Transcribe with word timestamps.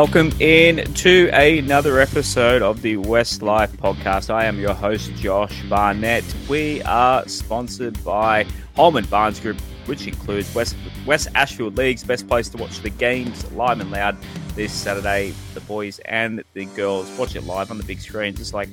Welcome 0.00 0.30
in 0.38 0.94
to 0.94 1.28
another 1.32 1.98
episode 1.98 2.62
of 2.62 2.82
the 2.82 2.98
WestsLife 2.98 3.70
podcast. 3.78 4.32
I 4.32 4.44
am 4.44 4.60
your 4.60 4.72
host, 4.72 5.12
Josh 5.16 5.60
Barnett. 5.64 6.22
We 6.48 6.80
are 6.84 7.26
sponsored 7.26 8.04
by 8.04 8.46
Holman 8.76 9.06
Barnes 9.06 9.40
Group, 9.40 9.60
which 9.86 10.06
includes 10.06 10.54
West 10.54 10.76
West 11.04 11.26
Ashfield 11.34 11.76
League's 11.76 12.04
best 12.04 12.28
place 12.28 12.48
to 12.50 12.58
watch 12.58 12.78
the 12.78 12.90
games 12.90 13.50
live 13.50 13.80
and 13.80 13.90
loud 13.90 14.16
this 14.54 14.72
Saturday. 14.72 15.34
The 15.54 15.62
boys 15.62 15.98
and 16.04 16.44
the 16.54 16.66
girls 16.66 17.10
watch 17.18 17.34
it 17.34 17.42
live 17.42 17.72
on 17.72 17.76
the 17.76 17.84
big 17.84 18.00
screen, 18.00 18.36
just 18.36 18.54
like 18.54 18.68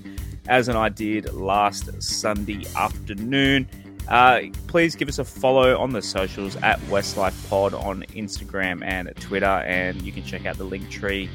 as 0.47 0.67
and 0.67 0.77
I 0.77 0.89
did 0.89 1.33
last 1.33 2.03
Sunday 2.03 2.65
afternoon. 2.75 3.67
Uh, 4.07 4.41
please 4.67 4.95
give 4.95 5.09
us 5.09 5.19
a 5.19 5.25
follow 5.25 5.77
on 5.77 5.91
the 5.91 6.01
socials 6.01 6.55
at 6.57 6.79
Westlife 6.81 7.49
Pod 7.49 7.73
on 7.73 8.03
Instagram 8.13 8.83
and 8.83 9.11
Twitter, 9.19 9.45
and 9.45 10.01
you 10.01 10.11
can 10.11 10.23
check 10.23 10.45
out 10.45 10.57
the 10.57 10.63
link 10.63 10.89
tree 10.89 11.29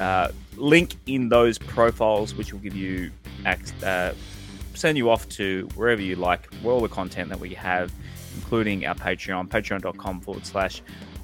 uh, 0.00 0.28
link 0.56 0.96
in 1.06 1.28
those 1.28 1.58
profiles, 1.58 2.34
which 2.34 2.52
will 2.52 2.60
give 2.60 2.74
you 2.74 3.10
uh, 3.84 4.12
send 4.74 4.96
you 4.98 5.10
off 5.10 5.28
to 5.28 5.68
wherever 5.74 6.00
you 6.00 6.16
like 6.16 6.48
all 6.64 6.80
the 6.80 6.88
content 6.88 7.28
that 7.28 7.40
we 7.40 7.54
have, 7.54 7.92
including 8.36 8.86
our 8.86 8.94
Patreon, 8.94 9.48
patreon.com 9.48 10.20
forward 10.20 10.46
slash 10.46 10.82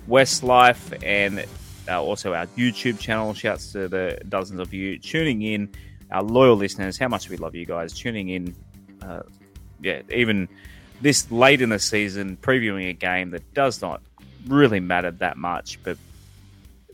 WestsLife, 0.08 1.02
and 1.04 1.44
uh, 1.88 2.02
also 2.02 2.34
our 2.34 2.46
YouTube 2.48 2.98
channel. 2.98 3.34
Shouts 3.34 3.72
to 3.72 3.88
the 3.88 4.20
dozens 4.28 4.60
of 4.60 4.72
you 4.72 4.98
tuning 4.98 5.42
in, 5.42 5.70
our 6.10 6.22
loyal 6.22 6.56
listeners. 6.56 6.98
How 6.98 7.08
much 7.08 7.28
we 7.28 7.36
love 7.36 7.54
you 7.54 7.66
guys 7.66 7.92
tuning 7.92 8.28
in. 8.28 8.54
Uh, 9.02 9.22
yeah, 9.80 10.02
even 10.12 10.48
this 11.00 11.30
late 11.30 11.60
in 11.62 11.70
the 11.70 11.78
season, 11.78 12.36
previewing 12.40 12.88
a 12.90 12.92
game 12.92 13.30
that 13.30 13.54
does 13.54 13.80
not 13.80 14.02
really 14.46 14.80
matter 14.80 15.10
that 15.10 15.36
much, 15.36 15.78
but 15.82 15.96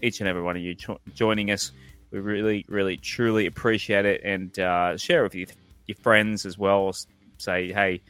each 0.03 0.21
and 0.21 0.29
every 0.29 0.43
one 0.43 0.57
of 0.57 0.63
you 0.63 0.75
cho- 0.75 1.01
joining 1.15 1.51
us, 1.51 1.73
we 2.11 2.21
really, 2.21 2.65
really, 2.69 2.97
truly 2.97 3.47
appreciate 3.47 4.05
it 4.05 4.21
and 4.25 4.59
uh, 4.59 4.97
share 4.97 5.21
it 5.21 5.25
with 5.25 5.35
you, 5.35 5.47
your 5.87 5.97
friends 5.97 6.47
as 6.47 6.59
well. 6.59 6.95
Say, 7.39 7.73
hey, 7.73 8.01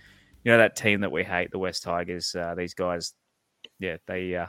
you 0.43 0.53
know 0.53 0.59
that 0.59 0.77
team 0.77 1.01
that 1.01 1.13
we 1.13 1.25
hate, 1.25 1.51
the 1.51 1.59
Wests 1.59 1.83
Tigers. 1.83 2.35
Uh, 2.35 2.55
these 2.55 2.75
guys, 2.75 3.15
yeah, 3.79 3.97
they 4.07 4.37
uh, 4.37 4.47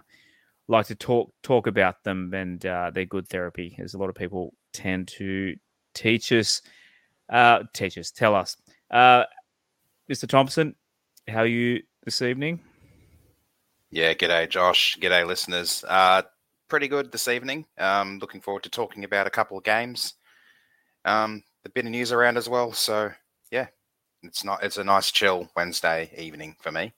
like 0.67 0.87
to 0.87 0.95
talk 0.95 1.31
talk 1.41 1.67
about 1.67 2.03
them, 2.03 2.33
and 2.33 2.65
uh, 2.65 2.91
they're 2.93 3.05
good 3.05 3.27
therapy. 3.27 3.77
As 3.79 3.93
a 3.93 3.97
lot 3.97 4.09
of 4.09 4.15
people 4.15 4.53
tend 4.73 5.07
to 5.09 5.55
teach 5.93 6.31
us, 6.31 6.61
uh, 7.29 7.63
teach 7.73 7.97
us, 7.97 8.11
tell 8.11 8.35
us. 8.35 8.57
Uh, 8.91 9.23
Mr. 10.11 10.27
Thompson, 10.27 10.75
how 11.27 11.39
are 11.39 11.47
you 11.47 11.81
this 12.03 12.21
evening? 12.21 12.59
Yeah, 13.91 14.13
g'day, 14.13 14.49
Josh. 14.49 14.97
G'day, 14.99 15.25
listeners. 15.25 15.83
Uh, 15.87 16.21
pretty 16.67 16.87
good 16.87 17.11
this 17.11 17.27
evening. 17.27 17.65
Um, 17.77 18.19
looking 18.19 18.41
forward 18.41 18.63
to 18.63 18.69
talking 18.69 19.03
about 19.03 19.27
a 19.27 19.31
couple 19.31 19.57
of 19.57 19.63
games. 19.63 20.15
Um, 21.03 21.43
a 21.65 21.69
bit 21.69 21.85
of 21.85 21.91
news 21.91 22.11
around 22.11 22.37
as 22.37 22.49
well. 22.49 22.73
So, 22.73 23.11
yeah, 23.51 23.67
it's 24.23 24.43
not. 24.43 24.63
It's 24.63 24.77
a 24.77 24.83
nice 24.83 25.11
chill 25.11 25.49
Wednesday 25.55 26.11
evening 26.17 26.55
for 26.61 26.71
me. 26.71 26.93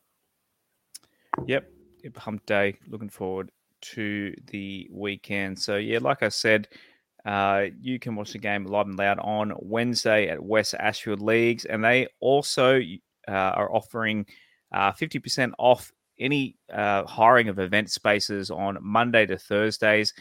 Yep, 1.46 1.70
hump 2.18 2.46
day. 2.46 2.76
Looking 2.88 3.10
forward 3.10 3.52
to 3.82 4.34
the 4.52 4.90
weekend. 4.92 5.60
So, 5.60 5.78
yeah, 5.78 6.00
like 6.02 6.24
I 6.24 6.30
said, 6.30 6.68
uh, 7.26 7.66
you 7.80 8.00
can 8.00 8.16
watch 8.16 8.32
the 8.32 8.40
game 8.40 8.66
live 8.66 8.88
and 8.88 8.98
loud 8.98 9.20
on 9.20 9.54
Wednesday 9.60 10.28
at 10.28 10.44
West 10.44 10.74
Ashfield 10.78 11.22
Leagues, 11.22 11.66
and 11.66 11.84
they 11.84 12.08
also 12.20 12.82
are 13.32 13.74
offering 13.74 14.26
uh, 14.72 14.92
50% 14.92 15.52
off 15.58 15.92
any 16.20 16.56
uh, 16.74 17.06
hiring 17.06 17.48
of 17.48 17.60
event 17.60 17.92
spaces 17.92 18.50
on 18.50 18.78
Monday 18.82 19.26
to 19.26 19.38
Thursdays. 19.38 20.14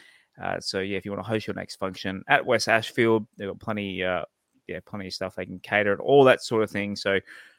Uh, 0.43 0.61
so 0.61 0.81
yeah, 0.81 0.99
if 0.99 1.05
you 1.05 1.11
want 1.11 1.25
to 1.25 1.29
host 1.29 1.47
your 1.47 1.55
next 1.55 1.77
function 1.77 2.23
at 2.29 2.45
West 2.45 2.69
Ashfield, 2.69 3.27
they've 3.37 3.49
got 3.49 3.59
plenty, 3.59 4.05
uh, 4.05 4.23
yeah, 4.67 4.81
plenty 4.85 5.07
of 5.07 5.15
stuff 5.15 5.35
they 5.35 5.47
can 5.47 5.59
cater 5.61 5.93
and 5.93 6.01
all 6.01 6.25
that 6.25 6.43
sort 6.43 6.63
of 6.63 6.71
thing. 6.71 6.95
So 6.95 7.19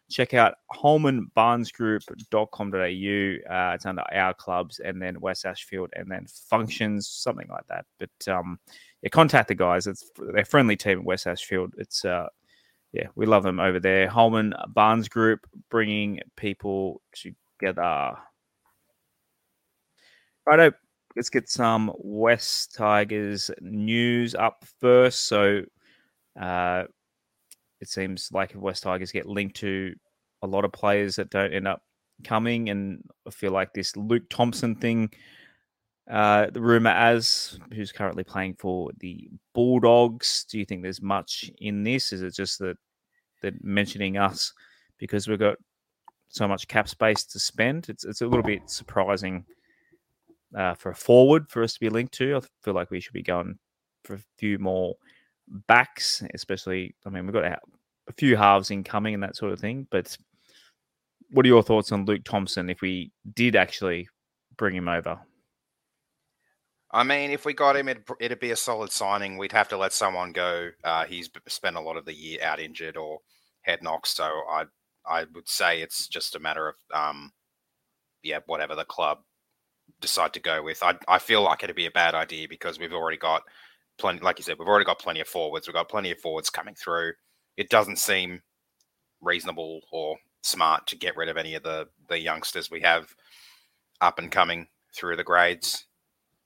check 0.10 0.34
out 0.34 0.56
holmanbarnesgroup.com.au. 0.74 3.54
Uh, 3.54 3.74
it's 3.74 3.86
under 3.86 4.04
our 4.14 4.34
clubs 4.34 4.80
and 4.80 5.02
then 5.02 5.20
West 5.20 5.46
Ashfield 5.46 5.90
and 5.94 6.10
then 6.10 6.26
functions, 6.28 7.08
something 7.08 7.48
like 7.50 7.68
that. 7.68 7.86
But 8.00 8.28
um, 8.28 8.60
yeah, 9.02 9.10
contact 9.10 9.48
the 9.48 9.56
guys. 9.56 9.88
It's 9.88 10.10
they're 10.34 10.46
friendly 10.46 10.78
team 10.78 11.00
at 11.00 11.06
West 11.06 11.28
Ashfield. 11.28 11.74
It's 11.78 12.06
uh, 12.06 12.28
yeah, 12.98 13.08
we 13.16 13.28
love 13.28 13.44
them 13.44 13.60
over 13.60 13.80
there. 13.80 14.08
Holman 14.08 14.54
Barnes 14.70 15.08
Group 15.08 15.46
bringing 15.70 16.20
people 16.36 17.02
together. 17.14 18.18
Righto, 20.48 20.72
let's 21.16 21.30
get 21.30 21.48
some 21.48 21.92
Wests 22.00 22.66
Tigers 22.68 23.52
news 23.62 24.34
up 24.34 24.66
first. 24.80 25.28
So, 25.28 25.62
uh, 26.40 26.86
it 27.80 27.88
seems 27.88 28.30
like 28.32 28.54
Wests 28.56 28.82
Tigers 28.82 29.12
get 29.12 29.28
linked 29.28 29.58
to 29.58 29.94
a 30.42 30.48
lot 30.48 30.66
of 30.66 30.72
players 30.72 31.18
that 31.18 31.30
don't 31.30 31.54
end 31.54 31.68
up 31.68 31.84
coming, 32.24 32.70
and 32.70 33.04
I 33.28 33.30
feel 33.30 33.52
like 33.52 33.74
this 33.74 33.96
Luke 33.96 34.28
Thompson 34.30 34.76
thing. 34.76 35.12
Uh, 36.10 36.50
the 36.52 36.62
rumor 36.62 36.92
as 36.92 37.60
who's 37.74 37.92
currently 37.92 38.24
playing 38.24 38.56
for 38.58 38.90
the 39.02 39.30
Bulldogs. 39.54 40.46
Do 40.50 40.58
you 40.58 40.66
think 40.66 40.82
there's 40.82 41.02
much 41.02 41.52
in 41.60 41.84
this? 41.84 42.14
Is 42.14 42.24
it 42.24 42.34
just 42.34 42.60
that 42.60 42.78
they're 43.42 43.52
mentioning 43.62 44.18
us 44.18 44.54
because 44.98 45.28
we've 45.28 45.40
got 45.40 45.58
so 46.30 46.48
much 46.48 46.68
cap 46.68 46.88
space 46.90 47.24
to 47.26 47.40
spend? 47.40 47.90
It's 47.90 48.06
it's 48.06 48.22
a 48.22 48.28
little 48.28 48.44
bit 48.44 48.70
surprising 48.70 49.46
uh, 50.56 50.74
for 50.74 50.92
a 50.92 50.96
forward 50.96 51.50
for 51.50 51.64
us 51.64 51.74
to 51.74 51.80
be 51.80 51.90
linked 51.90 52.14
to. 52.16 52.38
I 52.38 52.42
feel 52.64 52.74
like 52.74 52.92
we 52.92 53.00
should 53.00 53.14
be 53.14 53.24
going 53.24 53.58
for 54.04 54.16
a 54.16 54.22
few 54.38 54.60
more 54.60 54.96
backs, 55.68 56.24
especially. 56.34 56.96
I 57.06 57.10
mean, 57.10 57.26
we've 57.26 57.34
got 57.34 57.46
a 57.46 58.14
few 58.14 58.36
halves 58.36 58.72
incoming 58.72 59.14
and 59.14 59.24
that 59.24 59.36
sort 59.36 59.54
of 59.54 59.60
thing. 59.60 59.88
But 59.90 60.18
what 61.30 61.46
are 61.46 61.50
your 61.50 61.64
thoughts 61.64 61.92
on 61.92 62.06
Luke 62.06 62.24
Thompson 62.24 62.70
if 62.70 62.82
we 62.82 63.12
did 63.34 63.56
actually 63.56 64.08
bring 64.58 64.76
him 64.76 64.88
over? 64.88 65.20
I 66.92 67.04
mean, 67.04 67.32
if 67.32 67.44
we 67.44 67.54
got 67.54 67.76
him, 67.76 67.90
it'd, 67.90 68.04
it'd, 68.20 68.40
be 68.40 68.52
a 68.52 68.56
solid 68.56 68.92
signing. 68.92 69.38
We'd 69.38 69.52
have 69.52 69.68
to 69.70 69.78
let 69.78 69.92
someone 69.92 70.32
go. 70.32 70.70
Uh, 70.84 71.04
he's 71.06 71.30
spent 71.48 71.76
a 71.76 71.82
lot 71.82 71.98
of 71.98 72.06
the 72.06 72.14
year 72.14 72.40
out 72.42 72.62
injured 72.62 72.96
or 72.96 73.20
head 73.62 73.84
knocks, 73.84 74.12
so 74.12 74.24
I 74.24 74.66
I 75.06 75.26
would 75.34 75.50
say 75.50 75.82
it's 75.82 76.08
just 76.08 76.36
a 76.36 76.40
matter 76.40 76.70
of 76.70 76.76
um, 76.94 77.32
yeah, 78.24 78.40
whatever 78.46 78.76
the 78.76 78.86
club 78.86 79.20
decide 80.02 80.34
to 80.34 80.40
go 80.40 80.64
with. 80.64 80.82
I 80.84 80.96
I 81.08 81.20
feel 81.20 81.42
like 81.44 81.64
it'd 81.64 81.76
be 81.76 81.88
a 81.88 81.92
bad 81.92 82.16
idea 82.16 82.48
because 82.50 82.80
we've 82.80 82.94
already 82.94 83.18
got 83.18 83.44
plenty. 83.98 84.22
Like 84.22 84.40
you 84.40 84.44
said, 84.44 84.58
we've 84.60 84.68
already 84.68 84.86
got 84.86 85.00
plenty 85.00 85.20
of 85.20 85.28
forwards. 85.28 85.68
We've 85.68 85.76
got 85.76 85.90
plenty 85.90 86.12
of 86.12 86.20
forwards 86.20 86.50
coming 86.50 86.76
through. 86.76 87.14
It 87.58 87.70
doesn't 87.70 88.00
seem 88.00 88.42
reasonable 89.22 89.82
or 89.92 90.18
smart 90.44 90.88
to 90.88 90.96
get 90.96 91.18
rid 91.18 91.30
of 91.30 91.38
any 91.38 91.56
of 91.56 91.64
the 91.64 91.88
the 92.08 92.20
youngsters 92.20 92.72
we 92.72 92.82
have 92.82 93.14
up 94.00 94.20
and 94.20 94.32
coming 94.32 94.68
through 94.96 95.18
the 95.18 95.24
grades. 95.24 95.87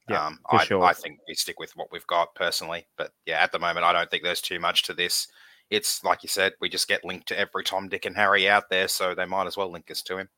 Yeah, 0.09 0.25
um, 0.25 0.39
I, 0.49 0.65
sure. 0.65 0.83
I 0.83 0.93
think 0.93 1.19
we 1.27 1.35
stick 1.35 1.59
with 1.59 1.75
what 1.75 1.91
we've 1.91 2.07
got 2.07 2.33
personally. 2.35 2.87
But 2.97 3.11
yeah, 3.25 3.41
at 3.41 3.51
the 3.51 3.59
moment, 3.59 3.85
I 3.85 3.93
don't 3.93 4.09
think 4.09 4.23
there's 4.23 4.41
too 4.41 4.59
much 4.59 4.83
to 4.83 4.93
this. 4.93 5.27
It's 5.69 6.03
like 6.03 6.23
you 6.23 6.29
said, 6.29 6.53
we 6.59 6.69
just 6.69 6.87
get 6.87 7.05
linked 7.05 7.27
to 7.29 7.39
every 7.39 7.63
Tom, 7.63 7.87
Dick, 7.87 8.05
and 8.05 8.15
Harry 8.15 8.49
out 8.49 8.69
there, 8.69 8.87
so 8.87 9.15
they 9.15 9.25
might 9.25 9.47
as 9.47 9.55
well 9.55 9.71
link 9.71 9.89
us 9.89 10.01
to 10.03 10.17
him. 10.17 10.29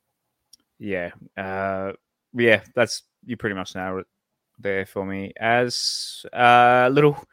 Yeah, 0.79 1.11
uh, 1.37 1.93
yeah, 2.33 2.61
that's 2.75 3.03
you 3.25 3.37
pretty 3.37 3.55
much 3.55 3.75
it 3.75 4.05
there 4.59 4.85
for 4.85 5.05
me. 5.05 5.33
As 5.39 6.25
a 6.33 6.37
uh, 6.37 6.89
little 6.91 7.25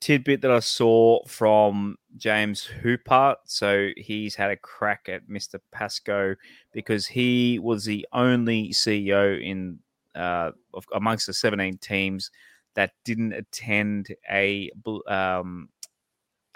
tidbit 0.00 0.40
that 0.40 0.50
I 0.50 0.60
saw 0.60 1.22
from 1.26 1.96
James 2.16 2.64
Hooper. 2.64 3.36
So 3.44 3.90
he's 3.96 4.34
had 4.34 4.50
a 4.50 4.56
crack 4.56 5.08
at 5.08 5.28
Mr. 5.28 5.60
Pascoe 5.72 6.34
because 6.72 7.06
he 7.06 7.58
was 7.58 7.84
the 7.84 8.06
only 8.12 8.70
CEO 8.70 9.40
in 9.40 9.78
uh, 10.14 10.50
amongst 10.94 11.26
the 11.26 11.32
17 11.32 11.78
teams 11.78 12.30
that 12.74 12.92
didn't 13.04 13.32
attend 13.32 14.14
a 14.30 14.70
um, 15.08 15.68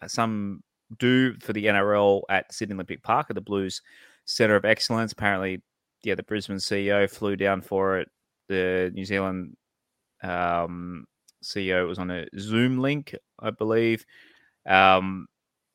some 0.06 0.62
do 0.98 1.34
for 1.40 1.52
the 1.52 1.66
NRL 1.66 2.22
at 2.28 2.52
Sydney 2.52 2.74
Olympic 2.74 3.02
Park 3.02 3.26
at 3.30 3.34
the 3.34 3.40
Blues 3.40 3.82
Centre 4.24 4.56
of 4.56 4.64
Excellence. 4.64 5.12
Apparently, 5.12 5.62
yeah, 6.02 6.14
the 6.14 6.22
Brisbane 6.22 6.56
CEO 6.56 7.10
flew 7.10 7.36
down 7.36 7.60
for 7.60 7.98
it. 7.98 8.08
The 8.48 8.90
New 8.94 9.04
Zealand 9.04 9.56
um, 10.22 11.06
CEO 11.42 11.86
was 11.88 11.98
on 11.98 12.10
a 12.10 12.26
Zoom 12.38 12.78
link, 12.78 13.14
I 13.40 13.50
believe. 13.50 14.04
Um, 14.66 15.26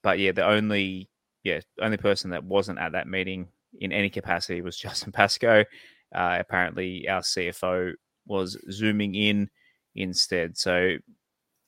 but 0.03 0.19
yeah, 0.19 0.31
the 0.31 0.45
only 0.45 1.09
yeah 1.43 1.61
only 1.81 1.97
person 1.97 2.31
that 2.31 2.43
wasn't 2.43 2.79
at 2.79 2.91
that 2.93 3.07
meeting 3.07 3.47
in 3.79 3.91
any 3.91 4.09
capacity 4.09 4.61
was 4.61 4.77
Justin 4.79 5.11
Pascoe. 5.11 5.65
Uh, 6.13 6.37
apparently, 6.39 7.07
our 7.07 7.21
CFO 7.21 7.93
was 8.25 8.57
zooming 8.71 9.15
in 9.15 9.49
instead. 9.95 10.57
So, 10.57 10.95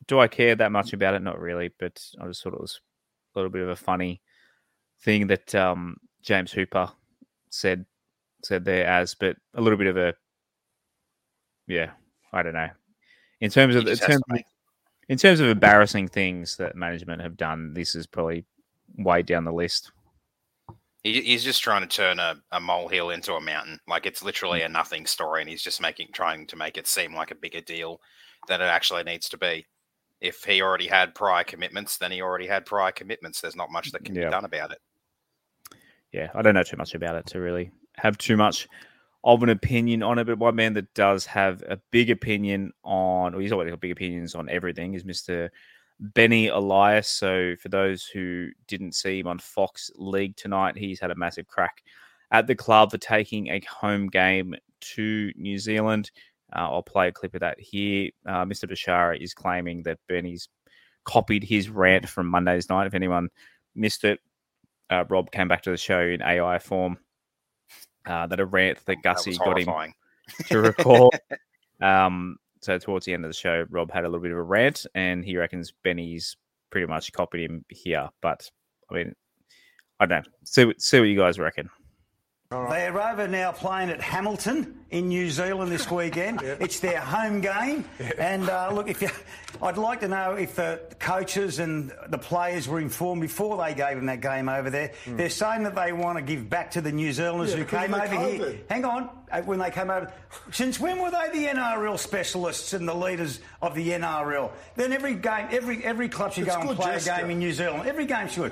do 0.08 0.20
I 0.20 0.28
care 0.28 0.56
that 0.56 0.72
much 0.72 0.94
about 0.94 1.14
it? 1.14 1.22
Not 1.22 1.40
really, 1.40 1.72
but 1.80 2.02
I 2.20 2.28
just 2.28 2.44
thought 2.44 2.54
it 2.54 2.62
was 2.62 2.82
a 3.36 3.40
little 3.40 3.52
bit 3.52 3.64
of 3.64 3.70
a 3.70 3.76
funny 3.76 4.22
thing 5.02 5.28
that 5.28 5.54
um, 5.56 5.98
James 6.22 6.52
Hooper 6.52 6.90
said 7.50 7.86
said 8.44 8.66
there 8.66 8.86
as, 8.86 9.14
but 9.14 9.36
a 9.54 9.62
little 9.62 9.78
bit 9.78 9.88
of 9.88 9.98
a 9.98 10.14
yeah, 11.68 11.92
I 12.34 12.44
don't 12.44 12.54
know. 12.54 12.70
In 13.40 13.50
terms 13.50 13.76
of 13.76 13.88
in 13.88 13.98
terms 13.98 14.22
of, 14.32 14.40
in 15.10 15.18
terms 15.18 15.40
of 15.40 15.48
embarrassing 15.48 16.08
things 16.08 16.58
that 16.58 16.76
management 16.76 17.22
have 17.22 17.38
done, 17.38 17.74
this 17.74 17.96
is 17.96 18.08
probably 18.08 18.46
way 18.98 19.22
down 19.22 19.46
the 19.46 19.54
list. 19.54 19.92
He, 21.04 21.22
he's 21.22 21.44
just 21.44 21.64
trying 21.64 21.82
to 21.82 21.88
turn 21.88 22.20
a, 22.20 22.36
a 22.52 22.60
molehill 22.60 23.10
into 23.10 23.34
a 23.34 23.42
mountain. 23.42 23.80
Like 23.88 24.06
it's 24.06 24.24
literally 24.24 24.62
mm. 24.62 24.66
a 24.66 24.70
nothing 24.70 25.06
story, 25.06 25.42
and 25.42 25.50
he's 25.50 25.64
just 25.64 25.82
making 25.82 26.10
trying 26.14 26.48
to 26.48 26.56
make 26.56 26.78
it 26.78 26.88
seem 26.88 27.16
like 27.16 27.32
a 27.32 27.36
bigger 27.36 27.62
deal 27.62 28.00
than 28.48 28.62
it 28.62 28.66
actually 28.66 29.04
needs 29.04 29.30
to 29.30 29.38
be. 29.38 29.66
If 30.20 30.44
he 30.44 30.62
already 30.62 30.88
had 30.88 31.16
prior 31.16 31.44
commitments, 31.44 31.98
then 31.98 32.12
he 32.12 32.22
already 32.22 32.48
had 32.48 32.66
prior 32.66 32.92
commitments. 32.92 33.42
There's 33.42 33.56
not 33.56 33.72
much 33.72 33.92
that 33.92 34.04
can 34.04 34.16
Yeah. 34.16 34.26
be 34.26 34.32
done 34.32 34.46
about 34.46 34.72
it. 34.72 34.80
Yeah, 36.12 36.30
I 36.36 36.42
don't 36.42 36.54
know 36.54 36.64
too 36.64 36.78
much 36.78 36.94
about 36.94 37.16
it 37.16 37.26
to 37.28 37.40
really 37.40 37.72
have 37.96 38.18
too 38.18 38.38
much 38.38 38.68
of 39.24 39.44
an 39.44 39.50
opinion 39.50 40.04
on 40.04 40.20
it. 40.20 40.26
But 40.26 40.40
one 40.40 40.56
man 40.56 40.74
that 40.74 40.94
does 40.94 41.26
have 41.26 41.64
a 41.64 41.78
big 41.92 42.10
opinion 42.10 42.74
on, 42.84 43.34
or 43.34 43.42
he's 43.42 43.52
always 43.52 43.70
got 43.70 43.80
big 43.80 43.92
opinions 43.92 44.36
on 44.36 44.50
everything, 44.50 44.94
is 44.94 45.04
Mr. 45.04 45.50
Benny 46.02 46.48
Elias. 46.48 47.08
So 47.08 47.56
for 47.62 47.70
those 47.70 48.06
who 48.06 48.50
didn't 48.68 48.96
see 48.96 49.20
him 49.20 49.28
on 49.28 49.40
Fox 49.40 49.92
League 49.96 50.36
tonight, 50.36 50.78
he's 50.78 51.00
had 51.00 51.12
a 51.12 51.16
massive 51.16 51.48
crack 51.48 51.84
at 52.32 52.48
the 52.48 52.56
club 52.56 52.92
for 52.92 52.98
taking 52.98 53.48
a 53.48 53.62
home 53.70 54.08
game 54.08 54.56
to 54.82 55.32
New 55.36 55.60
Zealand. 55.60 56.12
Uh, 56.54 56.70
I'll 56.72 56.84
play 56.84 57.08
a 57.08 57.12
clip 57.12 57.36
of 57.36 57.42
that 57.42 57.60
here. 57.60 58.10
Uh, 58.26 58.44
Mr. 58.44 58.70
Bashara 58.70 59.22
is 59.22 59.34
claiming 59.34 59.84
that 59.84 60.00
Benny's 60.10 60.50
copied 61.06 61.44
his 61.44 61.70
rant 61.70 62.10
from 62.10 62.28
Monday's 62.28 62.70
night. 62.70 62.88
If 62.88 62.94
anyone 62.94 63.30
missed 63.76 64.04
it, 64.04 64.20
uh, 64.90 65.06
Rob 65.08 65.32
came 65.32 65.48
back 65.48 65.62
to 65.64 65.70
the 65.72 65.78
show 65.78 66.02
in 66.02 66.22
AI 66.22 66.60
form. 66.60 66.98
Uh, 68.06 68.26
that 68.28 68.40
a 68.40 68.46
rant 68.46 68.80
that 68.80 68.86
That 68.88 69.04
Gussie 69.04 69.30
was 69.32 69.38
got 69.38 69.60
him 69.60 69.94
to 70.48 70.60
record. 70.60 71.14
um, 71.82 72.38
so 72.62 72.78
towards 72.78 73.06
the 73.06 73.14
end 73.14 73.26
of 73.26 73.30
the 73.30 73.38
show, 73.38 73.66
Rob 73.70 73.92
had 73.92 74.04
a 74.04 74.08
little 74.08 74.22
bit 74.22 74.32
of 74.32 74.38
a 74.38 74.44
rant, 74.44 74.86
and 74.94 75.26
he 75.26 75.38
reckons 75.38 75.74
Benny's 75.84 76.38
pretty 76.70 76.88
much 76.88 77.12
copied 77.12 77.50
him 77.50 77.66
here. 77.70 78.10
But 78.22 78.50
I 78.90 78.94
mean, 78.94 79.16
I 80.00 80.06
don't 80.06 80.26
know. 80.26 80.32
See, 80.44 80.74
see 80.78 81.00
what 81.00 81.10
you 81.10 81.18
guys 81.18 81.40
reckon. 81.40 81.70
They're 82.52 83.02
over 83.02 83.30
now 83.30 83.54
playing 83.54 83.92
at 83.92 84.02
Hamilton 84.02 84.76
in 84.90 85.08
New 85.08 85.30
Zealand 85.30 85.72
this 85.72 85.90
weekend. 85.92 86.42
It's 86.42 86.82
their 86.82 87.00
home 87.00 87.40
game, 87.40 87.86
and 88.18 88.50
uh, 88.50 88.72
look, 88.74 88.90
if 88.90 89.02
you, 89.02 89.10
I'd 89.62 89.78
like 89.78 90.02
to 90.02 90.10
know 90.10 90.34
if 90.34 90.56
the 90.58 90.82
coaches 91.00 91.60
and 91.60 91.94
the 92.10 92.18
players 92.18 92.68
were 92.68 92.82
informed 92.82 93.22
before 93.22 93.56
they 93.64 93.74
gave 93.74 93.96
them 93.96 94.08
that 94.08 94.20
game 94.20 94.50
over 94.50 94.70
there. 94.70 94.92
They're 95.08 95.30
saying 95.30 95.64
that 95.64 95.76
they 95.76 95.94
want 95.94 96.18
to 96.18 96.22
give 96.22 96.50
back 96.50 96.72
to 96.72 96.82
the 96.82 96.92
New 96.92 97.14
Zealanders 97.14 97.52
Yeah, 97.52 97.60
who 97.60 97.66
came 97.66 97.94
over 97.94 98.08
the 98.08 98.20
here. 98.30 98.60
Hang 98.70 98.84
on, 98.84 99.10
uh, 99.32 99.42
when 99.44 99.60
they 99.60 99.72
came 99.72 99.90
over, 99.90 100.12
since 100.52 100.78
when 100.78 101.00
were 101.00 101.10
they 101.12 101.30
the 101.32 101.46
NRL 101.58 101.98
specialists 101.98 102.74
and 102.74 102.86
the 102.86 102.94
leaders 102.94 103.40
of 103.62 103.76
the 103.76 103.88
NRL? 103.92 104.52
Then 104.76 104.92
every 104.92 105.16
game, 105.16 105.48
every 105.52 105.82
every 105.86 106.10
club 106.10 106.34
should 106.34 106.48
It's 106.48 106.54
go 106.56 106.62
and 106.64 106.78
play 106.78 106.94
gesture. 106.96 107.14
a 107.14 107.18
game 107.22 107.30
in 107.32 107.40
New 107.40 107.54
Zealand. 107.54 107.88
Every 107.88 108.06
game 108.06 108.28
should. 108.28 108.52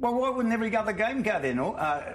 Well, 0.00 0.14
why 0.14 0.30
wouldn't 0.30 0.52
every 0.52 0.74
other 0.74 0.92
game 0.92 1.22
go 1.22 1.40
there? 1.40 1.60
Uh, 1.62 2.12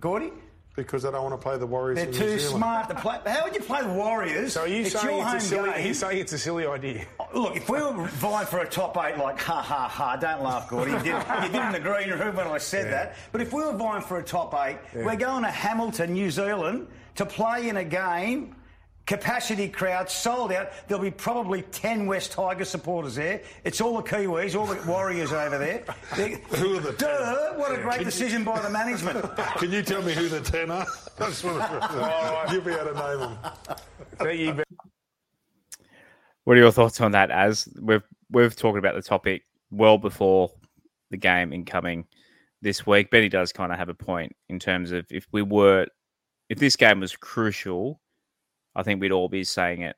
Gordy? 0.00 0.32
Because 0.74 1.02
they 1.02 1.10
don't 1.10 1.22
want 1.22 1.34
to 1.34 1.42
play 1.42 1.58
the 1.58 1.66
Warriors. 1.66 1.96
They're 1.98 2.12
too 2.12 2.38
smart 2.38 2.88
to 2.88 2.94
play. 2.94 3.18
How 3.26 3.44
would 3.44 3.54
you 3.54 3.60
play 3.60 3.82
the 3.82 3.92
Warriors? 3.92 4.54
So 4.54 4.62
are 4.62 4.66
you 4.68 4.82
it's 4.82 4.92
saying 4.92 5.16
your 5.16 5.24
home 5.24 5.36
it's 5.36 5.44
a 5.44 5.48
silly? 5.48 5.70
game. 5.70 5.82
He's 5.82 5.98
saying 5.98 6.18
it's 6.18 6.32
a 6.32 6.38
silly 6.38 6.66
idea. 6.66 7.04
Oh, 7.20 7.28
look, 7.34 7.56
if 7.56 7.68
we 7.68 7.78
were 7.78 8.06
vying 8.06 8.46
for 8.46 8.60
a 8.60 8.68
top 8.68 8.96
eight, 8.96 9.18
like 9.18 9.38
ha 9.40 9.60
ha 9.60 9.88
ha, 9.88 10.16
don't 10.16 10.42
laugh, 10.42 10.68
Gordy. 10.70 10.92
You 10.92 10.98
did, 10.98 11.06
you 11.42 11.48
did 11.48 11.54
in 11.66 11.72
the 11.72 11.80
green 11.80 12.10
room 12.10 12.36
when 12.36 12.46
I 12.46 12.58
said 12.58 12.92
that. 12.92 13.16
But 13.32 13.40
if 13.42 13.52
we 13.52 13.62
were 13.62 13.76
vying 13.76 14.02
for 14.02 14.18
a 14.18 14.22
top 14.22 14.54
eight, 14.66 14.78
we're 14.94 15.16
going 15.16 15.42
to 15.44 15.50
Hamilton, 15.50 16.14
New 16.14 16.30
Zealand, 16.30 16.86
to 17.16 17.26
play 17.26 17.68
in 17.68 17.76
a 17.76 17.84
game. 17.84 18.54
Capacity 19.06 19.68
crowd 19.68 20.08
sold 20.08 20.52
out. 20.52 20.70
There'll 20.86 21.02
be 21.02 21.10
probably 21.10 21.62
ten 21.62 22.06
West 22.06 22.32
Tiger 22.32 22.64
supporters 22.64 23.16
there. 23.16 23.42
It's 23.64 23.80
all 23.80 23.96
the 23.96 24.08
Kiwis, 24.08 24.58
all 24.58 24.66
the 24.66 24.80
Warriors 24.88 25.32
over 25.32 25.58
there. 25.58 25.84
They- 26.16 26.40
Who 26.56 26.76
are 26.76 26.80
the 26.80 26.92
Duh! 26.92 27.54
What 27.54 27.76
a 27.78 27.82
great 27.82 28.04
decision 28.04 28.44
by 28.44 28.60
the 28.60 28.70
management. 28.70 29.24
Can 29.56 29.72
you 29.72 29.82
tell 29.82 30.02
me 30.02 30.12
who 30.12 30.28
the 30.28 30.40
ten 30.40 30.70
are? 30.70 30.86
I 31.20 31.26
just 31.26 31.42
want 31.42 31.58
oh, 31.60 32.44
you'll 32.52 32.62
be 32.62 32.72
able 32.72 32.92
to 32.92 32.94
name 32.94 33.18
them. 33.20 33.38
There 34.20 34.32
you 34.32 34.52
be. 34.54 34.62
What 36.44 36.56
are 36.56 36.60
your 36.60 36.72
thoughts 36.72 37.00
on 37.00 37.12
that? 37.12 37.30
As 37.30 37.68
we've 37.80 38.02
we've 38.30 38.54
talked 38.54 38.78
about 38.78 38.94
the 38.94 39.02
topic 39.02 39.42
well 39.70 39.98
before 39.98 40.50
the 41.10 41.16
game 41.16 41.52
incoming 41.52 42.06
this 42.62 42.86
week. 42.86 43.10
Benny 43.10 43.28
does 43.28 43.52
kind 43.52 43.72
of 43.72 43.78
have 43.78 43.88
a 43.88 43.94
point 43.94 44.34
in 44.48 44.58
terms 44.58 44.92
of 44.92 45.06
if 45.10 45.26
we 45.32 45.42
were, 45.42 45.86
if 46.48 46.58
this 46.58 46.76
game 46.76 47.00
was 47.00 47.16
crucial, 47.16 48.00
I 48.74 48.82
think 48.82 49.00
we'd 49.00 49.12
all 49.12 49.28
be 49.28 49.44
saying 49.44 49.82
it 49.82 49.96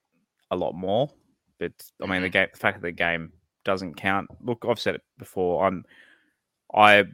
a 0.50 0.56
lot 0.56 0.74
more. 0.74 1.10
But 1.58 1.72
I 2.02 2.06
mean, 2.06 2.22
the 2.22 2.28
game, 2.28 2.48
the 2.52 2.58
fact 2.58 2.80
that 2.80 2.86
the 2.86 2.92
game 2.92 3.32
doesn't 3.64 3.94
count. 3.94 4.28
Look, 4.40 4.64
I've 4.68 4.80
said 4.80 4.96
it 4.96 5.02
before. 5.18 5.66
I'm, 5.66 5.84
I, 6.74 7.04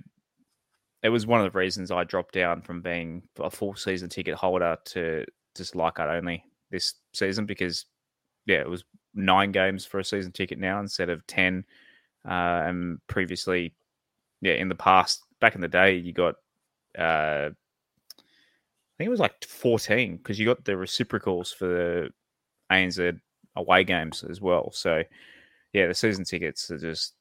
it 1.02 1.08
was 1.10 1.26
one 1.26 1.40
of 1.40 1.52
the 1.52 1.58
reasons 1.58 1.90
I 1.90 2.04
dropped 2.04 2.34
down 2.34 2.62
from 2.62 2.82
being 2.82 3.22
a 3.38 3.50
full 3.50 3.74
season 3.76 4.08
ticket 4.08 4.34
holder 4.34 4.76
to 4.86 5.24
just 5.56 5.76
like 5.76 6.00
I 6.00 6.16
only 6.16 6.44
this 6.70 6.94
season 7.12 7.46
because, 7.46 7.86
yeah, 8.46 8.60
it 8.60 8.68
was 8.68 8.84
nine 9.14 9.52
games 9.52 9.84
for 9.84 9.98
a 9.98 10.04
season 10.04 10.32
ticket 10.32 10.58
now 10.58 10.80
instead 10.80 11.10
of 11.10 11.26
ten. 11.26 11.64
Uh, 12.28 12.64
and 12.66 12.98
previously, 13.06 13.74
yeah, 14.40 14.54
in 14.54 14.68
the 14.68 14.74
past, 14.74 15.22
back 15.40 15.54
in 15.54 15.60
the 15.60 15.68
day, 15.68 15.96
you 15.96 16.12
got, 16.12 16.34
uh, 16.98 17.50
think 19.00 19.08
it 19.08 19.10
was 19.10 19.20
like 19.20 19.44
fourteen 19.46 20.18
because 20.18 20.38
you 20.38 20.44
got 20.44 20.64
the 20.66 20.76
reciprocals 20.76 21.50
for 21.50 21.66
the 21.66 22.10
ANZ 22.70 23.18
away 23.56 23.82
games 23.82 24.22
as 24.28 24.42
well. 24.42 24.70
So, 24.72 25.02
yeah, 25.72 25.86
the 25.86 25.94
season 25.94 26.24
tickets 26.24 26.70
are 26.70 26.76
just 26.76 27.14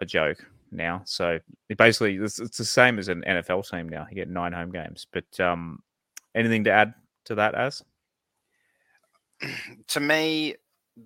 a 0.00 0.04
joke 0.04 0.44
now. 0.72 1.02
So 1.04 1.38
it 1.68 1.78
basically, 1.78 2.16
it's, 2.16 2.40
it's 2.40 2.58
the 2.58 2.64
same 2.64 2.98
as 2.98 3.08
an 3.08 3.22
NFL 3.24 3.70
team 3.70 3.88
now. 3.88 4.04
You 4.10 4.16
get 4.16 4.28
nine 4.28 4.52
home 4.52 4.72
games. 4.72 5.06
But 5.12 5.38
um, 5.38 5.78
anything 6.34 6.64
to 6.64 6.72
add 6.72 6.94
to 7.26 7.36
that, 7.36 7.54
as? 7.54 7.84
to 9.86 10.00
me, 10.00 10.56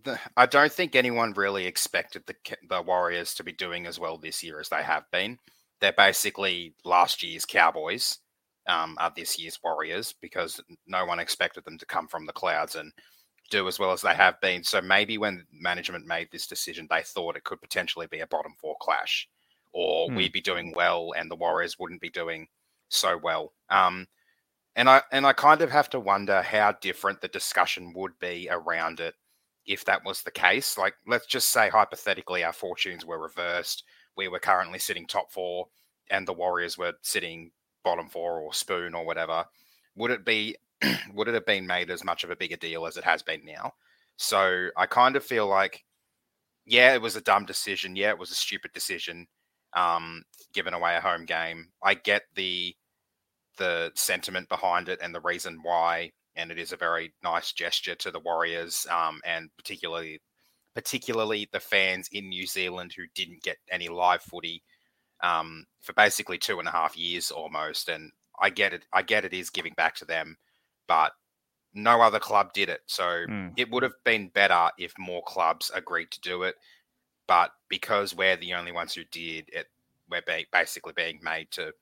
the, 0.03 0.19
I 0.35 0.47
don't 0.47 0.73
think 0.73 0.97
anyone 0.97 1.35
really 1.35 1.67
expected 1.67 2.23
the 2.27 2.35
the 2.71 2.81
Warriors 2.81 3.35
to 3.35 3.45
be 3.45 3.53
doing 3.53 3.87
as 3.87 4.01
well 4.01 4.17
this 4.17 4.43
year 4.43 4.61
as 4.61 4.71
they 4.71 4.83
have 4.83 5.05
been. 5.13 5.39
They're 5.83 5.93
basically 5.93 6.75
last 6.85 7.23
year's 7.23 7.45
Cowboys, 7.45 8.19
um, 8.69 8.97
are 8.99 9.13
this 9.15 9.39
year's 9.39 9.59
Warriors 9.63 10.15
because 10.21 10.61
no 10.87 11.05
one 11.05 11.19
expected 11.21 11.65
them 11.65 11.79
to 11.79 11.87
come 11.87 12.09
from 12.09 12.27
the 12.27 12.33
clouds 12.33 12.77
and 12.77 12.93
do 13.51 13.69
as 13.69 13.79
well 13.79 13.93
as 13.93 14.03
they 14.03 14.15
have 14.15 14.41
been. 14.41 14.65
So 14.65 14.81
maybe 14.83 15.19
when 15.19 15.47
management 15.53 16.07
made 16.07 16.29
this 16.33 16.47
decision, 16.47 16.87
they 16.91 17.03
thought 17.03 17.37
it 17.37 17.45
could 17.45 17.61
potentially 17.61 18.07
be 18.09 18.21
a 18.21 18.27
bottom 18.27 18.55
four 18.61 18.77
clash, 18.81 19.29
or 19.73 20.09
Hmm. 20.09 20.17
we'd 20.17 20.33
be 20.33 20.41
doing 20.41 20.73
well 20.75 21.13
and 21.17 21.31
the 21.31 21.37
Warriors 21.37 21.79
wouldn't 21.79 22.01
be 22.01 22.11
doing 22.11 22.49
so 22.89 23.17
well. 23.23 23.53
Um, 23.71 24.07
and 24.77 24.89
I 24.89 25.03
and 25.13 25.27
I 25.27 25.33
kind 25.33 25.63
of 25.63 25.71
have 25.71 25.89
to 25.91 26.01
wonder 26.01 26.43
how 26.43 26.73
different 26.81 27.21
the 27.21 27.29
discussion 27.29 27.93
would 27.95 28.19
be 28.21 28.49
around 28.51 29.01
it 29.01 29.15
if 29.67 29.85
that 29.87 30.05
was 30.05 30.23
the 30.23 30.31
case. 30.31 30.79
Like, 30.79 30.95
let's 31.07 31.27
just 31.27 31.51
say 31.51 31.69
hypothetically, 31.69 32.45
our 32.45 32.53
fortunes 32.53 33.05
were 33.05 33.21
reversed. 33.21 33.85
We 34.17 34.29
were 34.29 34.39
currently 34.39 34.79
sitting 34.79 35.07
top 35.07 35.33
four, 35.33 35.69
and 36.11 36.27
the 36.27 36.35
Warriors 36.35 36.79
were 36.79 36.95
sitting 37.03 37.53
bottom 37.87 38.09
four 38.09 38.41
or 38.41 38.53
spoon 38.53 38.95
or 38.95 39.07
whatever. 39.07 39.45
Would 39.95 40.11
it 40.11 40.25
be? 40.25 40.57
would 41.15 41.29
it 41.29 41.35
have 41.35 41.47
been 41.47 41.67
made 41.67 41.89
as 41.89 42.05
much 42.05 42.25
of 42.25 42.31
a 42.31 42.37
bigger 42.37 42.57
deal 42.57 42.85
as 42.85 42.97
it 42.97 43.05
has 43.05 43.23
been 43.23 43.45
now? 43.47 43.73
So 44.17 44.69
I 44.77 44.87
kind 44.87 45.15
of 45.15 45.25
feel 45.25 45.47
like, 45.47 45.85
yeah, 46.67 46.95
it 46.95 47.01
was 47.01 47.15
a 47.15 47.21
dumb 47.21 47.47
decision. 47.47 47.95
Yeah, 47.95 48.11
it 48.11 48.19
was 48.19 48.33
a 48.33 48.35
stupid 48.35 48.73
decision. 48.73 49.29
Um, 49.73 50.25
giving 50.53 50.75
away 50.75 50.97
a 50.97 51.01
home 51.01 51.27
game. 51.27 51.69
I 51.83 51.95
get 51.95 52.23
the 52.35 52.75
the 53.57 53.93
sentiment 53.95 54.49
behind 54.49 54.89
it 54.89 54.99
and 55.01 55.15
the 55.15 55.21
reason 55.21 55.61
why, 55.63 56.11
and 56.35 56.51
it 56.51 56.59
is 56.59 56.73
a 56.73 56.77
very 56.77 57.15
nice 57.23 57.53
gesture 57.53 57.95
to 57.95 58.11
the 58.11 58.21
Warriors, 58.21 58.85
um, 58.91 59.21
and 59.25 59.49
particularly 59.57 60.21
particularly 60.75 61.49
the 61.53 61.61
fans 61.61 62.09
in 62.13 62.29
New 62.29 62.47
Zealand 62.47 62.93
who 62.97 63.05
didn't 63.15 63.43
get 63.43 63.57
any 63.71 63.89
live 63.89 64.23
footy 64.23 64.63
um, 65.23 65.67
for 65.81 65.93
basically 65.95 66.39
two 66.39 66.59
and 66.59 66.69
a 66.69 66.73
half 66.73 66.97
years 66.97 67.31
almost. 67.31 67.89
And 67.89 68.13
I 68.41 68.51
get 68.51 68.73
it. 68.75 68.85
I 68.93 69.03
get 69.03 69.25
it 69.25 69.33
is 69.33 69.51
giving 69.51 69.75
back 69.77 69.95
to 69.97 70.05
them, 70.05 70.37
but 70.87 71.13
no 71.75 72.01
other 72.01 72.19
club 72.19 72.53
did 72.53 72.69
it. 72.69 72.81
So 72.87 73.05
Mm. 73.05 73.53
it 73.57 73.71
would 73.71 73.83
have 73.83 73.95
been 74.05 74.29
better 74.29 74.71
if 74.79 74.93
more 74.99 75.23
clubs 75.25 75.71
agreed 75.75 76.11
to 76.13 76.21
do 76.21 76.43
it. 76.43 76.57
But 77.27 77.53
because 77.69 78.15
we're 78.15 78.37
the 78.37 78.55
only 78.55 78.73
ones 78.73 78.95
who 78.95 79.05
did 79.05 79.49
it, 79.53 79.69
we're 80.09 80.23
be- 80.23 80.47
basically 80.53 80.93
being 80.95 81.19
made 81.23 81.51
to 81.53 81.73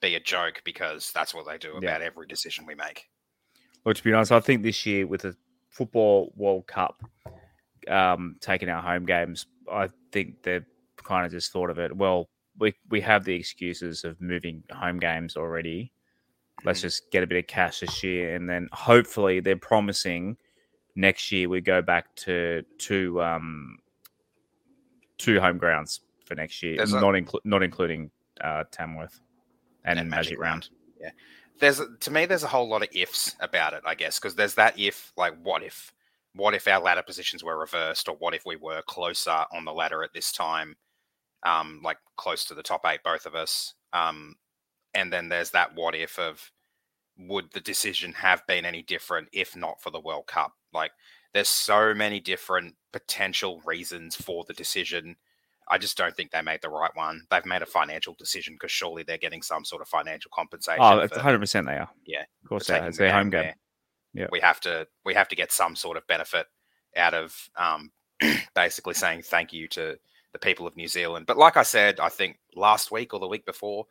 be 0.00 0.14
a 0.14 0.20
joke 0.20 0.62
because 0.64 1.12
that's 1.12 1.34
what 1.34 1.46
they 1.46 1.58
do 1.58 1.72
Yeah. 1.72 1.78
about 1.90 2.02
every 2.02 2.26
decision 2.26 2.64
we 2.66 2.74
make. 2.74 3.08
Well, 3.84 3.94
to 3.94 4.02
be 4.02 4.12
honest, 4.12 4.32
I 4.32 4.40
think 4.40 4.62
this 4.62 4.86
year 4.86 5.06
with 5.06 5.22
the 5.22 5.36
football 5.70 6.32
World 6.36 6.66
Cup 6.66 7.02
um, 7.86 8.36
taking 8.40 8.68
our 8.68 8.82
home 8.82 9.06
games, 9.06 9.46
I 9.70 9.88
think 10.12 10.42
they've 10.42 10.64
kind 11.04 11.24
of 11.26 11.32
just 11.32 11.52
thought 11.52 11.70
of 11.70 11.78
it. 11.78 11.96
Well, 11.96 12.28
we 12.58 12.74
we 12.90 13.00
have 13.02 13.24
the 13.24 13.34
excuses 13.34 14.04
of 14.04 14.20
moving 14.20 14.62
home 14.70 14.98
games 14.98 15.36
already. 15.36 15.92
Let's 16.64 16.80
just 16.80 17.10
get 17.12 17.22
a 17.22 17.26
bit 17.26 17.38
of 17.38 17.46
cash 17.46 17.80
this 17.80 18.02
year, 18.02 18.34
and 18.34 18.48
then 18.48 18.68
hopefully 18.72 19.40
they're 19.40 19.56
promising 19.56 20.36
next 20.96 21.30
year 21.30 21.48
we 21.48 21.60
go 21.60 21.80
back 21.80 22.12
to 22.16 22.64
two 22.78 23.22
um, 23.22 23.78
two 25.18 25.40
home 25.40 25.58
grounds 25.58 26.00
for 26.24 26.34
next 26.34 26.62
year, 26.62 26.76
There's 26.76 26.92
a- 26.92 27.00
not 27.00 27.14
inclu- 27.14 27.40
not 27.44 27.62
including 27.62 28.10
uh, 28.40 28.64
Tamworth 28.70 29.20
and, 29.84 29.98
And 29.98 30.10
Magic, 30.10 30.38
Magic 30.38 30.40
Round. 30.40 30.68
there's 31.60 31.80
to 32.00 32.10
me 32.10 32.26
there's 32.26 32.42
a 32.44 32.48
whole 32.48 32.68
lot 32.68 32.82
of 32.82 32.88
ifs 32.92 33.34
about 33.40 33.72
it 33.72 33.82
i 33.84 33.92
guess 33.94 34.18
because 34.20 34.36
there's 34.36 34.54
that 34.54 34.78
if 34.78 35.12
like 35.16 35.34
what 35.42 35.62
if 35.62 35.92
what 36.36 36.54
if 36.54 36.68
our 36.68 36.80
ladder 36.80 37.02
positions 37.02 37.42
were 37.42 37.58
reversed 37.58 38.08
or 38.08 38.14
what 38.16 38.32
if 38.34 38.44
we 38.46 38.54
were 38.54 38.80
closer 38.82 39.44
on 39.52 39.64
the 39.64 39.72
ladder 39.72 40.04
at 40.04 40.12
this 40.12 40.30
time 40.30 40.76
um 41.44 41.80
like 41.82 41.98
close 42.16 42.44
to 42.44 42.54
the 42.54 42.62
top 42.62 42.82
eight 42.86 43.00
both 43.04 43.26
of 43.26 43.34
us 43.34 43.74
um 43.92 44.34
and 44.94 45.12
then 45.12 45.28
there's 45.28 45.50
that 45.50 45.74
what 45.74 45.94
if 45.94 46.18
of 46.18 46.50
would 47.18 47.52
the 47.52 47.60
decision 47.60 48.12
have 48.12 48.46
been 48.46 48.64
any 48.64 48.82
different 48.82 49.28
if 49.32 49.56
not 49.56 49.80
for 49.80 49.90
the 49.90 50.00
world 50.00 50.26
cup 50.26 50.52
like 50.72 50.92
there's 51.34 51.48
so 51.48 51.94
many 51.94 52.20
different 52.20 52.74
potential 52.92 53.60
reasons 53.64 54.16
for 54.16 54.44
the 54.46 54.54
decision 54.54 55.16
I 55.70 55.78
just 55.78 55.96
don't 55.96 56.16
think 56.16 56.30
they 56.30 56.42
made 56.42 56.62
the 56.62 56.70
right 56.70 56.90
one. 56.94 57.26
They've 57.30 57.44
made 57.44 57.62
a 57.62 57.66
financial 57.66 58.14
decision 58.18 58.54
because 58.54 58.72
surely 58.72 59.02
they're 59.02 59.18
getting 59.18 59.42
some 59.42 59.64
sort 59.64 59.82
of 59.82 59.88
financial 59.88 60.30
compensation. 60.34 60.80
Oh, 60.80 61.00
it's 61.00 61.14
100 61.14 61.38
percent 61.38 61.66
they 61.66 61.74
are. 61.76 61.90
Yeah, 62.06 62.22
of 62.42 62.48
course 62.48 62.66
they 62.66 62.78
are. 62.78 62.88
It's 62.88 62.98
their 62.98 63.12
home 63.12 63.30
game. 63.30 63.52
Yeah. 64.14 64.28
we 64.32 64.40
have 64.40 64.60
to 64.60 64.86
we 65.04 65.14
have 65.14 65.28
to 65.28 65.36
get 65.36 65.52
some 65.52 65.76
sort 65.76 65.96
of 65.96 66.06
benefit 66.06 66.46
out 66.96 67.14
of 67.14 67.36
um, 67.56 67.92
basically 68.54 68.94
saying 68.94 69.22
thank 69.22 69.52
you 69.52 69.68
to 69.68 69.98
the 70.32 70.38
people 70.38 70.66
of 70.66 70.76
New 70.76 70.88
Zealand. 70.88 71.26
But 71.26 71.38
like 71.38 71.56
I 71.56 71.62
said, 71.62 72.00
I 72.00 72.08
think 72.08 72.38
last 72.54 72.90
week 72.90 73.14
or 73.14 73.20
the 73.20 73.28
week 73.28 73.46
before, 73.46 73.86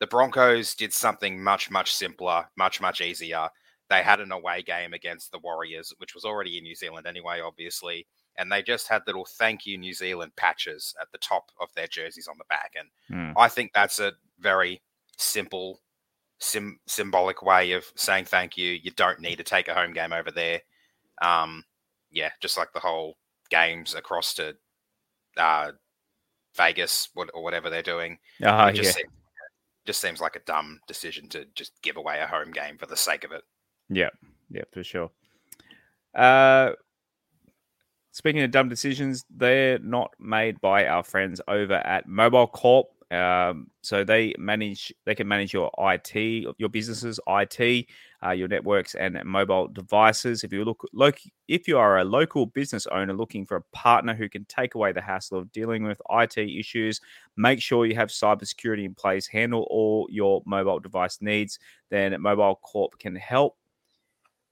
the 0.00 0.06
Broncos 0.06 0.74
did 0.74 0.92
something 0.92 1.42
much 1.42 1.70
much 1.70 1.94
simpler, 1.94 2.46
much 2.56 2.80
much 2.80 3.00
easier. 3.00 3.48
They 3.90 4.02
had 4.02 4.20
an 4.20 4.32
away 4.32 4.62
game 4.62 4.92
against 4.92 5.32
the 5.32 5.38
Warriors, 5.38 5.94
which 5.96 6.14
was 6.14 6.24
already 6.26 6.58
in 6.58 6.64
New 6.64 6.74
Zealand 6.74 7.06
anyway, 7.06 7.40
obviously. 7.40 8.06
And 8.36 8.52
they 8.52 8.62
just 8.62 8.86
had 8.86 9.02
little 9.06 9.24
thank 9.24 9.64
you 9.66 9.78
New 9.78 9.94
Zealand 9.94 10.32
patches 10.36 10.94
at 11.00 11.10
the 11.10 11.18
top 11.18 11.50
of 11.60 11.68
their 11.74 11.86
jerseys 11.86 12.28
on 12.28 12.36
the 12.38 12.44
back. 12.48 12.74
And 12.78 12.88
Mm. 13.10 13.32
I 13.36 13.48
think 13.48 13.72
that's 13.72 13.98
a 13.98 14.12
very 14.38 14.82
simple, 15.16 15.80
sim- 16.38 16.78
symbolic 16.86 17.42
way 17.42 17.72
of 17.72 17.86
saying 17.96 18.26
thank 18.26 18.56
you. 18.58 18.72
You 18.72 18.90
don't 18.92 19.20
need 19.20 19.36
to 19.36 19.42
take 19.42 19.68
a 19.68 19.74
home 19.74 19.94
game 19.94 20.12
over 20.12 20.30
there. 20.30 20.60
Um, 21.22 21.64
yeah, 22.10 22.30
just 22.40 22.56
like 22.58 22.72
the 22.74 22.80
whole 22.80 23.16
games 23.50 23.94
across 23.94 24.34
to 24.34 24.54
uh, 25.38 25.72
Vegas 26.56 27.08
or 27.14 27.42
whatever 27.42 27.70
they're 27.70 27.82
doing. 27.82 28.18
Ah, 28.42 28.68
it 28.68 28.74
just, 28.74 28.88
yeah. 28.88 28.92
seems, 28.92 29.12
just 29.86 30.00
seems 30.00 30.20
like 30.20 30.36
a 30.36 30.40
dumb 30.40 30.80
decision 30.86 31.28
to 31.30 31.46
just 31.54 31.72
give 31.82 31.96
away 31.96 32.20
a 32.20 32.26
home 32.26 32.50
game 32.50 32.76
for 32.76 32.86
the 32.86 32.96
sake 32.96 33.24
of 33.24 33.32
it. 33.32 33.42
Yeah, 33.88 34.10
yeah, 34.50 34.64
for 34.72 34.84
sure. 34.84 35.10
Uh, 36.14 36.72
speaking 38.12 38.42
of 38.42 38.50
dumb 38.50 38.68
decisions, 38.68 39.24
they're 39.34 39.78
not 39.78 40.12
made 40.18 40.60
by 40.60 40.86
our 40.86 41.02
friends 41.02 41.40
over 41.48 41.74
at 41.74 42.08
Mobile 42.08 42.46
Corp. 42.46 42.88
Um, 43.10 43.68
so 43.80 44.04
they 44.04 44.34
manage, 44.38 44.92
they 45.06 45.14
can 45.14 45.28
manage 45.28 45.54
your 45.54 45.70
IT, 45.78 46.54
your 46.58 46.68
businesses, 46.68 47.18
IT, 47.26 47.86
uh, 48.24 48.30
your 48.30 48.48
networks, 48.48 48.94
and 48.94 49.18
mobile 49.24 49.68
devices. 49.68 50.42
If 50.42 50.52
you 50.52 50.64
look, 50.64 50.84
look, 50.92 51.18
if 51.46 51.68
you 51.68 51.78
are 51.78 51.98
a 51.98 52.04
local 52.04 52.46
business 52.46 52.86
owner 52.88 53.12
looking 53.14 53.46
for 53.46 53.56
a 53.56 53.62
partner 53.72 54.14
who 54.14 54.28
can 54.28 54.44
take 54.46 54.74
away 54.74 54.92
the 54.92 55.00
hassle 55.00 55.38
of 55.38 55.52
dealing 55.52 55.84
with 55.84 56.02
IT 56.10 56.36
issues, 56.36 57.00
make 57.36 57.62
sure 57.62 57.86
you 57.86 57.94
have 57.94 58.08
cybersecurity 58.08 58.84
in 58.84 58.94
place, 58.94 59.26
handle 59.26 59.66
all 59.70 60.08
your 60.10 60.42
mobile 60.46 60.80
device 60.80 61.18
needs. 61.20 61.58
Then 61.90 62.20
Mobile 62.20 62.56
Corp 62.56 62.98
can 62.98 63.14
help. 63.14 63.56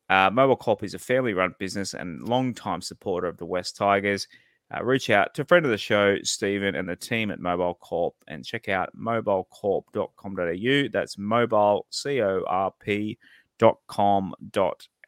Uh, 0.08 0.30
Mobile 0.32 0.56
Corp 0.56 0.85
is 0.85 0.94
a 0.94 1.00
family 1.00 1.35
run 1.35 1.52
business 1.58 1.92
and 1.92 2.23
long-time 2.28 2.80
supporter 2.80 3.26
of 3.26 3.38
the 3.38 3.46
Wests 3.46 3.76
Tigers. 3.76 4.28
Uh, 4.75 4.85
reach 4.85 5.11
out 5.11 5.35
to 5.35 5.42
a 5.42 5.44
friend 5.44 5.64
of 5.64 5.70
the 5.70 5.78
show, 5.78 6.16
Stephen, 6.23 6.75
and 6.75 6.88
the 6.88 6.96
team 6.96 7.30
at 7.30 7.38
Mobile 7.40 7.75
Corp 7.75 8.14
and 8.26 8.44
check 8.44 8.68
out 8.68 8.90
mobilecorp.com.au. 8.96 10.88
That's 10.92 11.18
mobile, 11.18 11.87
C 11.90 12.20
O 12.20 12.42
R 12.46 12.73
P 12.80 13.16
au. 13.62 13.78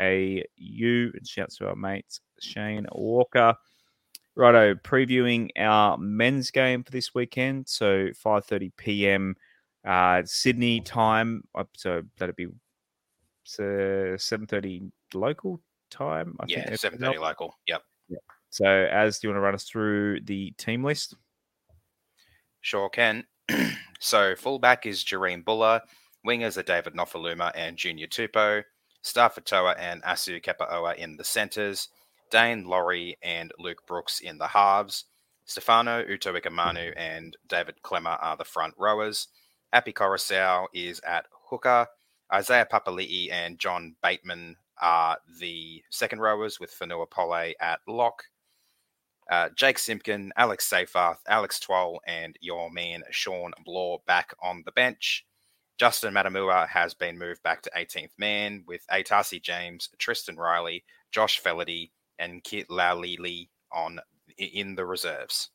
And 0.00 0.44
shouts 1.24 1.56
to 1.56 1.68
our 1.68 1.76
mates, 1.76 2.20
Shane 2.40 2.86
Walker. 2.92 3.54
Righto, 4.36 4.74
previewing 4.76 5.50
our 5.58 5.98
men's 5.98 6.50
game 6.52 6.84
for 6.84 6.92
this 6.92 7.14
weekend. 7.14 7.68
So 7.68 8.06
5.30 8.24 8.72
p.m. 8.76 9.34
Uh, 9.84 10.22
Sydney 10.24 10.80
time. 10.80 11.42
Uh, 11.54 11.64
So 11.76 12.02
that'd 12.18 12.36
be 12.36 12.46
so 13.42 13.62
7.30 13.62 14.90
local 15.14 15.60
time. 15.90 16.36
I 16.40 16.44
yeah, 16.48 16.58
that's- 16.60 16.80
seven 16.80 16.98
thirty 16.98 17.18
local. 17.18 17.56
Yep. 17.66 17.82
So, 18.50 18.64
as 18.64 19.18
do 19.18 19.26
you 19.28 19.30
want 19.30 19.38
to 19.38 19.42
run 19.42 19.54
us 19.54 19.64
through 19.64 20.22
the 20.22 20.52
team 20.52 20.82
list? 20.82 21.14
Sure 22.62 22.88
can. 22.88 23.24
so 24.00 24.34
fullback 24.36 24.86
is 24.86 25.04
Jareem 25.04 25.44
Buller. 25.44 25.82
Wingers 26.28 26.58
are 26.58 26.62
David 26.62 26.92
Nofoaluma 26.92 27.52
and 27.54 27.78
Junior 27.78 28.06
Tupou. 28.06 28.62
Starford 29.02 29.46
To'a 29.46 29.74
and 29.78 30.02
Asu 30.02 30.44
Kepaoa 30.44 30.94
in 30.96 31.16
the 31.16 31.24
centres. 31.24 31.88
Daine 32.30 32.66
Laurie 32.66 33.16
and 33.22 33.50
Luke 33.58 33.86
Brooks 33.86 34.20
in 34.20 34.36
the 34.36 34.48
halves. 34.48 35.06
Stefano 35.46 36.04
Utoikamanu 36.04 36.92
and 36.98 37.34
David 37.48 37.76
Klemmer 37.82 38.18
are 38.20 38.36
the 38.36 38.44
front 38.44 38.74
rowers. 38.76 39.28
Api 39.72 39.94
Koroisau 39.94 40.66
is 40.74 41.00
at 41.00 41.24
hooker. 41.48 41.86
Isaiah 42.30 42.68
Papali'i 42.70 43.32
and 43.32 43.58
John 43.58 43.96
Bateman 44.02 44.56
are 44.82 45.16
the 45.40 45.82
second 45.88 46.20
rowers 46.20 46.60
with 46.60 46.78
Fonua 46.78 47.08
Pole 47.08 47.54
at 47.58 47.80
lock. 47.88 48.24
Uh, 49.30 49.48
Jake 49.56 49.78
Simpkin, 49.78 50.34
Alex 50.36 50.68
Seyfarth, 50.70 51.20
Alex 51.26 51.58
Twal, 51.58 52.00
and 52.06 52.36
your 52.42 52.70
man 52.70 53.04
Shawn 53.08 53.52
Blore 53.64 54.02
back 54.06 54.34
on 54.42 54.62
the 54.66 54.72
bench. 54.72 55.24
Justin 55.78 56.12
Matamua 56.12 56.68
has 56.68 56.92
been 56.92 57.16
moved 57.16 57.42
back 57.44 57.62
to 57.62 57.70
18th 57.76 58.10
man 58.18 58.64
with 58.66 58.84
Atasi 58.92 59.40
James, 59.40 59.88
Tristan 59.98 60.36
Riley, 60.36 60.84
Josh 61.12 61.40
Feledy, 61.40 61.90
and 62.18 62.42
Kit 62.42 62.68
Laulilii 62.68 63.48
on 63.72 64.00
in 64.36 64.74
the 64.74 64.84
reserves. 64.84 65.50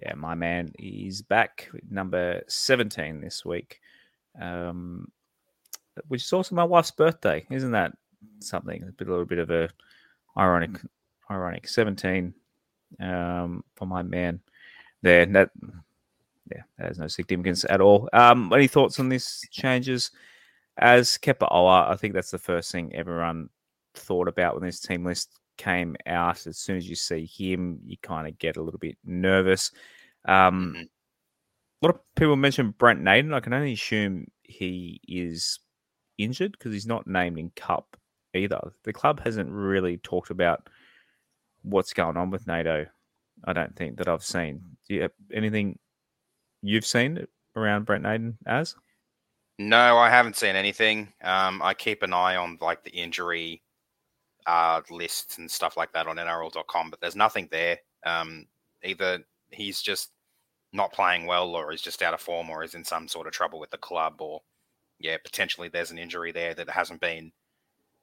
Yeah, 0.00 0.14
my 0.14 0.34
man 0.34 0.72
is 0.78 1.20
back, 1.20 1.68
number 1.90 2.42
17 2.48 3.20
this 3.20 3.44
week, 3.44 3.80
um, 4.40 5.08
which 6.06 6.22
is 6.22 6.32
also 6.32 6.54
my 6.54 6.64
wife's 6.64 6.92
birthday. 6.92 7.44
Isn't 7.50 7.72
that 7.72 7.92
something? 8.38 8.82
A, 8.82 8.92
bit, 8.92 9.08
a 9.08 9.10
little 9.10 9.26
bit 9.26 9.40
of 9.40 9.50
a 9.50 9.68
ironic, 10.38 10.80
ironic 11.28 11.66
17 11.66 12.32
um, 13.00 13.64
for 13.74 13.86
my 13.86 14.02
man 14.02 14.40
there. 15.02 15.26
That, 15.26 15.50
yeah, 16.50 16.62
that 16.78 16.88
has 16.88 16.98
no 16.98 17.06
significance 17.08 17.64
at 17.68 17.80
all. 17.80 18.08
Um, 18.12 18.52
any 18.52 18.66
thoughts 18.68 18.98
on 19.00 19.08
these 19.08 19.46
changes? 19.50 20.10
As 20.78 21.18
Kepaoa, 21.18 21.90
I 21.90 21.96
think 21.96 22.14
that's 22.14 22.30
the 22.30 22.38
first 22.38 22.72
thing 22.72 22.94
everyone 22.94 23.48
thought 23.94 24.28
about 24.28 24.54
when 24.54 24.64
this 24.64 24.80
team 24.80 25.04
list 25.04 25.38
came 25.58 25.96
out. 26.06 26.46
As 26.46 26.58
soon 26.58 26.76
as 26.76 26.88
you 26.88 26.96
see 26.96 27.26
him, 27.26 27.80
you 27.84 27.96
kind 28.02 28.26
of 28.26 28.38
get 28.38 28.56
a 28.56 28.62
little 28.62 28.78
bit 28.78 28.96
nervous. 29.04 29.72
Um, 30.24 30.74
Mhm. 30.76 30.88
A 31.82 31.86
lot 31.86 31.94
of 31.94 32.14
people 32.14 32.36
mentioned 32.36 32.76
Brent 32.78 33.00
Naden. 33.00 33.32
I 33.32 33.40
can 33.40 33.54
only 33.54 33.72
assume 33.72 34.26
he 34.42 35.00
is 35.08 35.60
injured 36.18 36.52
because 36.52 36.72
he's 36.72 36.86
not 36.86 37.06
named 37.06 37.38
in 37.38 37.50
Cup 37.50 37.96
either. 38.34 38.72
The 38.84 38.92
club 38.92 39.20
hasn't 39.20 39.50
really 39.50 39.96
talked 39.98 40.30
about 40.30 40.68
what's 41.62 41.94
going 41.94 42.16
on 42.18 42.30
with 42.30 42.46
Naden. 42.46 42.86
I 43.44 43.52
don't 43.54 43.74
think 43.76 43.96
that 43.96 44.08
I've 44.08 44.22
seen. 44.24 44.76
Do 44.86 44.94
you 44.94 45.02
have 45.02 45.12
anything 45.32 45.78
you've 46.62 46.86
seen 46.86 47.26
around 47.56 47.86
Brent 47.86 48.02
Naden 48.02 48.38
as? 48.46 48.74
No, 49.58 49.98
I 49.98 50.08
haven't 50.08 50.36
seen 50.36 50.56
anything. 50.56 51.12
Um, 51.22 51.60
I 51.62 51.74
keep 51.74 52.02
an 52.02 52.14
eye 52.14 52.36
on 52.36 52.58
like 52.60 52.82
the 52.82 52.90
injury 52.90 53.62
uh, 54.46 54.80
lists 54.90 55.38
and 55.38 55.50
stuff 55.50 55.76
like 55.76 55.92
that 55.92 56.06
on 56.06 56.16
NRL.com, 56.16 56.90
but 56.90 57.00
there's 57.00 57.16
nothing 57.16 57.48
there. 57.50 57.78
Um, 58.06 58.46
either 58.82 59.18
he's 59.50 59.82
just 59.82 60.12
not 60.72 60.92
playing 60.92 61.26
well, 61.26 61.54
or 61.54 61.70
he's 61.70 61.82
just 61.82 62.02
out 62.02 62.14
of 62.14 62.20
form, 62.20 62.48
or 62.48 62.62
is 62.62 62.74
in 62.74 62.84
some 62.84 63.06
sort 63.06 63.26
of 63.26 63.32
trouble 63.32 63.60
with 63.60 63.70
the 63.70 63.78
club, 63.78 64.20
or 64.20 64.40
yeah, 64.98 65.16
potentially 65.22 65.68
there's 65.68 65.90
an 65.90 65.98
injury 65.98 66.32
there 66.32 66.54
that 66.54 66.70
hasn't 66.70 67.00
been 67.00 67.32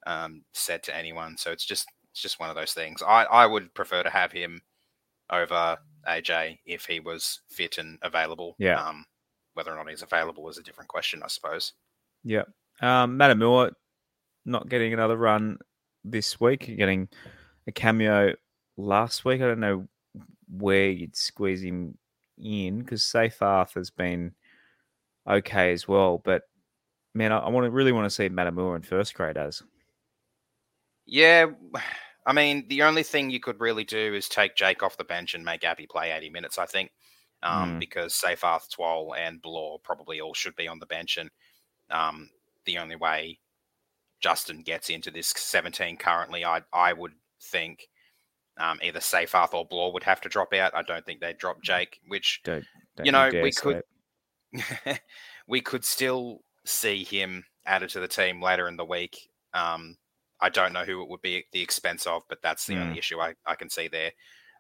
um, 0.05 0.43
said 0.53 0.83
to 0.83 0.95
anyone. 0.95 1.37
So 1.37 1.51
it's 1.51 1.65
just 1.65 1.87
it's 2.11 2.21
just 2.21 2.39
one 2.39 2.49
of 2.49 2.55
those 2.55 2.73
things. 2.73 3.01
I 3.01 3.23
I 3.23 3.45
would 3.45 3.73
prefer 3.73 4.03
to 4.03 4.09
have 4.09 4.31
him 4.31 4.61
over 5.31 5.77
AJ 6.07 6.59
if 6.65 6.85
he 6.85 6.99
was 6.99 7.41
fit 7.49 7.77
and 7.77 7.97
available. 8.01 8.55
Yeah. 8.57 8.81
Um, 8.81 9.05
whether 9.53 9.71
or 9.71 9.75
not 9.75 9.89
he's 9.89 10.03
available 10.03 10.47
is 10.49 10.57
a 10.57 10.63
different 10.63 10.87
question, 10.87 11.21
I 11.23 11.27
suppose. 11.27 11.73
Yeah. 12.23 12.43
Um, 12.81 13.17
Matamua 13.17 13.71
not 14.45 14.69
getting 14.69 14.93
another 14.93 15.17
run 15.17 15.57
this 16.03 16.39
week, 16.39 16.75
getting 16.77 17.09
a 17.67 17.71
cameo 17.71 18.33
last 18.77 19.25
week. 19.25 19.41
I 19.41 19.45
don't 19.45 19.59
know 19.59 19.87
where 20.49 20.89
you'd 20.89 21.15
squeeze 21.15 21.61
him 21.61 21.97
in 22.37 22.79
because 22.79 23.01
Seyfarth 23.03 23.73
has 23.73 23.89
been 23.89 24.33
okay 25.27 25.73
as 25.73 25.87
well. 25.87 26.21
But 26.23 26.43
man, 27.13 27.31
I, 27.31 27.39
I 27.39 27.49
want 27.49 27.65
to 27.65 27.71
really 27.71 27.91
want 27.91 28.05
to 28.05 28.15
see 28.15 28.29
Matamua 28.29 28.75
in 28.75 28.81
first 28.83 29.13
grade 29.13 29.37
as. 29.37 29.61
Yeah, 31.05 31.47
I 32.27 32.34
mean, 32.34 32.67
the 32.67 32.84
only 32.84 33.01
thing 33.03 33.29
you 33.31 33.39
could 33.39 33.60
really 33.60 33.86
do 33.86 34.13
is 34.13 34.27
take 34.29 34.55
Jake 34.55 34.84
off 34.84 34.98
the 34.98 35.03
bench 35.05 35.34
and 35.34 35.43
make 35.46 35.63
Api 35.63 35.88
play 35.88 36.12
80 36.12 36.29
minutes, 36.29 36.57
I 36.60 36.65
think, 36.65 36.91
um, 37.41 37.75
Mm. 37.75 37.79
because 37.79 38.13
Seyfarth, 38.13 38.69
Twal, 38.69 39.15
and 39.15 39.41
Blore 39.41 39.79
probably 39.79 40.19
all 40.22 40.34
should 40.34 40.55
be 40.55 40.67
on 40.67 40.77
the 40.79 40.86
bench. 40.86 41.17
And 41.17 41.31
um, 41.89 42.29
the 42.65 42.77
only 42.77 42.98
way 42.98 43.39
Justin 44.19 44.62
gets 44.62 44.89
into 44.89 45.10
this 45.10 45.29
17 45.29 45.96
currently, 45.98 46.43
I, 46.43 46.62
I 46.74 46.91
would 46.93 47.13
think 47.41 47.88
um, 48.57 48.79
either 48.84 49.00
Seyfarth 49.00 49.53
or 49.53 49.65
Blore 49.65 49.93
would 49.93 50.03
have 50.03 50.19
to 50.22 50.29
drop 50.29 50.53
out. 50.53 50.75
I 50.75 50.81
don't 50.81 51.05
think 51.05 51.22
they'd 51.22 51.38
drop 51.38 51.62
Jake, 51.63 52.01
which 52.07 52.41
Don't, 52.43 52.65
don't 52.98 53.05
You 53.05 53.12
know, 53.13 53.29
we 53.41 53.51
could- 53.51 53.84
we 55.48 55.62
could 55.62 55.86
still 55.86 56.41
see 56.65 57.03
him 57.03 57.46
added 57.65 57.89
to 57.91 58.00
the 58.00 58.07
team 58.07 58.41
later 58.41 58.67
in 58.67 58.75
the 58.75 58.86
week. 58.86 59.29
Um, 59.53 59.98
I 60.39 60.50
don't 60.50 60.74
know 60.74 60.84
who 60.84 61.01
it 61.01 61.10
would 61.10 61.22
be 61.22 61.38
at 61.38 61.46
the 61.51 61.62
expense 61.62 62.06
of, 62.06 62.24
but 62.29 62.41
that's 62.41 62.67
the 62.67 62.75
Hmm. 62.75 62.82
only 62.84 63.00
issue 63.00 63.20
I, 63.20 63.34
I 63.46 63.56
can 63.56 63.70
see 63.70 63.88
there. 63.88 64.12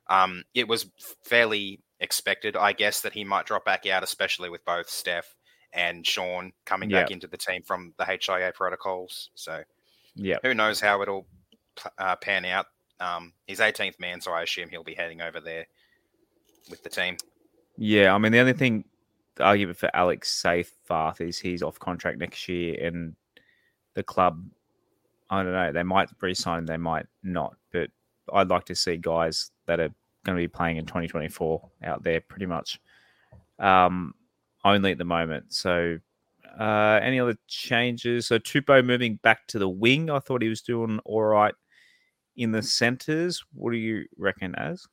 Um, 0.09 0.43
it 0.53 0.67
was 0.67 0.89
fairly 1.23 1.81
expected, 1.99 2.55
I 2.55 2.73
guess, 2.73 3.01
that 3.01 3.13
he 3.13 3.23
might 3.23 3.45
drop 3.45 3.65
back 3.65 3.85
out, 3.87 4.03
especially 4.03 4.49
with 4.49 4.63
both 4.65 4.89
Steph 4.89 5.35
and 5.73 6.05
Sean 6.07 6.51
coming 6.65 6.89
back 6.89 7.11
into 7.11 7.27
the 7.27 7.37
team 7.37 7.61
from 7.63 7.93
the 7.97 8.05
HIA 8.05 8.51
protocols. 8.55 9.29
So 9.35 9.63
Yeah, 10.15 10.37
who 10.41 10.53
knows 10.53 10.79
how 10.79 11.01
it'll 11.01 11.27
uh, 11.97 12.15
pan 12.15 12.45
out. 12.45 12.67
Um, 12.99 13.33
he's 13.45 13.59
18th 13.59 13.99
man, 13.99 14.21
so 14.21 14.31
I 14.31 14.43
assume 14.43 14.69
he'll 14.69 14.83
be 14.83 14.95
heading 14.95 15.21
over 15.21 15.39
there 15.41 15.67
with 16.69 16.81
the 16.83 16.89
team. 16.89 17.17
yeah. 17.77 18.13
I 18.13 18.17
mean, 18.17 18.31
the 18.31 18.39
only 18.39 18.53
thing, 18.53 18.85
argument 19.39 19.77
for 19.77 19.89
Alex 19.93 20.41
Seyfarth 20.43 21.21
is 21.21 21.37
he's 21.37 21.61
off 21.61 21.77
contract 21.79 22.17
next 22.17 22.47
year, 22.47 22.83
and 22.83 23.15
the 23.93 24.03
club, 24.03 24.43
I 25.29 25.43
don't 25.43 25.53
know, 25.53 25.71
they 25.71 25.83
might 25.83 26.09
re-sign 26.21 26.65
they 26.65 26.77
might 26.77 27.05
not. 27.23 27.55
But 27.71 27.89
I'd 28.33 28.49
like 28.49 28.65
to 28.65 28.75
see 28.75 28.97
guys 28.97 29.51
that 29.65 29.79
are 29.79 29.89
going 30.25 30.37
to 30.37 30.43
be 30.43 30.47
playing 30.47 30.77
in 30.77 30.85
2024 30.85 31.69
out 31.83 32.03
there, 32.03 32.21
pretty 32.21 32.45
much. 32.45 32.79
Um, 33.59 34.13
only 34.63 34.91
at 34.91 34.97
the 34.97 35.05
moment. 35.05 35.53
So, 35.53 35.97
uh, 36.59 36.99
any 37.01 37.19
other 37.19 37.37
changes? 37.47 38.27
So 38.27 38.39
Tupou 38.39 38.83
moving 38.83 39.15
back 39.17 39.47
to 39.47 39.59
the 39.59 39.69
wing. 39.69 40.09
I 40.09 40.19
thought 40.19 40.41
he 40.41 40.49
was 40.49 40.61
doing 40.61 40.99
all 41.05 41.23
right 41.23 41.53
in 42.35 42.51
the 42.51 42.61
centres. 42.61 43.43
What 43.53 43.71
do 43.71 43.77
you 43.77 44.05
reckon, 44.17 44.55
as? 44.55 44.87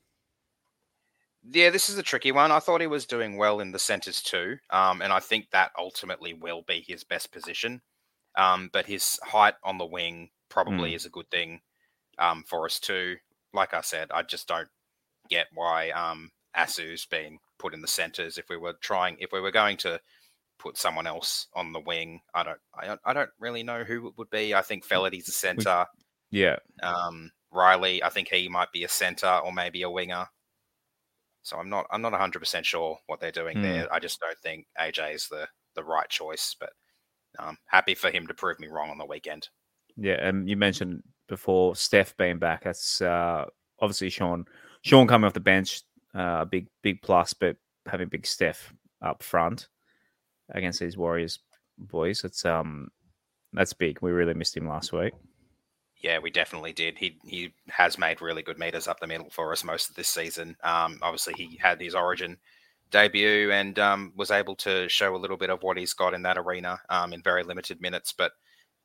Yeah, 1.50 1.70
this 1.70 1.90
is 1.90 1.98
a 1.98 2.02
tricky 2.02 2.32
one. 2.32 2.50
I 2.50 2.58
thought 2.58 2.80
he 2.80 2.86
was 2.86 3.04
doing 3.04 3.36
well 3.36 3.60
in 3.60 3.70
the 3.70 3.78
centres 3.78 4.22
too, 4.22 4.56
um, 4.70 5.02
and 5.02 5.12
I 5.12 5.20
think 5.20 5.50
that 5.50 5.72
ultimately 5.78 6.32
will 6.32 6.62
be 6.62 6.82
his 6.86 7.04
best 7.04 7.32
position. 7.32 7.82
Um, 8.36 8.70
but 8.72 8.86
his 8.86 9.18
height 9.24 9.54
on 9.64 9.78
the 9.78 9.86
wing 9.86 10.30
probably 10.48 10.92
Mm. 10.92 10.94
is 10.96 11.06
a 11.06 11.10
good 11.10 11.30
thing 11.30 11.60
um, 12.18 12.44
for 12.44 12.64
us 12.66 12.80
too. 12.80 13.16
Like 13.52 13.74
I 13.74 13.80
said, 13.82 14.10
I 14.12 14.22
just 14.22 14.48
don't 14.48 14.68
get 15.30 15.48
why 15.54 15.90
um, 15.90 16.30
Asu's 16.54 17.06
been 17.06 17.38
put 17.58 17.74
in 17.74 17.80
the 17.82 17.88
centres. 17.88 18.38
If 18.38 18.48
we 18.50 18.56
were 18.56 18.74
trying, 18.80 19.16
if 19.20 19.32
we 19.32 19.40
were 19.40 19.50
going 19.52 19.76
to 19.78 20.00
put 20.58 20.78
someone 20.78 21.06
else 21.06 21.48
on 21.54 21.72
the 21.72 21.80
wing, 21.80 22.20
I 22.34 22.42
don't, 22.44 22.60
I 22.74 22.86
don't, 22.86 23.00
I 23.04 23.12
don't 23.12 23.30
really 23.40 23.62
know 23.62 23.84
who 23.84 24.08
it 24.08 24.14
would 24.18 24.30
be. 24.30 24.54
I 24.54 24.62
think 24.62 24.86
Feledy's 24.86 25.28
a 25.28 25.32
centre. 25.32 25.86
Yeah, 26.30 26.58
Um, 26.82 27.32
Riley, 27.52 28.02
I 28.02 28.10
think 28.10 28.28
he 28.28 28.48
might 28.48 28.72
be 28.72 28.84
a 28.84 28.88
centre 28.88 29.40
or 29.44 29.52
maybe 29.52 29.82
a 29.82 29.90
winger. 29.90 30.28
So 31.42 31.58
I'm 31.58 31.68
not 31.68 31.86
I'm 31.90 32.02
not 32.02 32.12
100 32.12 32.38
percent 32.40 32.66
sure 32.66 32.98
what 33.06 33.20
they're 33.20 33.30
doing 33.32 33.58
Hmm. 33.58 33.62
there. 33.62 33.92
I 33.92 33.98
just 34.00 34.18
don't 34.20 34.38
think 34.38 34.66
AJ 34.78 35.14
is 35.14 35.28
the 35.28 35.48
the 35.74 35.84
right 35.84 36.08
choice. 36.08 36.56
But 36.58 36.72
um, 37.38 37.58
happy 37.66 37.94
for 37.94 38.10
him 38.10 38.26
to 38.26 38.34
prove 38.34 38.58
me 38.60 38.68
wrong 38.68 38.90
on 38.90 38.98
the 38.98 39.06
weekend. 39.06 39.48
yeah. 39.96 40.16
And 40.26 40.48
you 40.48 40.56
mentioned 40.56 41.02
before 41.28 41.74
Steph 41.76 42.16
being 42.16 42.38
back. 42.38 42.64
That's 42.64 43.00
uh, 43.00 43.46
obviously 43.80 44.10
Sean. 44.10 44.44
Sean 44.82 45.06
coming 45.06 45.26
off 45.26 45.32
the 45.32 45.40
bench, 45.40 45.82
uh, 46.14 46.40
a 46.40 46.46
big 46.46 46.66
big 46.82 47.00
plus, 47.02 47.32
but 47.34 47.56
having 47.86 48.08
big 48.08 48.26
Steph 48.26 48.72
up 49.02 49.22
front 49.22 49.68
against 50.50 50.80
these 50.80 50.96
Warriors 50.96 51.38
boys, 51.78 52.24
it's 52.24 52.44
um, 52.44 52.88
that's 53.52 53.72
big. 53.72 53.98
We 54.02 54.10
really 54.10 54.34
missed 54.34 54.56
him 54.56 54.68
last 54.68 54.92
week. 54.92 55.14
Yeah, 56.02 56.18
we 56.18 56.30
definitely 56.30 56.74
did. 56.74 56.98
He 56.98 57.18
he 57.24 57.54
has 57.68 57.96
made 57.98 58.20
really 58.20 58.42
good 58.42 58.58
meters 58.58 58.88
up 58.88 59.00
the 59.00 59.06
middle 59.06 59.30
for 59.30 59.52
us 59.52 59.64
most 59.64 59.88
of 59.88 59.96
this 59.96 60.08
season. 60.08 60.56
Um, 60.62 60.98
obviously 61.00 61.32
he 61.36 61.56
had 61.56 61.80
his 61.80 61.94
Origin 61.94 62.36
debut 62.94 63.50
and 63.50 63.76
um, 63.78 64.12
was 64.14 64.30
able 64.30 64.54
to 64.54 64.88
show 64.88 65.16
a 65.16 65.18
little 65.18 65.36
bit 65.36 65.50
of 65.50 65.62
what 65.62 65.76
he's 65.76 65.92
got 65.92 66.14
in 66.14 66.22
that 66.22 66.38
arena 66.38 66.78
um, 66.88 67.12
in 67.12 67.20
very 67.22 67.42
limited 67.42 67.80
minutes. 67.80 68.14
But 68.16 68.32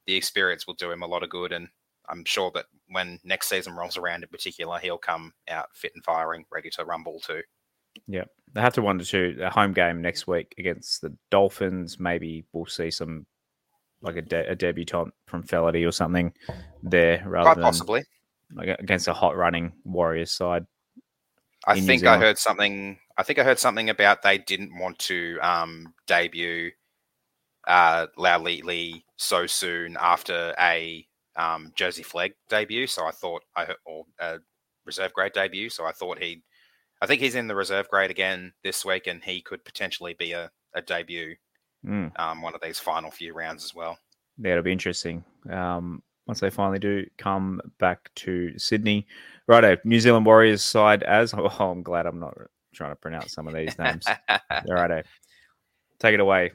the 0.08 0.16
experience 0.16 0.66
will 0.66 0.74
do 0.74 0.92
him 0.92 1.04
a 1.04 1.08
lot 1.08 1.22
of 1.22 1.30
good, 1.30 1.52
and 1.52 1.68
I'm 2.10 2.26
sure 2.26 2.52
that 2.56 2.66
when 2.88 3.20
next 3.24 3.50
season 3.50 3.76
rolls 3.76 3.98
around, 3.98 4.24
in 4.24 4.30
particular, 4.30 4.80
he'll 4.80 4.98
come 4.98 5.34
out 5.48 5.68
fit 5.76 5.92
and 5.94 6.04
firing, 6.04 6.46
ready 6.52 6.72
to 6.72 6.84
rumble 6.86 7.20
too. 7.20 7.42
Yeah, 8.08 8.24
they 8.54 8.62
have 8.62 8.74
to 8.74 8.82
wonder 8.82 9.04
too. 9.06 9.38
A 9.42 9.52
home 9.52 9.74
game 9.74 10.02
next 10.02 10.26
week 10.26 10.56
against 10.58 11.02
the 11.02 11.16
Dolphins. 11.30 12.00
Maybe 12.00 12.46
we'll 12.52 12.66
see 12.66 12.90
some 12.90 13.28
like 14.02 14.16
a, 14.16 14.22
de- 14.22 14.50
a 14.50 14.56
debutant 14.56 15.14
from 15.28 15.44
Feledy 15.44 15.88
or 15.88 15.92
something 15.92 16.34
there, 16.82 17.24
rather 17.28 17.50
Quite 17.50 17.56
than 17.56 17.64
possibly. 17.64 18.04
like 18.56 18.80
against 18.80 19.08
a 19.08 19.14
hot 19.14 19.36
running 19.38 19.74
Warriors 19.84 20.32
side. 20.32 20.66
I 21.66 21.80
think 21.80 22.06
I 22.06 22.18
heard 22.18 22.38
something. 22.38 23.00
I 23.18 23.24
think 23.24 23.40
I 23.40 23.44
heard 23.44 23.60
something 23.60 23.90
about 23.90 24.22
they 24.22 24.38
didn't 24.38 24.78
want 24.78 24.98
to 25.00 25.38
um, 25.42 25.94
debut 26.08 26.72
uh, 27.68 28.08
Laulilii 28.18 29.04
so 29.18 29.46
soon 29.46 29.98
after 30.00 30.56
a 30.60 31.06
um, 31.36 31.72
Jersey 31.76 32.04
Flegg 32.04 32.34
debut. 32.50 32.88
So 32.88 33.06
I 33.06 33.12
thought 33.12 33.44
I 33.56 33.66
heard, 33.66 33.78
or 33.86 34.06
a 34.20 34.40
reserve 34.86 35.14
grade 35.14 35.34
debut. 35.34 35.70
So 35.70 35.86
I 35.86 35.92
thought 35.92 36.20
he, 36.20 36.44
I 37.02 37.08
think 37.08 37.22
he's 37.22 37.36
in 37.36 37.48
the 37.48 37.56
reserve 37.56 37.90
grade 37.90 38.12
again 38.12 38.54
this 38.64 38.86
week, 38.86 39.08
and 39.08 39.24
he 39.24 39.42
could 39.42 39.66
potentially 39.66 40.16
be 40.18 40.32
a, 40.32 40.50
a 40.74 40.82
debut 40.82 41.36
Mm. 41.86 42.12
um, 42.20 42.42
one 42.42 42.54
of 42.54 42.62
these 42.62 42.80
final 42.80 43.10
few 43.10 43.34
rounds 43.34 43.64
as 43.64 43.74
well. 43.74 43.98
Yeah, 44.38 44.52
it'll 44.52 44.64
be 44.64 44.72
interesting. 44.72 45.24
Um, 45.50 46.04
once 46.30 46.42
they 46.42 46.50
finally 46.52 46.78
do 46.78 47.04
come 47.18 47.60
back 47.80 48.12
to 48.14 48.54
Sydney. 48.56 49.08
Righto, 49.48 49.78
New 49.84 50.00
Zealand 50.00 50.28
Warriors 50.28 50.62
side 50.62 51.02
as 51.02 51.34
oh, 51.38 51.48
I'm 51.60 51.82
glad 51.82 52.06
I'm 52.06 52.20
not 52.20 52.38
trying 52.72 52.92
to 52.92 52.96
pronounce 52.96 53.34
some 53.34 53.48
of 53.48 53.56
these 53.56 53.76
names. 53.80 54.06
Righto. 54.70 55.02
Take 55.98 56.14
it 56.14 56.20
away. 56.20 56.52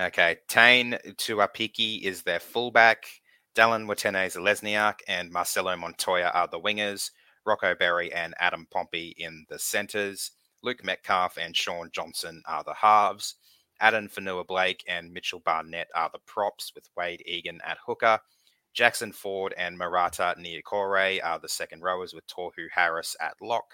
Okay, 0.00 0.38
Taine 0.48 0.98
Tuaupiki 1.18 2.00
is 2.00 2.22
their 2.22 2.40
fullback. 2.40 3.04
Dallin 3.54 3.84
Watene 3.84 4.32
Zelezniak 4.32 5.00
and 5.06 5.30
Marcelo 5.30 5.76
Montoya 5.76 6.30
are 6.32 6.48
the 6.48 6.58
wingers. 6.58 7.10
Rocco 7.44 7.74
Berry 7.74 8.10
and 8.14 8.34
Adam 8.40 8.66
Pompey 8.70 9.14
in 9.18 9.44
the 9.50 9.58
centres. 9.58 10.30
Luke 10.62 10.82
Metcalf 10.82 11.36
and 11.36 11.54
Shaun 11.54 11.90
Johnson 11.92 12.42
are 12.46 12.64
the 12.64 12.72
halves. 12.72 13.34
Addin 13.82 14.08
Fonua 14.08 14.46
Blake 14.46 14.82
and 14.88 15.12
Mitchell 15.12 15.40
Barnett 15.40 15.88
are 15.94 16.08
the 16.10 16.20
props, 16.20 16.72
with 16.74 16.88
Wade 16.96 17.22
Egan 17.26 17.60
at 17.66 17.76
hooker. 17.84 18.18
Jackson 18.74 19.12
Ford 19.12 19.54
and 19.56 19.78
Marata 19.78 20.34
Niukore 20.38 21.20
are 21.22 21.38
the 21.38 21.48
second 21.48 21.82
rowers, 21.82 22.14
with 22.14 22.26
Tohu 22.26 22.68
Harris 22.74 23.16
at 23.20 23.34
lock. 23.40 23.64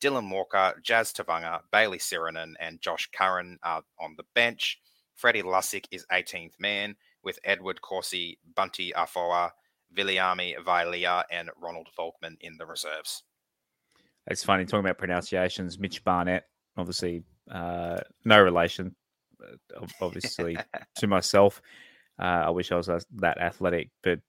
Dylan 0.00 0.30
Walker, 0.30 0.74
Jazz 0.82 1.12
Tevaga, 1.12 1.60
Bayley 1.72 1.98
Sironen, 1.98 2.54
and 2.60 2.80
Josh 2.80 3.08
Curran 3.16 3.58
are 3.62 3.82
on 3.98 4.14
the 4.16 4.24
bench. 4.34 4.78
Freddie 5.14 5.42
Lussick 5.42 5.86
is 5.90 6.06
18th 6.12 6.52
man, 6.58 6.96
with 7.24 7.38
Edward 7.44 7.80
Kosi, 7.82 8.38
Bunty 8.54 8.92
Afoa, 8.94 9.50
Viliami 9.96 10.54
Vailea, 10.64 11.24
and 11.30 11.50
Ronald 11.60 11.88
Volkman 11.98 12.36
in 12.40 12.56
the 12.58 12.66
reserves. 12.66 13.22
It's 14.26 14.44
funny 14.44 14.64
talking 14.64 14.80
about 14.80 14.98
pronunciations. 14.98 15.78
Mitch 15.78 16.04
Barnett, 16.04 16.44
obviously, 16.76 17.22
uh, 17.50 17.98
no 18.24 18.42
relation, 18.42 18.94
uh, 19.42 19.86
obviously, 20.00 20.56
to 20.96 21.06
myself. 21.06 21.62
Uh, 22.18 22.44
I 22.46 22.50
wish 22.50 22.72
I 22.72 22.76
was 22.76 22.86
that 23.16 23.38
athletic, 23.38 23.90
but 24.02 24.20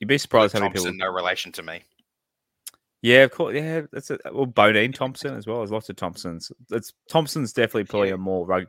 you'd 0.00 0.06
be 0.08 0.18
surprised 0.18 0.54
how 0.54 0.60
many 0.60 0.70
people. 0.70 0.84
Thompson, 0.86 0.98
people. 0.98 1.08
no 1.08 1.14
relation 1.14 1.52
to 1.52 1.62
me. 1.62 1.82
Yeah, 3.02 3.24
of 3.24 3.30
course. 3.30 3.54
Yeah, 3.54 3.82
that's 3.92 4.10
a 4.10 4.18
well, 4.32 4.46
Bodene 4.46 4.94
Thompson 4.94 5.36
as 5.36 5.46
well. 5.46 5.58
There's 5.58 5.70
lots 5.70 5.88
of 5.88 5.96
Thompsons. 5.96 6.50
It's 6.70 6.92
Thompson's 7.08 7.52
definitely 7.52 7.84
probably 7.84 8.08
Yeah. 8.08 8.14
a 8.14 8.18
more 8.18 8.44
rug, 8.46 8.66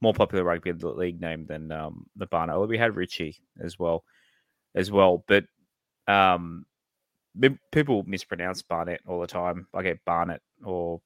more 0.00 0.12
popular 0.14 0.44
rugby 0.44 0.72
league 0.72 1.20
name 1.20 1.46
than 1.46 1.72
um, 1.72 2.06
the 2.16 2.26
Barnett. 2.26 2.54
Although 2.54 2.68
we 2.68 2.78
had 2.78 2.96
Richie 2.96 3.36
as 3.60 3.78
well, 3.78 4.04
as 4.74 4.90
well. 4.92 5.24
But 5.26 5.44
um, 6.06 6.64
people 7.72 8.04
mispronounce 8.06 8.62
Barnett 8.62 9.00
all 9.06 9.20
the 9.20 9.26
time. 9.26 9.66
I 9.74 9.82
get 9.82 10.04
Barnett, 10.04 10.42
or 10.64 11.00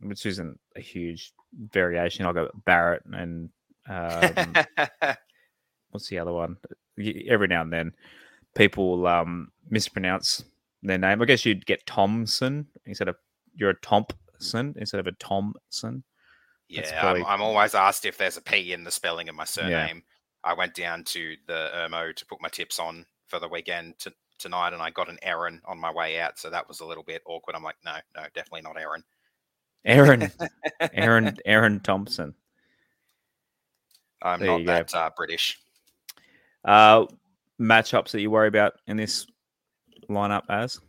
which 0.00 0.24
isn't 0.24 0.58
a 0.76 0.80
huge 0.80 1.32
variation. 1.72 2.24
I 2.26 2.32
go 2.32 2.48
Barrett 2.64 3.02
and 3.04 3.50
um, 3.86 4.54
what's 5.94 6.08
the 6.08 6.18
other 6.18 6.32
one? 6.32 6.56
Every 6.98 7.46
now 7.48 7.62
and 7.62 7.72
then, 7.72 7.92
people 8.54 9.06
um, 9.06 9.50
mispronounce 9.70 10.44
their 10.82 10.98
name. 10.98 11.22
I 11.22 11.24
guess 11.24 11.46
you'd 11.46 11.64
get 11.66 11.86
Thompson 11.86 12.66
instead 12.84 13.08
of 13.08 13.16
you're 13.54 13.70
a 13.70 13.80
Thompson 13.80 14.74
instead 14.76 15.00
of 15.00 15.06
a 15.06 15.12
Thompson. 15.12 16.02
Yeah, 16.68 17.00
probably- 17.00 17.22
I'm, 17.22 17.28
I'm 17.28 17.42
always 17.42 17.74
asked 17.74 18.04
if 18.04 18.18
there's 18.18 18.36
a 18.36 18.42
P 18.42 18.72
in 18.72 18.84
the 18.84 18.90
spelling 18.90 19.28
of 19.28 19.34
my 19.36 19.44
surname. 19.44 20.02
I 20.42 20.52
went 20.54 20.74
down 20.74 21.04
to 21.04 21.36
the 21.46 21.70
Ermo 21.74 22.14
to 22.14 22.26
put 22.26 22.42
my 22.42 22.48
tips 22.48 22.78
on 22.78 23.06
for 23.28 23.38
the 23.38 23.48
weekend 23.48 23.98
to, 24.00 24.12
tonight, 24.38 24.72
and 24.72 24.82
I 24.82 24.90
got 24.90 25.08
an 25.08 25.18
Aaron 25.22 25.62
on 25.64 25.78
my 25.78 25.90
way 25.92 26.20
out, 26.20 26.38
so 26.38 26.50
that 26.50 26.68
was 26.68 26.80
a 26.80 26.86
little 26.86 27.04
bit 27.04 27.22
awkward. 27.26 27.56
I'm 27.56 27.62
like, 27.62 27.76
no, 27.84 27.94
no, 28.16 28.24
definitely 28.34 28.62
not 28.62 28.78
Aaron. 28.78 29.04
Aaron, 29.86 30.30
Aaron, 30.92 31.36
Aaron 31.46 31.80
Thompson. 31.80 32.34
I'm 34.22 34.40
There 34.40 34.58
not 34.58 34.66
that 34.66 34.94
uh, 34.94 35.10
British. 35.16 35.58
Uh, 36.64 37.06
matchups 37.60 38.10
that 38.12 38.20
you 38.20 38.30
worry 38.30 38.48
about 38.48 38.74
in 38.86 38.96
this 38.96 39.26
lineup 40.08 40.44
as? 40.48 40.80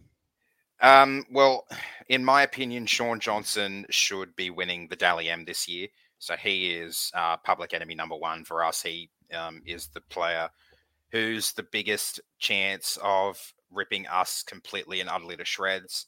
Um, 0.82 1.26
well, 1.32 1.66
in 2.10 2.24
my 2.24 2.44
opinion, 2.44 2.86
Shaun 2.86 3.20
Johnson 3.20 3.86
should 3.90 4.36
be 4.36 4.50
winning 4.50 4.88
the 4.88 4.96
Dally 4.96 5.30
M 5.30 5.46
this 5.46 5.68
year. 5.68 5.88
So 6.20 6.36
he 6.36 6.72
is 6.72 7.12
uh, 7.14 7.38
public 7.38 7.74
enemy 7.74 7.96
number 7.96 8.16
one 8.16 8.44
for 8.46 8.64
us. 8.64 8.82
He 8.82 9.10
um, 9.34 9.62
is 9.66 9.88
the 9.88 10.02
player 10.02 10.50
who's 11.12 11.54
the 11.54 11.64
biggest 11.72 12.20
chance 12.40 12.98
of 13.02 13.54
ripping 13.72 14.08
us 14.08 14.44
completely 14.44 15.02
and 15.02 15.10
utterly 15.10 15.38
to 15.38 15.46
shreds. 15.46 16.08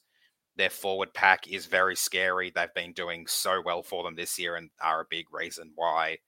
Their 0.56 0.70
forward 0.70 1.14
pack 1.14 1.48
is 1.48 1.66
very 1.66 1.94
scary. 1.94 2.50
They've 2.50 2.72
been 2.74 2.92
doing 2.92 3.26
so 3.26 3.62
well 3.64 3.82
for 3.82 4.02
them 4.02 4.16
this 4.16 4.38
year 4.38 4.56
and 4.56 4.70
are 4.82 5.02
a 5.02 5.06
big 5.08 5.26
reason 5.32 5.72
why 5.76 6.18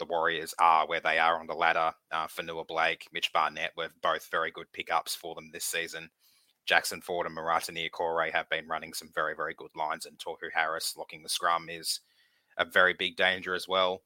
the 0.00 0.06
Warriors 0.06 0.52
are 0.58 0.88
where 0.88 1.00
they 1.00 1.18
are 1.20 1.38
on 1.38 1.46
the 1.46 1.54
ladder. 1.54 1.92
Uh, 2.10 2.26
Fonua 2.26 2.66
Blake, 2.66 3.06
Mitch 3.12 3.32
Barnett 3.32 3.70
were 3.76 3.90
both 4.02 4.28
very 4.30 4.50
good 4.50 4.66
pickups 4.72 5.14
for 5.14 5.36
them 5.36 5.50
this 5.52 5.64
season. 5.64 6.10
Jackson 6.66 7.00
Ford 7.00 7.26
and 7.26 7.36
Marata 7.36 7.70
Niukore 7.70 8.32
have 8.32 8.48
been 8.48 8.66
running 8.66 8.92
some 8.92 9.10
very, 9.14 9.34
very 9.36 9.54
good 9.56 9.70
lines, 9.76 10.06
and 10.06 10.18
Tohu 10.18 10.50
Harris 10.52 10.96
locking 10.96 11.22
the 11.22 11.28
scrum 11.28 11.68
is 11.68 12.00
a 12.58 12.64
very 12.64 12.94
big 12.94 13.16
danger 13.16 13.54
as 13.54 13.68
well. 13.68 14.02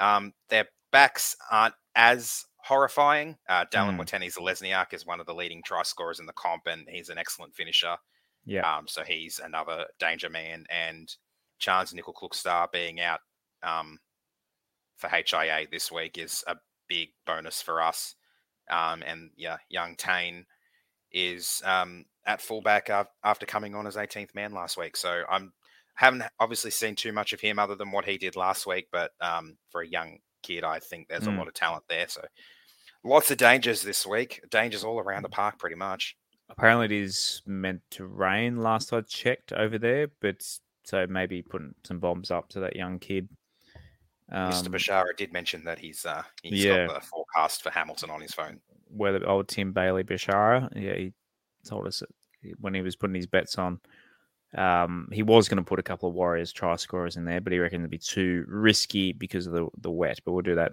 Um, 0.00 0.32
their 0.48 0.68
backs 0.90 1.36
aren't 1.50 1.74
as 1.94 2.44
horrifying. 2.58 3.36
Uh, 3.48 3.66
Dallin 3.66 3.96
Mm. 3.98 4.32
Zelezniak 4.32 4.92
is 4.94 5.06
one 5.06 5.20
of 5.20 5.26
the 5.26 5.34
leading 5.34 5.62
try 5.62 5.82
scorers 5.82 6.18
in 6.18 6.26
the 6.26 6.32
comp, 6.32 6.66
and 6.66 6.88
he's 6.88 7.10
an 7.10 7.18
excellent 7.18 7.54
finisher. 7.54 7.96
Yeah. 8.46 8.76
Um, 8.76 8.86
so 8.88 9.02
he's 9.02 9.38
another 9.38 9.86
danger 9.98 10.28
man. 10.28 10.66
And 10.70 11.14
Chance 11.58 11.94
Nickel 11.94 12.14
Klukstar 12.14 12.70
being 12.72 13.00
out 13.00 13.20
um, 13.62 13.98
for 14.96 15.08
HIA 15.08 15.66
this 15.70 15.90
week 15.90 16.18
is 16.18 16.44
a 16.46 16.56
big 16.88 17.08
bonus 17.26 17.60
for 17.62 17.80
us. 17.82 18.14
Um, 18.70 19.02
and 19.06 19.30
yeah, 19.36 19.58
young 19.68 19.94
Tane 19.96 20.46
is 21.12 21.62
um, 21.64 22.04
at 22.26 22.40
fullback 22.40 22.90
after 23.22 23.46
coming 23.46 23.74
on 23.74 23.86
as 23.86 23.96
18th 23.96 24.34
man 24.34 24.52
last 24.52 24.76
week. 24.76 24.96
So 24.96 25.22
I'm 25.30 25.52
haven't 25.96 26.24
obviously 26.40 26.72
seen 26.72 26.96
too 26.96 27.12
much 27.12 27.32
of 27.32 27.40
him 27.40 27.58
other 27.58 27.76
than 27.76 27.92
what 27.92 28.04
he 28.04 28.18
did 28.18 28.34
last 28.36 28.66
week. 28.66 28.88
But 28.90 29.12
um, 29.20 29.56
for 29.70 29.82
a 29.82 29.86
young 29.86 30.18
kid, 30.42 30.64
I 30.64 30.80
think 30.80 31.08
there's 31.08 31.24
Mm. 31.24 31.36
a 31.36 31.38
lot 31.38 31.48
of 31.48 31.54
talent 31.54 31.84
there. 31.88 32.08
So 32.08 32.22
lots 33.04 33.30
of 33.30 33.36
dangers 33.38 33.82
this 33.82 34.04
week. 34.06 34.40
Dangers 34.50 34.82
all 34.82 34.98
around 34.98 35.22
the 35.22 35.28
park, 35.28 35.58
pretty 35.58 35.76
much. 35.76 36.16
Apparently, 36.48 36.86
it 36.86 36.92
is 36.92 37.42
meant 37.46 37.80
to 37.92 38.06
rain. 38.06 38.56
Last 38.56 38.92
I 38.92 39.00
checked 39.02 39.52
over 39.52 39.78
there, 39.78 40.08
but 40.20 40.36
so 40.84 41.06
maybe 41.08 41.42
putting 41.42 41.74
some 41.84 42.00
bombs 42.00 42.30
up 42.30 42.48
to 42.50 42.60
that 42.60 42.76
young 42.76 42.98
kid. 42.98 43.28
Mr. 44.32 44.66
Um, 44.66 44.72
Bashara 44.72 45.16
did 45.16 45.32
mention 45.32 45.64
that 45.64 45.78
he's 45.78 46.06
uh, 46.06 46.22
he's 46.42 46.64
yeah. 46.64 46.86
got 46.86 47.00
the 47.00 47.06
forecast 47.06 47.62
for 47.62 47.70
Hamilton 47.70 48.10
on 48.10 48.20
his 48.20 48.32
phone. 48.32 48.60
where 48.88 49.12
the 49.12 49.24
old 49.26 49.48
Tim 49.48 49.72
Bailey 49.72 50.02
Bashara, 50.02 50.68
yeah, 50.74 50.94
he 50.94 51.12
told 51.64 51.86
us 51.86 52.02
when 52.58 52.74
he 52.74 52.82
was 52.82 52.96
putting 52.96 53.14
his 53.14 53.26
bets 53.26 53.58
on, 53.58 53.80
um, 54.56 55.08
he 55.12 55.22
was 55.22 55.48
going 55.48 55.58
to 55.58 55.68
put 55.68 55.78
a 55.78 55.82
couple 55.84 56.08
of 56.08 56.14
Warriors 56.14 56.52
try 56.52 56.76
scorers 56.76 57.16
in 57.16 57.24
there, 57.24 57.40
but 57.40 57.52
he 57.52 57.58
reckoned 57.58 57.82
it'd 57.82 57.90
be 57.90 57.98
too 57.98 58.44
risky 58.48 59.12
because 59.12 59.46
of 59.46 59.52
the 59.52 59.68
the 59.78 59.90
wet. 59.90 60.20
But 60.24 60.32
we'll 60.32 60.42
do 60.42 60.54
that 60.54 60.72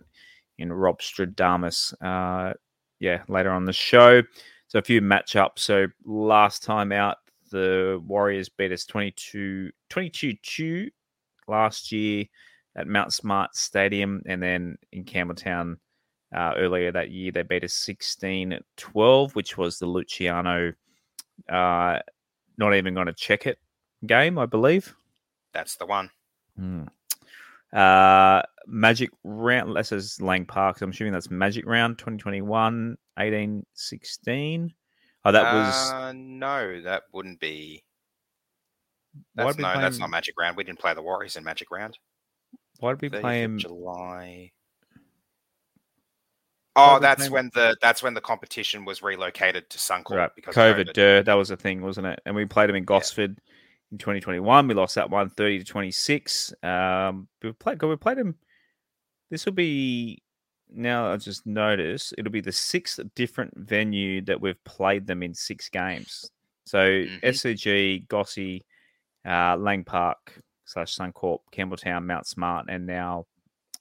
in 0.58 0.72
Rob 0.72 1.02
Stradamus, 1.02 1.94
uh, 2.02 2.54
yeah, 3.00 3.24
later 3.28 3.52
on 3.52 3.66
the 3.66 3.74
show. 3.74 4.22
So 4.68 4.80
a 4.80 4.84
few 4.84 5.02
matchups. 5.02 5.60
So 5.60 5.88
last 6.06 6.64
time 6.64 6.94
out, 6.94 7.18
the 7.52 8.02
Warriors 8.08 8.48
beat 8.48 8.72
us 8.72 8.86
22 8.86 9.72
22 9.90 10.90
last 11.48 11.92
year 11.92 12.26
at 12.76 12.88
Mount 12.88 13.14
Smart 13.14 13.56
Stadium, 13.56 14.22
and 14.26 14.42
then 14.42 14.78
in 14.92 15.04
Campbelltown 15.04 15.78
uh, 16.36 16.54
earlier 16.58 16.92
that 16.92 17.12
year. 17.12 17.32
They 17.32 17.44
beat 17.44 17.64
us 17.64 17.74
16 17.74 18.60
12, 18.78 19.36
which 19.36 19.58
was 19.58 19.78
the 19.78 19.86
Luciano 19.86 20.74
uh, 21.50 22.00
not 22.58 22.76
even 22.76 22.94
going 22.94 23.08
to 23.08 23.14
check 23.14 23.46
it 23.46 23.60
game, 24.06 24.38
I 24.38 24.46
believe. 24.46 24.94
That's 25.54 25.76
the 25.76 25.86
one. 25.86 26.10
Hmm. 26.58 26.84
Uh, 27.74 28.42
Magic 28.68 29.10
round, 29.24 29.76
that 29.76 29.88
says 29.88 30.22
Lang 30.22 30.46
Park. 30.46 30.80
So 30.80 30.86
I'm 30.86 30.92
assuming 30.92 31.14
that's 31.14 31.32
Magic 31.32 31.66
round 31.66 31.98
2021 31.98 32.98
18 33.20 33.66
16. 33.74 34.74
Oh, 35.24 35.32
that 35.32 35.54
was. 35.54 35.92
Uh, 35.92 36.14
no, 36.16 36.82
that 36.82 37.04
wouldn't 37.14 37.40
be. 37.40 37.84
That's 39.36 39.58
no, 39.58 39.72
play 39.72 39.82
that's 39.82 40.00
not 40.00 40.10
Magic 40.10 40.36
Round. 40.40 40.56
We 40.56 40.64
didn't 40.64 40.80
play 40.80 40.94
the 40.94 41.02
Warriors 41.02 41.36
in 41.36 41.44
Magic 41.44 41.70
Round. 41.70 41.98
Why 42.82 42.94
did 42.94 43.02
we 43.02 43.10
30th 43.10 43.22
play 43.22 43.42
him? 43.44 43.58
July. 43.58 44.52
Oh, 46.76 47.00
that's 47.00 47.30
when 47.30 47.52
the 47.54 47.76
that's 47.82 48.02
when 48.02 48.14
the 48.14 48.22
competition 48.22 48.86
was 48.86 49.04
relocated 49.04 49.70
to 49.70 49.78
Suncorp 49.78 50.12
Right, 50.12 50.32
because 50.36 50.56
COVID, 50.56 50.88
COVID. 50.90 50.94
duh, 50.94 51.22
that 51.24 51.34
was 51.34 51.52
a 51.52 51.58
thing, 51.58 51.82
wasn't 51.82 52.08
it? 52.08 52.22
And 52.26 52.36
we 52.36 52.46
played 52.46 52.70
them 52.70 52.76
in 52.78 52.86
Gosford 52.86 53.38
in 53.92 53.98
2021. 53.98 54.68
We 54.68 54.74
lost 54.74 54.96
that 54.96 55.10
one 55.10 55.30
30 55.30 55.60
to 55.60 55.66
26. 55.66 56.54
Um, 56.64 57.28
we 57.44 57.52
played, 57.52 57.82
we 57.84 57.96
played 57.98 58.18
them. 58.18 58.36
This 59.30 59.46
will 59.46 59.54
be 59.54 60.24
now. 60.70 61.12
I 61.12 61.18
just 61.18 61.46
noticed 61.46 62.16
it'll 62.18 62.32
be 62.32 62.42
the 62.42 62.52
sixth 62.52 63.00
different 63.16 63.54
venue 63.58 64.22
that 64.22 64.40
we've 64.40 64.64
played 64.64 65.06
them 65.06 65.24
in 65.24 65.34
six 65.34 65.70
games. 65.70 66.32
So 66.66 66.80
Mhm. 66.80 67.20
SCG, 67.22 68.06
Gossie, 68.08 68.64
uh, 69.26 69.58
Lang 69.58 69.84
Park 69.84 70.42
slash 70.72 70.96
Suncorp, 70.96 71.40
Campbelltown, 71.52 72.06
Mount 72.06 72.28
Smart, 72.28 72.68
and 72.70 72.86
now 72.86 73.26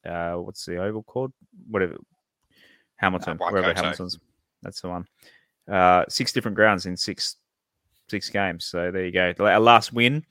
uh, 0.04 0.34
what's 0.34 0.64
the 0.64 0.76
oval 0.78 1.02
called? 1.02 1.32
Whatever, 1.68 1.96
Hamilton, 2.96 3.38
wherever 3.38 3.62
Waikato. 3.62 3.82
Hamilton's. 3.82 4.18
That's 4.62 4.80
the 4.80 4.88
one. 4.88 5.06
Uh, 5.70 6.04
six 6.08 6.32
different 6.32 6.56
grounds 6.56 6.86
in 6.86 6.96
six 6.96 7.36
six 8.08 8.28
games. 8.28 8.64
So 8.64 8.90
there 8.90 9.06
you 9.06 9.12
go. 9.12 9.32
Our 9.38 9.60
last 9.60 9.92
win 9.92 10.24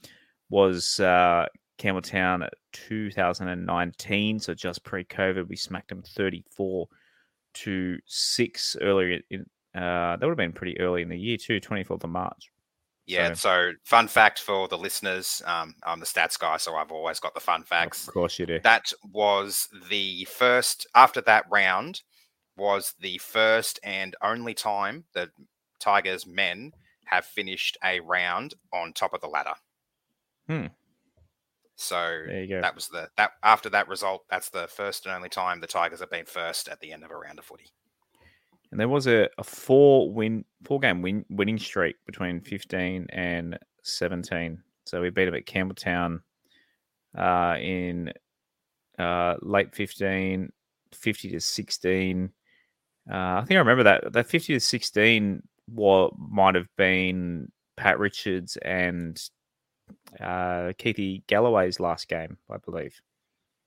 was 0.49 0.99
uh, 0.99 1.45
Campbelltown 1.79 2.47
2019. 2.73 4.39
So 4.39 4.53
just 4.53 4.83
pre-COVID, 4.83 5.47
we 5.47 5.55
smacked 5.55 5.89
them 5.89 6.03
34 6.03 6.87
to 7.55 7.97
six 8.05 8.75
earlier. 8.81 9.21
In, 9.29 9.41
uh, 9.73 10.17
that 10.17 10.21
would 10.21 10.29
have 10.29 10.37
been 10.37 10.51
pretty 10.51 10.79
early 10.79 11.01
in 11.01 11.09
the 11.09 11.17
year 11.17 11.37
too, 11.37 11.59
24th 11.59 12.03
of 12.03 12.09
March. 12.09 12.51
Yeah. 13.09 13.33
So, 13.33 13.71
fun 13.83 14.07
fact 14.07 14.39
for 14.39 14.67
the 14.67 14.77
listeners: 14.77 15.41
um, 15.45 15.75
I'm 15.83 15.99
the 15.99 16.05
stats 16.05 16.37
guy, 16.37 16.57
so 16.57 16.75
I've 16.75 16.91
always 16.91 17.19
got 17.19 17.33
the 17.33 17.39
fun 17.39 17.63
facts. 17.63 18.07
Of 18.07 18.13
course 18.13 18.37
you 18.39 18.45
do. 18.45 18.59
That 18.63 18.93
was 19.11 19.67
the 19.89 20.25
first. 20.25 20.87
After 20.95 21.21
that 21.21 21.45
round, 21.49 22.01
was 22.55 22.93
the 22.99 23.17
first 23.17 23.79
and 23.83 24.15
only 24.21 24.53
time 24.53 25.05
that 25.13 25.29
Tigers 25.79 26.27
men 26.27 26.73
have 27.05 27.25
finished 27.25 27.77
a 27.83 27.99
round 28.01 28.53
on 28.71 28.93
top 28.93 29.13
of 29.13 29.21
the 29.21 29.27
ladder. 29.27 29.53
Hmm. 30.47 30.67
So 31.75 32.23
There 32.27 32.41
you 32.43 32.47
go. 32.49 32.61
that 32.61 32.75
was 32.75 32.89
the 32.89 33.09
that 33.17 33.31
after 33.41 33.69
that 33.69 33.87
result, 33.87 34.25
that's 34.29 34.49
the 34.49 34.67
first 34.67 35.05
and 35.05 35.15
only 35.15 35.29
time 35.29 35.61
the 35.61 35.67
Tigers 35.67 36.01
have 36.01 36.11
been 36.11 36.25
first 36.25 36.67
at 36.67 36.81
the 36.81 36.91
end 36.91 37.03
of 37.03 37.11
a 37.11 37.15
round 37.15 37.39
of 37.39 37.45
footy. 37.45 37.71
And 38.71 38.79
there 38.79 38.89
was 38.89 39.07
a, 39.07 39.27
a 39.37 39.43
four 39.43 40.11
win 40.11 40.45
four 40.63 40.79
game 40.79 41.01
win, 41.01 41.25
winning 41.29 41.57
streak 41.57 41.95
between 42.05 42.41
15 42.41 43.07
and 43.11 43.57
17. 43.83 44.61
So 44.85 45.01
we 45.01 45.09
beat 45.09 45.25
them 45.25 45.35
at 45.35 45.45
Campbelltown 45.45 46.21
uh, 47.17 47.55
in 47.59 48.13
uh, 48.97 49.35
late 49.41 49.73
15, 49.73 50.51
50 50.91 51.31
to 51.31 51.39
16. 51.39 52.31
Uh, 53.11 53.15
I 53.15 53.43
think 53.45 53.55
I 53.55 53.59
remember 53.59 53.83
that. 53.83 54.13
That 54.13 54.27
50 54.27 54.53
to 54.53 54.59
16 54.59 55.41
what 55.73 56.13
might 56.17 56.55
have 56.55 56.67
been 56.77 57.51
Pat 57.77 57.99
Richards 57.99 58.57
and 58.57 59.21
uh, 60.19 60.73
Keithy 60.77 61.25
Galloway's 61.27 61.79
last 61.79 62.07
game, 62.07 62.37
I 62.49 62.57
believe. 62.57 62.99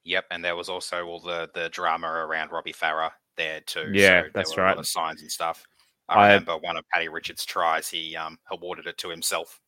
Yep, 0.05 0.27
and 0.31 0.45
there 0.45 0.57
was 0.57 0.69
also 0.69 1.07
all 1.07 1.21
the 1.21 1.49
the 1.55 1.69
drama 1.69 2.09
around 2.09 2.51
Robbie 2.51 2.73
Farah 2.73 3.13
there 3.37 3.61
too. 3.63 3.91
Yeah, 3.93 4.23
so 4.23 4.29
that's 4.35 4.57
were 4.57 4.63
A 4.63 4.67
right. 4.67 4.71
lot 4.73 4.81
of 4.81 4.87
signs 4.87 5.23
and 5.23 5.31
stuff. 5.31 5.65
I, 6.09 6.15
I- 6.21 6.27
remember 6.33 6.59
one 6.59 6.77
of 6.77 6.85
Paddy 6.89 7.09
Richards' 7.09 7.45
tries. 7.45 7.89
He 7.89 8.17
um, 8.17 8.39
awarded 8.51 8.87
it 8.87 8.99
to 8.99 9.09
himself 9.09 9.61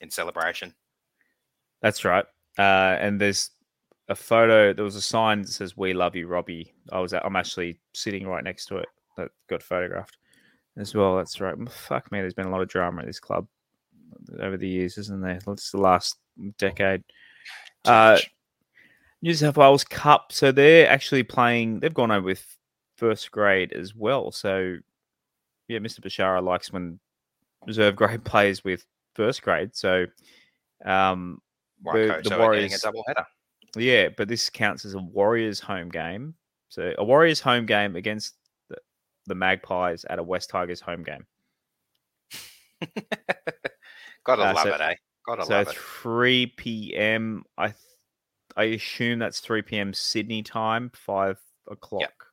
in 0.00 0.10
celebration. 0.10 0.74
That's 1.82 2.04
right. 2.04 2.24
Uh, 2.58 2.96
and 3.00 3.20
there's 3.20 3.50
a 4.08 4.14
photo. 4.14 4.72
There 4.72 4.84
was 4.84 4.96
a 4.96 5.02
sign 5.02 5.42
that 5.42 5.48
says 5.48 5.76
"We 5.76 5.92
love 5.94 6.16
you, 6.16 6.26
Robbie." 6.26 6.72
I 6.92 7.00
was. 7.00 7.12
I'm 7.12 7.36
actually 7.36 7.78
sitting 7.94 8.26
right 8.26 8.44
next 8.44 8.66
to 8.66 8.78
it. 8.78 8.88
That 9.16 9.30
got 9.48 9.62
photographed 9.62 10.16
as 10.78 10.94
well. 10.94 11.16
That's 11.16 11.40
right. 11.40 11.54
Fuck 11.70 12.10
me. 12.12 12.20
There's 12.20 12.34
been 12.34 12.46
a 12.46 12.50
lot 12.50 12.62
of 12.62 12.68
drama 12.68 13.00
at 13.02 13.06
this 13.06 13.20
club 13.20 13.46
over 14.40 14.56
the 14.56 14.68
years, 14.68 14.98
isn't 14.98 15.20
there? 15.20 15.38
It's 15.48 15.70
the 15.70 15.78
last 15.78 16.16
decade. 16.58 17.02
Uh. 17.84 18.18
New 19.22 19.32
South 19.34 19.56
Wales 19.56 19.82
Cup. 19.82 20.30
So 20.30 20.52
they're 20.52 20.88
actually 20.88 21.22
playing. 21.22 21.80
They've 21.80 21.92
gone 21.94 22.10
over 22.10 22.26
with 22.26 22.55
first 22.96 23.30
grade 23.30 23.72
as 23.72 23.94
well. 23.94 24.30
So 24.30 24.76
yeah, 25.68 25.78
Mr. 25.78 26.00
Bashara 26.00 26.42
likes 26.42 26.72
when 26.72 26.98
reserve 27.66 27.96
grade 27.96 28.24
plays 28.24 28.62
with 28.64 28.84
first 29.14 29.42
grade. 29.42 29.74
So, 29.74 30.06
um, 30.84 31.40
the- 31.84 32.14
are 32.16 32.54
getting 32.54 32.72
a 32.74 32.78
double 32.78 33.04
header. 33.08 33.26
yeah, 33.76 34.08
but 34.16 34.28
this 34.28 34.48
counts 34.50 34.84
as 34.84 34.94
a 34.94 34.98
Warriors 34.98 35.60
home 35.60 35.88
game. 35.88 36.34
So 36.68 36.92
a 36.98 37.04
Warriors 37.04 37.40
home 37.40 37.66
game 37.66 37.96
against 37.96 38.34
the, 38.68 38.76
the 39.26 39.34
Magpies 39.34 40.04
at 40.08 40.18
a 40.18 40.22
Wests 40.22 40.46
Tigers 40.50 40.80
home 40.80 41.02
game. 41.02 41.26
Gotta 44.24 44.42
Uh, 44.50 44.54
love 44.54 44.62
so- 44.64 44.74
it, 44.74 44.80
eh? 44.80 44.94
Gotta 45.26 45.44
so 45.44 45.52
love 45.54 45.68
it. 45.68 45.76
3 45.76 46.46
p.m. 46.56 47.44
I 47.58 47.66
th- 47.68 47.76
I 48.56 48.64
assume 48.64 49.18
that's 49.18 49.40
3 49.40 49.62
p.m. 49.62 49.92
Sydney 49.92 50.42
time, 50.42 50.90
five 50.94 51.38
o'clock. 51.68 52.25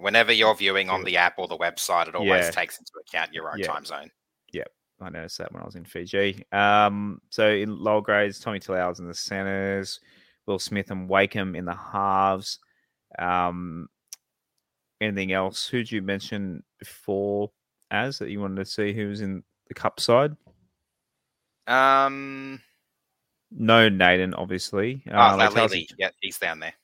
Whenever 0.00 0.32
you're 0.32 0.54
viewing 0.54 0.88
on 0.88 1.04
the 1.04 1.16
app 1.16 1.38
or 1.38 1.46
the 1.46 1.58
website, 1.58 2.08
it 2.08 2.14
always 2.14 2.46
Yeah. 2.46 2.50
takes 2.50 2.78
into 2.78 2.92
account 3.06 3.32
your 3.34 3.50
own 3.52 3.58
Yeah. 3.58 3.66
time 3.66 3.84
zone. 3.84 4.10
Yep. 4.52 4.72
I 5.00 5.08
noticed 5.10 5.38
that 5.38 5.52
when 5.52 5.62
I 5.62 5.66
was 5.66 5.76
in 5.76 5.84
Fiji. 5.84 6.44
Um, 6.52 7.20
so 7.30 7.48
in 7.50 7.76
lower 7.78 8.00
grades, 8.00 8.40
Tommy 8.40 8.60
Talau's 8.60 8.98
in 8.98 9.06
the 9.06 9.14
centers, 9.14 10.00
Will 10.46 10.58
Smith 10.58 10.90
and 10.90 11.08
Wakeham 11.08 11.54
in 11.54 11.64
the 11.66 11.74
halves. 11.74 12.58
Um, 13.18 13.88
anything 15.00 15.32
else? 15.32 15.66
Who'd 15.68 15.90
you 15.90 16.02
mention 16.02 16.64
before, 16.78 17.52
as 17.90 18.18
that 18.18 18.30
you 18.30 18.40
wanted 18.40 18.56
to 18.56 18.64
see 18.70 18.92
who 18.92 19.08
was 19.08 19.20
in 19.20 19.44
the 19.68 19.74
cup 19.74 20.00
side? 20.00 20.36
Um, 21.66 22.60
No, 23.50 23.88
Naden, 23.88 24.34
obviously. 24.34 25.02
oh, 25.08 25.12
Uh, 25.18 25.30
no, 25.32 25.36
like 25.36 25.54
Chelsea- 25.54 25.74
Lily, 25.76 25.88
yeah, 25.98 26.10
he's 26.20 26.38
down 26.38 26.60
there. 26.60 26.74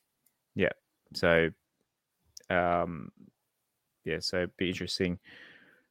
Yeah. 0.54 0.72
So, 1.14 1.50
um, 2.50 3.10
yeah, 4.04 4.18
so 4.20 4.46
be 4.56 4.68
interesting. 4.68 5.18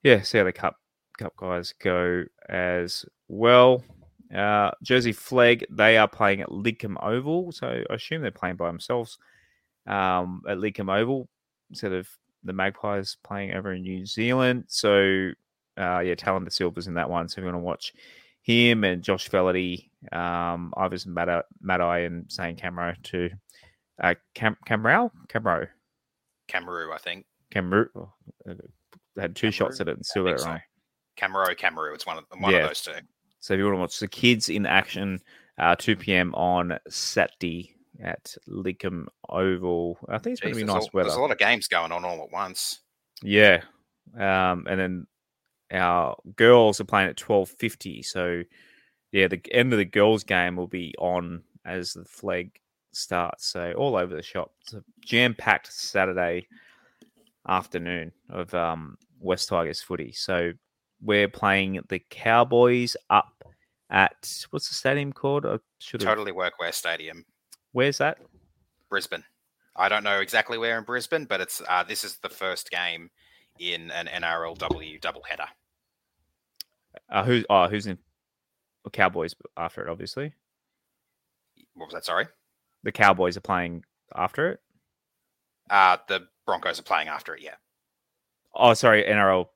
Yeah, 0.04 0.22
see 0.22 0.38
how 0.38 0.44
the 0.46 0.54
cup 0.54 0.78
cup 1.18 1.36
guys 1.38 1.74
go 1.82 2.24
as 2.50 3.06
well. 3.28 3.84
Uh, 4.34 4.72
Jersey 4.84 5.14
Flegg, 5.14 5.64
they 5.70 5.98
are 5.98 6.08
playing 6.08 6.42
at 6.42 6.50
Lidcombe 6.50 7.02
Oval, 7.02 7.52
so 7.52 7.84
I 7.90 7.94
assume 7.94 8.22
they're 8.22 8.32
playing 8.32 8.56
by 8.56 8.68
themselves 8.68 9.18
um, 9.88 10.42
at 10.48 10.58
Lidcombe 10.58 10.96
Oval 10.96 11.28
instead 11.70 11.94
of 11.94 12.08
the 12.44 12.54
Magpies 12.54 13.18
playing 13.24 13.54
over 13.54 13.74
in 13.74 13.82
New 13.82 14.06
Zealand. 14.06 14.66
So, 14.68 15.32
uh, 15.78 16.00
yeah, 16.00 16.16
Tallyn 16.16 16.44
Da 16.44 16.50
Silva's 16.50 16.88
in 16.88 16.96
that 16.96 17.10
one. 17.10 17.30
So, 17.30 17.40
if 17.40 17.44
you 17.44 17.46
want 17.46 17.56
to 17.56 17.60
watch 17.60 17.94
him 18.42 18.84
and 18.84 19.04
Josh 19.04 19.30
Feledy, 19.30 19.90
um, 20.12 20.74
Ivers 20.78 21.06
Mad- 21.08 21.44
Madai 21.62 22.00
and 22.00 22.32
Zane 22.32 22.56
Camero 22.56 22.96
to 23.04 23.30
uh, 24.02 24.16
Cam 24.34 24.58
Camrao 24.68 25.10
Camro 25.28 25.68
Cameroon, 26.48 26.92
I 26.94 26.98
think. 26.98 27.26
Camro. 27.54 27.88
Oh, 27.96 28.12
uh, 28.50 28.54
they 29.16 29.22
had 29.22 29.36
two 29.36 29.52
shots 29.52 29.80
at 29.80 29.88
it 29.88 29.96
and 29.96 30.06
still 30.06 30.26
got 30.26 30.40
it 30.40 30.46
wrong. 30.46 30.60
Camero, 31.18 31.56
Cameroon. 31.58 31.96
It's 31.96 32.06
one 32.06 32.18
of 32.18 32.26
one 32.38 32.52
Yeah. 32.52 32.60
of 32.60 32.70
those 32.70 32.82
two. 32.82 32.94
So 33.40 33.54
if 33.54 33.60
you 33.60 33.66
want 33.66 33.76
to 33.78 33.80
watch 33.82 34.00
the 34.00 34.08
kids 34.08 34.50
in 34.50 34.66
action, 34.66 35.20
uh, 35.58 35.76
2 35.76 35.96
p.m. 35.96 36.34
on 36.36 36.78
Saturday 36.90 37.76
at 38.04 38.36
Lidcombe 38.50 39.08
Oval. 39.30 39.98
I 40.10 40.18
think 40.18 40.34
it's 40.34 40.42
going 40.42 40.54
to 40.54 40.60
be 40.60 40.66
nice 40.66 40.88
a, 40.88 40.90
weather. 40.94 41.10
there's 41.10 41.18
a 41.18 41.22
lot 41.22 41.32
of 41.32 41.38
games 41.38 41.68
going 41.68 41.92
on 41.92 42.04
all 42.04 42.24
at 42.24 42.32
once. 42.32 42.82
Yeah. 43.22 43.62
Um, 44.18 44.68
and 44.70 44.80
then 44.80 45.08
our 45.72 46.18
girls 46.36 46.82
are 46.82 46.86
playing 46.86 47.10
at 47.10 47.16
12.50. 47.18 48.04
So, 48.06 48.44
yeah, 49.12 49.28
the 49.28 49.42
end 49.52 49.72
of 49.72 49.78
the 49.80 49.86
girls' 49.86 50.24
game 50.24 50.56
will 50.56 50.68
be 50.68 50.94
on 51.00 51.44
as 51.64 51.94
the 51.94 52.04
Flegg 52.04 52.52
starts. 52.96 53.46
So, 53.48 53.74
all 53.74 53.96
over 53.96 54.16
the 54.16 54.24
shop. 54.24 54.52
It's 54.62 54.74
a 54.74 54.84
jam-packed 55.04 55.72
Saturday 55.72 56.48
afternoon 57.48 58.12
of 58.30 58.54
um, 58.54 58.98
Wests 59.20 59.48
Tigers 59.48 59.82
footy. 59.82 60.12
So, 60.12 60.54
we're 61.02 61.28
playing 61.28 61.82
the 61.90 62.02
Cowboys 62.10 62.96
up 63.10 63.44
at, 63.90 64.46
what's 64.50 64.68
the 64.68 64.76
stadium 64.76 65.14
called? 65.14 65.46
I 65.46 65.60
should. 65.80 66.02
Totally 66.02 66.32
Workwear 66.32 66.74
Stadium, 66.74 67.26
Where's 67.76 67.98
that? 67.98 68.20
Brisbane. 68.90 69.26
I 69.76 69.90
don't 69.90 70.06
know 70.06 70.22
exactly 70.22 70.58
where 70.58 70.78
in 70.78 70.86
Brisbane, 70.86 71.26
but 71.26 71.42
it's 71.42 71.62
uh, 71.68 71.84
this 71.84 72.06
is 72.06 72.16
the 72.20 72.30
first 72.30 72.72
game 72.72 73.10
in 73.60 73.92
an 73.92 74.08
NRLW 74.08 75.02
doubleheader. 75.02 75.48
Uh, 77.10 77.24
who, 77.26 77.44
oh, 77.50 77.68
who's 77.68 77.86
in? 77.86 77.98
Cowboys 78.94 79.36
after 79.58 79.86
it, 79.86 79.90
obviously. 79.90 80.32
What 81.74 81.88
was 81.88 81.94
that? 81.96 82.06
Sorry. 82.06 82.28
The 82.86 82.92
Cowboys 82.94 83.36
are 83.36 83.42
playing 83.42 83.84
after 84.16 84.52
it. 84.52 84.60
Uh, 85.70 85.98
the 86.08 86.22
Broncos 86.46 86.80
are 86.80 86.84
playing 86.84 87.08
after 87.10 87.36
it. 87.36 87.42
Yeah, 87.42 87.56
Oh, 88.54 88.74
sorry, 88.74 89.04
NRL, 89.04 89.48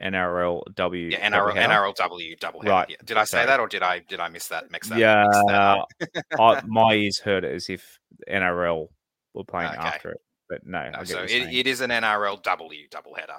NRLW. 0.00 1.10
yeah. 1.12 1.28
NRL. 1.30 1.54
NRLW 1.56 2.38
doubleheader. 2.38 2.68
Right. 2.68 2.90
Yeah. 2.90 2.96
Did 3.04 3.16
I 3.16 3.24
say 3.24 3.38
Sorry. 3.38 3.46
that, 3.46 3.60
or 3.60 3.66
did 3.66 3.82
I 3.82 3.98
did 4.00 4.20
I 4.20 4.28
miss 4.28 4.48
that? 4.48 4.70
Mix 4.70 4.88
that. 4.88 4.98
Yeah, 4.98 5.24
mix 5.26 5.42
that? 5.48 6.24
I, 6.40 6.62
my 6.66 6.94
ears 6.94 7.18
heard 7.18 7.44
it 7.44 7.54
as 7.54 7.68
if 7.68 7.98
NRL 8.30 8.88
were 9.34 9.44
playing 9.44 9.70
Okay. 9.72 9.78
after 9.78 10.10
it, 10.12 10.20
but 10.48 10.64
no, 10.66 10.90
No, 10.90 11.04
so 11.04 11.22
it, 11.24 11.30
it 11.32 11.66
is 11.66 11.80
an 11.80 11.90
NRLW 11.90 12.88
double 12.90 13.14
header. 13.14 13.38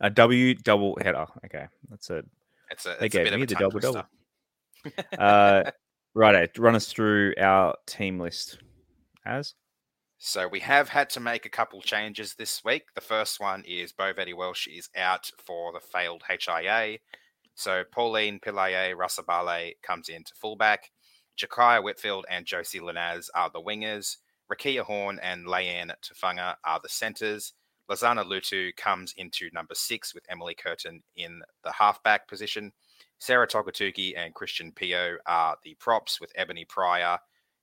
a 0.00 0.10
W 0.10 0.54
double 0.54 0.98
header. 1.00 1.26
Okay, 1.46 1.66
that's 1.88 2.10
it. 2.10 2.24
It's 2.70 2.84
a, 2.86 2.96
They 3.00 3.06
it's 3.06 3.14
a 3.14 3.18
gave 3.18 3.24
bit 3.26 3.32
of 3.34 3.38
me 3.38 3.44
a 3.44 3.46
the 3.46 3.54
double 3.54 3.70
twister. 3.80 4.04
double. 4.84 5.08
Uh, 5.18 5.70
righto, 6.18 6.46
run 6.60 6.74
us 6.74 6.92
through 6.92 7.32
our 7.40 7.76
team 7.86 8.18
list. 8.18 8.58
As 9.24 9.54
So 10.18 10.48
we 10.48 10.60
have 10.60 10.88
had 10.88 11.10
to 11.10 11.20
make 11.20 11.46
a 11.46 11.50
couple 11.50 11.80
changes 11.80 12.34
this 12.34 12.64
week. 12.64 12.86
The 12.94 13.00
first 13.00 13.38
one 13.38 13.62
is 13.66 13.92
Bovetti 13.92 14.34
Welsh 14.34 14.66
is 14.66 14.88
out 14.96 15.30
for 15.38 15.72
the 15.72 15.80
failed 15.80 16.24
HIA. 16.28 16.98
So 17.54 17.84
Pauline 17.92 18.40
Piliae 18.40 18.94
Rasabale 18.94 19.74
comes 19.82 20.08
in 20.08 20.24
to 20.24 20.34
fullback. 20.34 20.90
Jakiya 21.38 21.82
Whitfeld 21.82 22.24
and 22.28 22.44
Josie 22.44 22.80
Linaz 22.80 23.28
are 23.34 23.50
the 23.50 23.62
wingers. 23.62 24.16
Rakia 24.52 24.82
Horn 24.82 25.20
and 25.22 25.46
Leanne 25.46 25.92
Tufanga 26.02 26.56
are 26.64 26.80
the 26.82 26.88
centres. 26.88 27.52
Lazana 27.88 28.24
Lutu 28.24 28.74
comes 28.76 29.14
into 29.16 29.50
number 29.52 29.74
six 29.74 30.14
with 30.14 30.24
Emily 30.28 30.54
Curtin 30.54 31.02
in 31.16 31.42
the 31.62 31.72
halfback 31.72 32.26
position. 32.26 32.72
Sarah 33.18 33.48
Togatuki 33.48 34.14
and 34.16 34.34
Christian 34.34 34.72
Pio 34.72 35.16
are 35.26 35.56
the 35.64 35.74
props 35.80 36.20
with 36.20 36.32
Ebony 36.36 36.64
Pryor, 36.64 37.18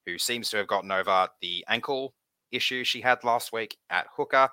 who 0.06 0.18
seems 0.18 0.50
to 0.50 0.58
have 0.58 0.68
gotten 0.68 0.92
over 0.92 1.30
the 1.42 1.66
ankle 1.68 2.14
issue 2.52 2.84
she 2.84 3.02
had 3.02 3.24
last 3.24 3.54
week 3.54 3.78
at 3.90 4.08
hooker. 4.16 4.50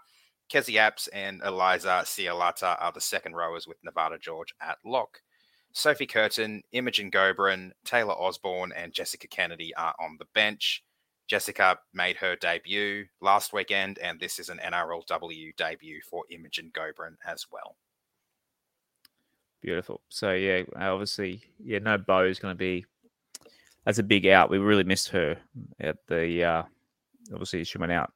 Kezi 0.52 0.74
Apps 0.74 1.08
and 1.12 1.40
Eliza 1.44 2.02
Cialata 2.04 2.76
are 2.80 2.92
the 2.92 3.00
second 3.00 3.34
rowers 3.34 3.66
with 3.66 3.78
Nevada 3.82 4.18
George 4.18 4.54
at 4.60 4.78
lock. 4.84 5.20
Sophie 5.72 6.06
Curtin, 6.06 6.62
Imogen 6.72 7.10
Gobrin, 7.10 7.72
Taylor 7.84 8.12
Osborne, 8.12 8.72
and 8.76 8.92
Jessica 8.92 9.26
Kennedy 9.26 9.74
are 9.74 9.94
on 9.98 10.16
the 10.18 10.26
bench. 10.34 10.84
Jessica 11.26 11.78
made 11.94 12.16
her 12.18 12.36
debut 12.36 13.06
last 13.22 13.54
weekend, 13.54 13.98
and 13.98 14.20
this 14.20 14.38
is 14.38 14.50
an 14.50 14.60
NRLW 14.62 15.56
debut 15.56 16.00
for 16.08 16.24
Imogen 16.30 16.70
Gobrin 16.74 17.16
as 17.26 17.46
well. 17.50 17.76
Beautiful. 19.62 20.00
So 20.08 20.32
yeah, 20.32 20.62
obviously, 20.76 21.42
yeah, 21.62 21.78
no 21.78 21.98
Bo 21.98 22.24
is 22.24 22.38
going 22.38 22.54
to 22.54 22.58
be. 22.58 22.84
That's 23.84 23.98
a 23.98 24.04
big 24.04 24.26
out. 24.26 24.50
We 24.50 24.58
really 24.58 24.84
missed 24.84 25.08
her 25.10 25.36
at 25.80 25.96
the. 26.08 26.44
Uh, 26.44 26.62
obviously, 27.32 27.64
she 27.64 27.78
went 27.78 27.92
out 27.92 28.12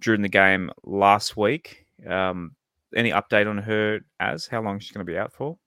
during 0.00 0.22
the 0.22 0.28
game 0.28 0.70
last 0.84 1.36
week. 1.36 1.86
Um, 2.06 2.54
any 2.94 3.10
update 3.10 3.48
on 3.48 3.58
her? 3.58 4.00
As 4.20 4.46
how 4.46 4.62
long 4.62 4.78
she's 4.78 4.92
going 4.92 5.06
to 5.06 5.12
be 5.12 5.18
out 5.18 5.32
for? 5.32 5.58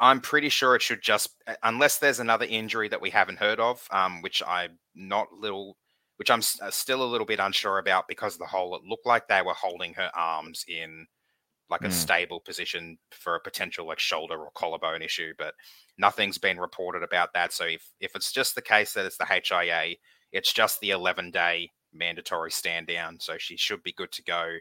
I'm 0.00 0.20
pretty 0.20 0.48
sure 0.48 0.74
it 0.74 0.82
should 0.82 1.02
just, 1.02 1.30
unless 1.62 1.98
there's 1.98 2.20
another 2.20 2.46
injury 2.46 2.88
that 2.88 3.00
we 3.00 3.10
haven't 3.10 3.38
heard 3.38 3.60
of, 3.60 3.86
um, 3.90 4.22
which 4.22 4.42
I'm 4.46 4.78
not 4.94 5.32
little, 5.32 5.76
which 6.16 6.30
I'm 6.30 6.42
uh, 6.60 6.70
still 6.70 7.02
a 7.02 7.06
little 7.06 7.26
bit 7.26 7.38
unsure 7.38 7.78
about 7.78 8.08
because 8.08 8.36
the 8.36 8.44
whole 8.44 8.74
it 8.74 8.82
looked 8.84 9.06
like 9.06 9.28
they 9.28 9.42
were 9.42 9.54
holding 9.54 9.94
her 9.94 10.10
arms 10.14 10.64
in 10.68 11.06
like 11.70 11.84
a 11.84 11.88
Mm. 11.88 11.92
stable 11.92 12.40
position 12.40 12.98
for 13.10 13.34
a 13.36 13.40
potential 13.40 13.86
like 13.86 13.98
shoulder 13.98 14.36
or 14.38 14.50
collarbone 14.54 15.02
issue, 15.02 15.32
but 15.38 15.54
nothing's 15.98 16.38
been 16.38 16.58
reported 16.60 17.02
about 17.02 17.32
that. 17.34 17.52
So 17.52 17.64
if 17.66 17.90
if 18.00 18.14
it's 18.14 18.32
just 18.32 18.54
the 18.54 18.62
case 18.62 18.92
that 18.94 19.06
it's 19.06 19.18
the 19.18 19.24
HIA, 19.26 19.96
it's 20.32 20.52
just 20.52 20.80
the 20.80 20.90
11 20.90 21.30
day 21.30 21.70
mandatory 21.92 22.50
stand 22.50 22.86
down, 22.88 23.20
so 23.20 23.38
she 23.38 23.56
should 23.56 23.82
be 23.82 23.92
good 23.92 24.12
to 24.12 24.22
go 24.22 24.56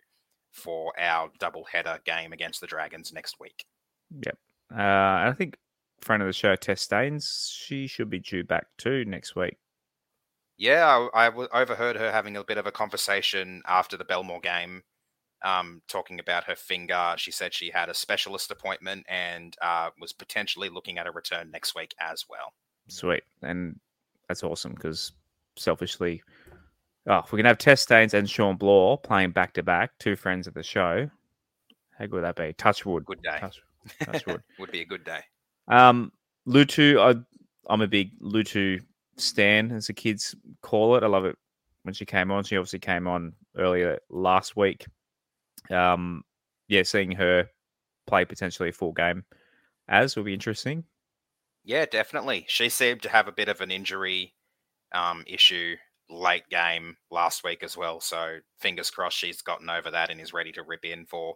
for 0.51 0.93
our 0.99 1.31
double 1.39 1.65
header 1.65 1.99
game 2.05 2.31
against 2.31 2.61
the 2.61 2.67
Dragons 2.67 3.11
next 3.11 3.39
week. 3.39 3.65
Yep. 4.11 4.37
Uh, 4.71 4.77
I 5.29 5.33
think 5.37 5.57
friend 6.01 6.21
of 6.21 6.27
the 6.27 6.33
show, 6.33 6.55
Tess 6.55 6.81
Staines, 6.81 7.51
she 7.55 7.87
should 7.87 8.09
be 8.09 8.19
due 8.19 8.43
back 8.43 8.67
too 8.77 9.03
next 9.05 9.35
week. 9.35 9.57
Yeah, 10.57 11.07
I, 11.13 11.27
I 11.27 11.61
overheard 11.61 11.95
her 11.95 12.11
having 12.11 12.37
a 12.37 12.43
bit 12.43 12.57
of 12.57 12.67
a 12.67 12.71
conversation 12.71 13.61
after 13.65 13.97
the 13.97 14.05
Belmore 14.05 14.39
game, 14.39 14.83
um, 15.43 15.81
talking 15.87 16.19
about 16.19 16.45
her 16.45 16.55
finger. 16.55 17.15
She 17.17 17.31
said 17.31 17.53
she 17.53 17.69
had 17.69 17.89
a 17.89 17.93
specialist 17.93 18.51
appointment 18.51 19.05
and 19.09 19.55
uh, 19.61 19.89
was 19.99 20.13
potentially 20.13 20.69
looking 20.69 20.97
at 20.97 21.07
a 21.07 21.11
return 21.11 21.51
next 21.51 21.75
week 21.75 21.93
as 21.99 22.25
well. 22.29 22.53
Sweet. 22.87 23.23
And 23.41 23.79
that's 24.27 24.43
awesome 24.43 24.73
because 24.73 25.11
selfishly, 25.57 26.23
oh, 27.07 27.19
if 27.19 27.31
we 27.31 27.37
can 27.37 27.45
have 27.45 27.57
Tess 27.57 27.81
Staines 27.81 28.13
and 28.13 28.29
Shawn 28.29 28.57
Blore 28.57 28.97
playing 28.97 29.31
back 29.31 29.53
to 29.53 29.63
back, 29.63 29.91
two 29.99 30.15
friends 30.15 30.47
of 30.47 30.53
the 30.53 30.63
show, 30.63 31.09
how 31.97 32.05
good 32.05 32.13
would 32.13 32.23
that 32.23 32.35
be? 32.35 32.53
Touch 32.53 32.85
wood. 32.85 33.05
Good 33.05 33.21
day. 33.21 33.37
Touch, 33.39 33.61
touch 34.03 34.25
wood. 34.25 34.41
Would 34.59 34.71
be 34.71 34.81
a 34.81 34.85
good 34.85 35.03
day. 35.03 35.19
Um, 35.67 36.11
Lutu, 36.47 36.99
I, 36.99 37.19
I'm 37.71 37.81
a 37.81 37.87
big 37.87 38.19
Lutu 38.19 38.81
stan, 39.17 39.71
as 39.71 39.87
the 39.87 39.93
kids 39.93 40.35
call 40.61 40.95
it. 40.95 41.03
I 41.03 41.07
love 41.07 41.25
it 41.25 41.37
when 41.83 41.93
she 41.93 42.05
came 42.05 42.31
on. 42.31 42.43
She 42.43 42.57
obviously 42.57 42.79
came 42.79 43.07
on 43.07 43.33
earlier 43.57 43.99
last 44.09 44.55
week. 44.55 44.85
Um, 45.69 46.23
yeah, 46.67 46.83
seeing 46.83 47.11
her 47.13 47.49
play 48.07 48.25
potentially 48.25 48.69
a 48.69 48.73
full 48.73 48.91
game 48.91 49.23
as 49.87 50.15
will 50.15 50.23
be 50.23 50.33
interesting. 50.33 50.83
Yeah, 51.63 51.85
definitely. 51.85 52.45
She 52.47 52.69
seemed 52.69 53.01
to 53.03 53.09
have 53.09 53.27
a 53.27 53.31
bit 53.31 53.49
of 53.49 53.61
an 53.61 53.71
injury 53.71 54.33
um, 54.93 55.23
issue 55.27 55.75
late 56.09 56.47
game 56.49 56.97
last 57.09 57.43
week 57.43 57.63
as 57.63 57.77
well. 57.77 57.99
So 58.01 58.37
fingers 58.59 58.89
crossed 58.89 59.17
she's 59.17 59.41
gotten 59.41 59.69
over 59.69 59.89
that 59.91 60.09
and 60.09 60.19
is 60.19 60.33
ready 60.33 60.51
to 60.53 60.63
rip 60.63 60.83
in 60.83 61.05
for 61.05 61.35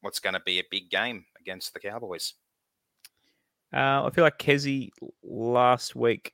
what's 0.00 0.20
going 0.20 0.34
to 0.34 0.42
be 0.44 0.58
a 0.58 0.64
big 0.70 0.90
game 0.90 1.24
against 1.40 1.74
the 1.74 1.80
Cowboys. 1.80 2.34
Uh, 3.72 4.04
I 4.04 4.10
feel 4.10 4.24
like 4.24 4.38
Kezie 4.38 4.90
last 5.24 5.96
week, 5.96 6.32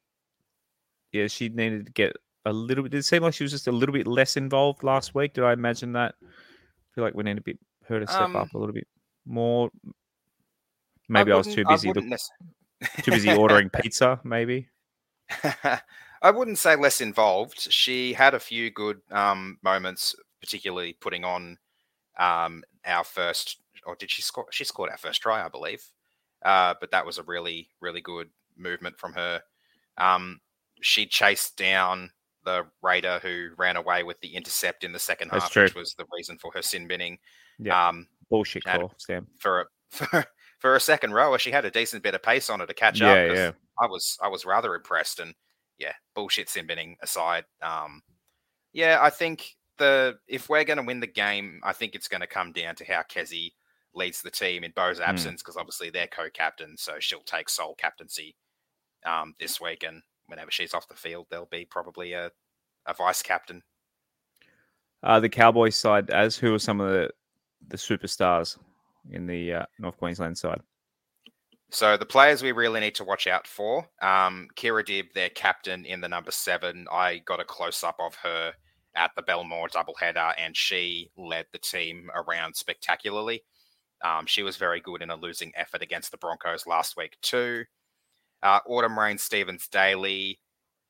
yeah, 1.12 1.26
she 1.26 1.48
needed 1.48 1.86
to 1.86 1.92
get 1.92 2.14
a 2.44 2.52
little 2.52 2.84
bit. 2.84 2.92
Did 2.92 2.98
it 2.98 3.04
seem 3.04 3.22
like 3.22 3.34
she 3.34 3.44
was 3.44 3.52
just 3.52 3.66
a 3.66 3.72
little 3.72 3.94
bit 3.94 4.06
less 4.06 4.36
involved 4.36 4.82
last 4.82 5.14
week? 5.14 5.32
Did 5.34 5.44
I 5.44 5.54
imagine 5.54 5.92
that? 5.92 6.14
I 6.92 6.94
feel 6.94 7.04
like 7.04 7.14
we 7.14 7.22
need 7.24 7.36
to 7.36 7.42
be 7.42 7.58
her 7.88 8.00
to 8.00 8.06
step 8.06 8.20
Um, 8.22 8.36
up 8.36 8.52
a 8.54 8.58
little 8.58 8.74
bit 8.74 8.86
more. 9.24 9.70
Maybe 11.08 11.32
I, 11.32 11.36
was 11.36 11.52
too 11.52 11.64
I 11.66 11.74
busy. 11.74 11.92
nec- 11.92 12.20
too 13.02 13.10
busy 13.10 13.32
ordering 13.34 13.70
pizza. 13.82 14.20
Maybe. 14.24 14.68
I 16.22 16.30
wouldn't 16.30 16.58
say 16.58 16.76
less 16.76 17.00
involved. 17.00 17.60
She 17.72 18.12
had 18.12 18.34
a 18.34 18.40
few 18.40 18.70
good 18.70 19.00
um, 19.10 19.58
moments, 19.62 20.14
particularly 20.40 20.94
putting 21.00 21.24
on 21.24 21.58
um, 22.18 22.62
our 22.84 23.04
first, 23.04 23.58
or 23.86 23.96
did 23.96 24.10
she 24.10 24.22
score? 24.22 24.46
She 24.50 24.64
scored 24.64 24.90
our 24.90 24.98
first 24.98 25.22
try, 25.22 25.44
I 25.44 25.48
believe. 25.48 25.82
Uh, 26.44 26.74
but 26.80 26.90
that 26.90 27.06
was 27.06 27.18
a 27.18 27.22
really, 27.22 27.68
really 27.80 28.00
good 28.00 28.28
movement 28.56 28.98
from 28.98 29.12
her. 29.14 29.42
Um, 29.98 30.40
she 30.80 31.06
chased 31.06 31.56
down 31.56 32.10
the 32.44 32.66
Raider 32.82 33.18
who 33.22 33.50
ran 33.56 33.76
away 33.76 34.02
with 34.02 34.20
the 34.20 34.34
intercept 34.34 34.84
in 34.84 34.92
the 34.92 34.98
second 34.98 35.30
That's 35.32 35.44
half, 35.44 35.52
true. 35.52 35.62
which 35.64 35.74
was 35.74 35.94
the 35.94 36.06
reason 36.12 36.38
for 36.38 36.50
her 36.52 36.62
sin 36.62 36.86
binning. 36.88 37.18
Yeah. 37.58 37.88
Um, 37.88 38.06
Bullshit 38.30 38.64
call, 38.64 38.92
Stam. 38.98 39.26
for 39.38 39.60
a 39.62 39.64
for, 39.90 40.24
for 40.58 40.76
a 40.76 40.80
second 40.80 41.12
rower, 41.12 41.38
she 41.38 41.50
had 41.50 41.64
a 41.64 41.70
decent 41.70 42.02
bit 42.02 42.14
of 42.14 42.22
pace 42.22 42.48
on 42.50 42.60
her 42.60 42.66
to 42.66 42.74
catch 42.74 43.00
Yeah, 43.00 43.12
up. 43.12 43.34
yeah. 43.36 43.50
I 43.80 43.86
was 43.86 44.16
I 44.22 44.28
was 44.28 44.44
rather 44.44 44.74
impressed, 44.74 45.20
and 45.20 45.34
yeah, 45.78 45.92
bullshit 46.14 46.48
sin 46.48 46.66
binning 46.66 46.96
aside, 47.02 47.44
um, 47.62 48.02
yeah, 48.72 48.98
I 49.02 49.10
think 49.10 49.56
the 49.78 50.16
if 50.28 50.48
we're 50.48 50.64
going 50.64 50.76
to 50.78 50.82
win 50.82 51.00
the 51.00 51.06
game, 51.06 51.60
I 51.64 51.72
think 51.72 51.94
it's 51.94 52.08
going 52.08 52.20
to 52.20 52.26
come 52.26 52.52
down 52.52 52.74
to 52.76 52.84
how 52.84 53.02
Kezie 53.02 53.52
leads 53.94 54.22
the 54.22 54.30
team 54.30 54.64
in 54.64 54.72
Bo's 54.74 55.00
absence, 55.00 55.42
because 55.42 55.56
obviously 55.58 55.90
they're 55.90 56.06
co-captain, 56.06 56.76
so 56.78 56.94
she'll 57.00 57.20
take 57.22 57.48
sole 57.50 57.74
captaincy 57.74 58.34
um, 59.04 59.34
this 59.38 59.60
week, 59.60 59.82
and 59.86 60.00
whenever 60.26 60.50
she's 60.50 60.74
off 60.74 60.88
the 60.88 60.94
field, 60.94 61.26
there'll 61.30 61.46
be 61.46 61.64
probably 61.64 62.12
a 62.12 62.30
a 62.86 62.94
vice 62.94 63.22
captain. 63.22 63.62
Uh, 65.02 65.20
the 65.20 65.28
Cowboys 65.28 65.76
side, 65.76 66.10
as 66.10 66.36
who 66.36 66.54
are 66.54 66.58
some 66.58 66.80
of 66.80 66.92
the 66.92 67.10
the 67.68 67.76
superstars 67.76 68.58
in 69.10 69.26
the 69.26 69.52
uh, 69.54 69.66
North 69.78 69.96
Queensland 69.96 70.36
side? 70.36 70.60
So 71.70 71.96
the 71.96 72.04
players 72.04 72.42
we 72.42 72.52
really 72.52 72.80
need 72.80 72.94
to 72.96 73.04
watch 73.04 73.26
out 73.26 73.46
for. 73.46 73.88
Um, 74.02 74.48
Kirra 74.56 74.84
Dibb, 74.84 75.12
their 75.14 75.30
captain 75.30 75.86
in 75.86 76.00
the 76.00 76.08
number 76.08 76.30
seven. 76.30 76.86
I 76.92 77.18
got 77.24 77.40
a 77.40 77.44
close 77.44 77.82
up 77.82 77.96
of 77.98 78.14
her 78.16 78.52
at 78.94 79.10
the 79.16 79.22
Belmore 79.22 79.68
doubleheader, 79.68 80.34
and 80.38 80.54
she 80.54 81.10
led 81.16 81.46
the 81.50 81.58
team 81.58 82.10
around 82.14 82.54
spectacularly. 82.54 83.42
Um, 84.04 84.26
she 84.26 84.42
was 84.42 84.56
very 84.56 84.80
good 84.80 85.00
in 85.00 85.10
a 85.10 85.16
losing 85.16 85.52
effort 85.56 85.80
against 85.80 86.10
the 86.10 86.18
Broncos 86.18 86.66
last 86.66 86.96
week 86.96 87.16
too. 87.22 87.64
Uh, 88.42 88.60
Autumn 88.66 88.98
Rain 88.98 89.18
Stephens 89.18 89.68
Daly 89.68 90.40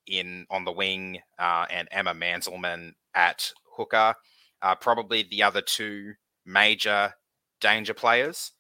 in 0.07 0.47
on 0.51 0.65
the 0.65 0.73
wing, 0.73 1.21
uh, 1.39 1.67
and 1.71 1.89
Emma 1.91 2.15
Manzelmann 2.15 2.93
at 3.15 3.53
hooker. 3.77 4.15
Uh, 4.63 4.75
probably 4.75 5.25
the 5.25 5.43
other 5.43 5.61
two 5.61 6.15
major 6.47 7.13
danger 7.61 7.95
players. 7.95 8.53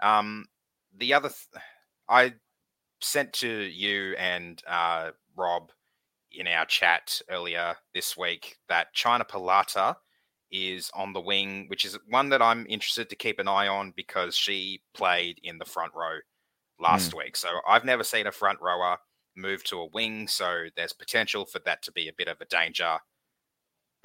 Um, 0.00 0.46
the 0.96 1.14
other, 1.14 1.28
th- 1.28 1.62
I 2.08 2.34
sent 3.00 3.32
to 3.34 3.48
you 3.48 4.14
and 4.18 4.62
uh, 4.66 5.10
Rob 5.36 5.70
in 6.32 6.46
our 6.46 6.66
chat 6.66 7.20
earlier 7.30 7.76
this 7.94 8.16
week 8.16 8.56
that 8.68 8.92
China 8.92 9.24
Polata 9.24 9.96
is 10.50 10.90
on 10.94 11.12
the 11.12 11.20
wing, 11.20 11.66
which 11.68 11.84
is 11.84 11.98
one 12.08 12.28
that 12.30 12.42
I'm 12.42 12.66
interested 12.68 13.08
to 13.10 13.16
keep 13.16 13.38
an 13.38 13.48
eye 13.48 13.68
on 13.68 13.92
because 13.96 14.36
she 14.36 14.82
played 14.94 15.38
in 15.42 15.58
the 15.58 15.64
front 15.64 15.92
row 15.94 16.18
last 16.80 17.14
week. 17.14 17.36
So 17.36 17.48
I've 17.68 17.84
never 17.84 18.04
seen 18.04 18.26
a 18.26 18.32
front 18.32 18.60
rower 18.60 18.98
move 19.36 19.62
to 19.64 19.78
a 19.78 19.86
wing, 19.86 20.28
so 20.28 20.64
there's 20.76 20.92
potential 20.92 21.44
for 21.44 21.58
that 21.60 21.82
to 21.82 21.92
be 21.92 22.08
a 22.08 22.12
bit 22.16 22.28
of 22.28 22.40
a 22.40 22.46
danger, 22.46 22.98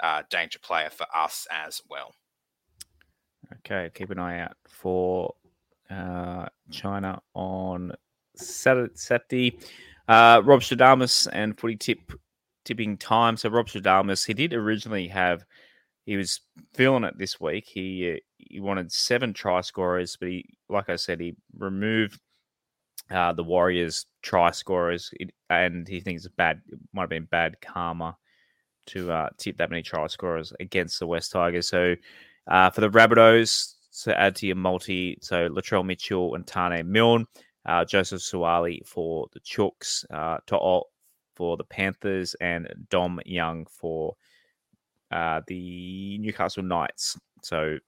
uh, 0.00 0.22
danger 0.30 0.58
player 0.58 0.90
for 0.90 1.06
us 1.14 1.46
as 1.50 1.80
well. 1.88 2.14
Okay, 3.58 3.90
keep 3.94 4.10
an 4.10 4.18
eye 4.18 4.40
out 4.40 4.56
for 4.66 5.34
uh, 5.90 6.46
China 6.70 7.20
on 7.34 7.92
Saturday. 8.36 8.92
Saturday. 8.94 9.58
Uh, 10.08 10.42
Rob 10.44 10.60
Stradamus 10.60 11.28
and 11.32 11.58
footy 11.58 11.76
tip 11.76 12.12
tipping 12.64 12.96
time. 12.96 13.36
So 13.36 13.48
Rob 13.48 13.68
Stradamus, 13.68 14.26
he 14.26 14.34
did 14.34 14.52
originally 14.52 15.08
have, 15.08 15.44
he 16.06 16.16
was 16.16 16.40
feeling 16.74 17.04
it 17.04 17.18
this 17.18 17.40
week. 17.40 17.64
He 17.66 18.14
uh, 18.14 18.16
he 18.38 18.60
wanted 18.60 18.92
seven 18.92 19.32
try 19.32 19.60
scorers, 19.60 20.16
but 20.18 20.28
he, 20.28 20.44
like 20.68 20.88
I 20.88 20.96
said, 20.96 21.20
he 21.20 21.36
removed 21.56 22.20
uh, 23.10 23.32
the 23.32 23.44
Warriors 23.44 24.06
try 24.22 24.50
scorers, 24.50 25.10
it, 25.14 25.30
and 25.50 25.86
he 25.86 26.00
thinks 26.00 26.24
it's 26.24 26.34
bad. 26.34 26.60
Might 26.92 27.02
have 27.02 27.10
been 27.10 27.28
bad 27.30 27.60
karma 27.60 28.16
to 28.86 29.12
uh, 29.12 29.28
tip 29.36 29.56
that 29.58 29.70
many 29.70 29.82
try 29.82 30.06
scorers 30.06 30.52
against 30.60 30.98
the 30.98 31.06
Wests 31.06 31.30
Tigers. 31.30 31.68
So 31.68 31.94
uh, 32.46 32.70
for 32.70 32.80
the 32.80 32.90
Rabbitohs, 32.90 33.74
to 34.04 34.18
add 34.18 34.34
to 34.36 34.46
your 34.46 34.56
multi, 34.56 35.18
so 35.20 35.48
Latrell 35.50 35.84
Mitchell 35.84 36.34
and 36.34 36.46
Taane 36.46 36.86
Milne, 36.86 37.26
uh, 37.66 37.84
Joseph 37.84 38.22
Suaalii 38.22 38.86
for 38.86 39.26
the 39.32 39.40
Chooks, 39.40 40.04
uh, 40.10 40.38
To'o 40.46 40.84
for 41.34 41.56
the 41.56 41.64
Panthers, 41.64 42.34
and 42.40 42.68
Dom 42.88 43.20
Young 43.26 43.66
for 43.66 44.16
uh, 45.10 45.42
the 45.46 46.18
Newcastle 46.18 46.62
Knights. 46.62 47.18
So 47.42 47.78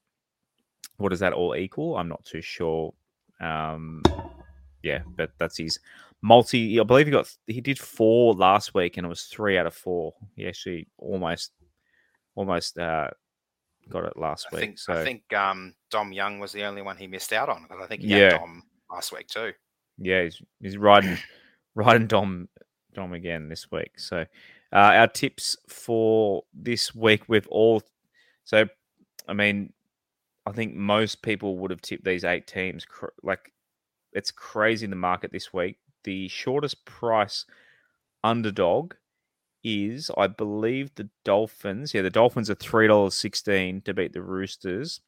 what 0.97 1.09
does 1.09 1.19
that 1.19 1.33
all 1.33 1.55
equal? 1.55 1.97
I'm 1.97 2.07
not 2.07 2.23
too 2.23 2.41
sure. 2.41 2.93
Um, 3.41 4.03
yeah, 4.85 5.01
but 5.17 5.31
that's 5.39 5.57
his 5.57 5.79
multi. 6.21 6.79
I 6.79 6.83
believe 6.83 7.07
he 7.07 7.11
got 7.11 7.29
he 7.47 7.59
did 7.61 7.79
four 7.79 8.33
last 8.33 8.73
week, 8.73 8.97
and 8.97 9.05
it 9.05 9.09
was 9.09 9.23
three 9.23 9.57
out 9.57 9.65
of 9.67 9.73
four. 9.73 10.13
He 10.35 10.47
actually 10.47 10.87
almost 10.97 11.51
almost 12.35 12.77
uh, 12.77 13.09
got 13.89 14.05
it 14.05 14.17
last 14.17 14.47
I 14.51 14.55
week. 14.55 14.61
think 14.61 14.79
so 14.79 14.93
I 14.93 15.03
think 15.03 15.33
um, 15.33 15.73
Dom 15.91 16.13
Young 16.13 16.39
was 16.39 16.51
the 16.51 16.63
only 16.63 16.81
one 16.81 16.97
he 16.97 17.07
missed 17.07 17.33
out 17.33 17.49
on 17.49 17.63
because 17.63 17.83
I 17.83 17.87
think 17.87 18.01
he 18.03 18.09
Yeah. 18.09 18.31
had 18.31 18.39
Dom 18.39 18.63
last 18.91 19.11
week 19.11 19.27
too. 19.27 19.51
yeah, 19.97 20.23
he's 20.23 20.41
he's 20.61 20.77
riding 20.77 21.17
riding 21.75 22.07
Dom 22.07 22.47
Dom 22.93 23.13
again 23.13 23.49
this 23.49 23.71
week. 23.71 23.99
So 23.99 24.21
uh, 24.73 24.75
our 24.75 25.07
tips 25.07 25.57
for 25.67 26.43
this 26.53 26.93
week 26.93 27.27
with 27.27 27.47
all 27.49 27.81
so 28.43 28.67
I 29.27 29.33
mean 29.33 29.73
I 30.45 30.51
think 30.51 30.75
most 30.75 31.23
people 31.23 31.57
would 31.57 31.71
have 31.71 31.81
tipped 31.81 32.05
these 32.05 32.23
eight 32.23 32.45
teams. 32.45 32.85
Like 33.23 33.51
it's 34.15 34.31
crazy 34.31 34.85
in 34.85 34.89
the 34.89 34.95
market 34.95 35.31
this 35.31 35.53
week. 35.53 35.77
The 36.03 36.27
shortest 36.29 36.85
price 36.85 37.45
underdog 38.23 38.93
is, 39.63 40.11
I 40.17 40.27
believe, 40.27 40.93
the 40.95 41.09
Dolphins. 41.23 41.93
Yeah, 41.93 42.01
the 42.01 42.09
Dolphins 42.09 42.49
are 42.49 42.55
three 42.55 42.87
dollars 42.87 43.15
sixteen 43.15 43.81
to 43.81 43.93
beat 43.93 44.13
the 44.13 44.21
Roosters, 44.21 45.01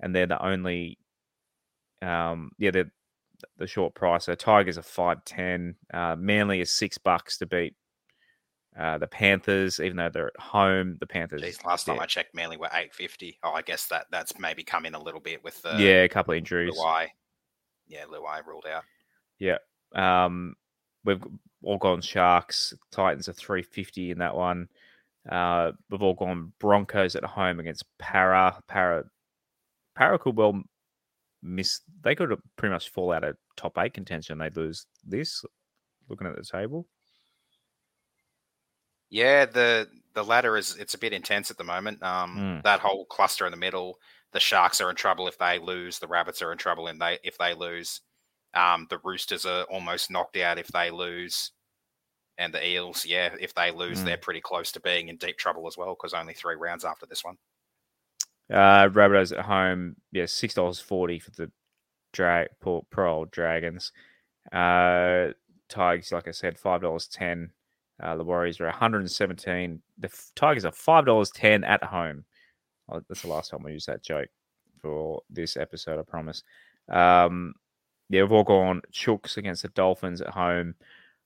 and 0.00 0.14
they're 0.14 0.26
the 0.26 0.44
only. 0.44 0.98
Um, 2.02 2.50
yeah, 2.58 2.70
they're 2.70 2.92
the 3.58 3.66
short 3.66 3.94
price. 3.94 4.24
So 4.24 4.34
Tigers 4.34 4.78
are 4.78 4.82
five 4.82 5.24
ten. 5.24 5.76
Uh, 5.92 6.16
Manly 6.16 6.60
is 6.60 6.72
six 6.72 6.98
bucks 6.98 7.38
to 7.38 7.46
beat 7.46 7.74
uh, 8.78 8.98
the 8.98 9.06
Panthers, 9.06 9.80
even 9.80 9.98
though 9.98 10.08
they're 10.08 10.28
at 10.28 10.40
home. 10.40 10.96
The 10.98 11.06
Panthers. 11.06 11.42
Jeez, 11.42 11.64
last 11.64 11.84
time 11.84 12.00
I 12.00 12.06
checked, 12.06 12.34
Manly 12.34 12.56
were 12.56 12.70
eight 12.72 12.94
fifty. 12.94 13.38
Oh, 13.42 13.52
I 13.52 13.62
guess 13.62 13.86
that 13.88 14.06
that's 14.10 14.38
maybe 14.38 14.62
come 14.62 14.86
in 14.86 14.94
a 14.94 15.02
little 15.02 15.20
bit 15.20 15.44
with 15.44 15.60
the 15.62 15.76
yeah, 15.78 16.02
a 16.02 16.08
couple 16.08 16.32
of 16.32 16.38
injuries. 16.38 16.74
Luai. 16.74 17.08
Yeah, 17.90 18.04
Luai 18.04 18.46
ruled 18.46 18.66
out. 18.66 18.84
Yeah. 19.38 19.58
Um, 19.94 20.54
we've 21.04 21.22
all 21.64 21.76
gone 21.78 22.00
Sharks. 22.00 22.72
Titans 22.92 23.28
are 23.28 23.32
three 23.32 23.62
fifty 23.62 24.10
in 24.12 24.18
that 24.18 24.36
one. 24.36 24.68
Uh, 25.28 25.72
we've 25.90 26.00
all 26.02 26.14
gone 26.14 26.52
Broncos 26.60 27.16
at 27.16 27.24
home 27.24 27.58
against 27.60 27.84
Para. 27.98 28.58
Para, 28.68 29.04
Para 29.96 30.18
could 30.18 30.36
well 30.36 30.62
miss. 31.42 31.80
They 32.02 32.14
could 32.14 32.38
pretty 32.56 32.72
much 32.72 32.90
fall 32.90 33.12
out 33.12 33.24
of 33.24 33.36
top 33.56 33.76
eight 33.78 33.92
contention. 33.92 34.38
They'd 34.38 34.56
lose 34.56 34.86
this. 35.04 35.44
Looking 36.08 36.28
at 36.28 36.36
the 36.36 36.44
table, 36.44 36.86
Yeah, 39.10 39.46
the 39.46 39.88
the 40.14 40.24
ladder 40.24 40.56
is 40.56 40.76
it's 40.76 40.94
a 40.94 40.98
bit 40.98 41.12
intense 41.12 41.50
at 41.50 41.56
the 41.58 41.64
moment. 41.64 42.02
Um, 42.02 42.36
Mm. 42.36 42.62
that 42.62 42.80
whole 42.80 43.04
cluster 43.06 43.46
in 43.46 43.50
the 43.52 43.56
middle. 43.56 43.98
The 44.32 44.40
Sharks 44.40 44.80
are 44.80 44.90
in 44.90 44.96
trouble 44.96 45.26
if 45.28 45.38
they 45.38 45.58
lose. 45.58 45.98
The 45.98 46.06
Rabbits 46.06 46.40
are 46.42 46.52
in 46.52 46.58
trouble 46.58 46.86
and 46.86 47.00
they 47.00 47.18
if 47.24 47.36
they 47.38 47.54
lose. 47.54 48.00
Um, 48.54 48.86
the 48.90 48.98
Roosters 49.04 49.44
are 49.46 49.62
almost 49.64 50.10
knocked 50.10 50.36
out 50.36 50.58
if 50.58 50.68
they 50.68 50.90
lose, 50.90 51.52
and 52.38 52.52
the 52.52 52.66
Eels, 52.66 53.04
yeah, 53.06 53.34
if 53.38 53.54
they 53.54 53.70
lose, 53.70 54.00
Mm. 54.00 54.04
they're 54.06 54.16
pretty 54.16 54.40
close 54.40 54.72
to 54.72 54.80
being 54.80 55.08
in 55.08 55.16
deep 55.18 55.36
trouble 55.38 55.66
as 55.68 55.76
well 55.76 55.94
because 55.94 56.14
only 56.14 56.34
three 56.34 56.56
rounds 56.56 56.84
after 56.84 57.06
this 57.06 57.22
one. 57.24 57.38
Uh, 58.50 58.88
Rabbitohs 58.88 59.36
at 59.36 59.44
home, 59.44 59.94
yeah, 60.10 60.26
six 60.26 60.54
dollars 60.54 60.80
forty 60.80 61.18
for 61.20 61.30
the 61.32 61.50
drag 62.12 62.48
poor, 62.60 62.84
poor 62.90 63.06
old 63.06 63.30
Dragons. 63.30 63.92
Uh, 64.52 65.28
Tigers, 65.68 66.10
like 66.10 66.26
I 66.26 66.32
said, 66.32 66.58
five 66.58 66.82
dollars 66.82 67.06
ten. 67.06 67.52
Uh, 68.02 68.16
the 68.16 68.24
Warriors 68.24 68.60
are 68.60 68.64
one 68.64 68.74
hundred 68.74 69.00
and 69.00 69.10
seventeen. 69.10 69.82
The 69.98 70.10
Tigers 70.34 70.64
are 70.64 70.72
five 70.72 71.06
dollars 71.06 71.30
ten 71.30 71.62
at 71.62 71.84
home. 71.84 72.24
That's 73.08 73.22
the 73.22 73.28
last 73.28 73.50
time 73.50 73.64
I 73.66 73.70
use 73.70 73.86
that 73.86 74.02
joke 74.02 74.28
for 74.80 75.22
this 75.30 75.56
episode. 75.56 75.98
I 75.98 76.02
promise. 76.02 76.42
Um, 76.88 77.54
yeah, 78.08 78.22
we've 78.22 78.32
all 78.32 78.44
gone 78.44 78.82
Chooks 78.92 79.36
against 79.36 79.62
the 79.62 79.68
Dolphins 79.68 80.20
at 80.20 80.30
home. 80.30 80.74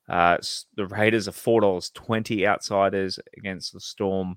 Uh, 0.09 0.37
the 0.77 0.87
Raiders 0.87 1.29
are 1.29 1.33
four 1.33 1.61
dollars 1.61 1.91
twenty 1.91 2.47
outsiders 2.47 3.19
against 3.37 3.73
the 3.73 3.81
Storm 3.81 4.37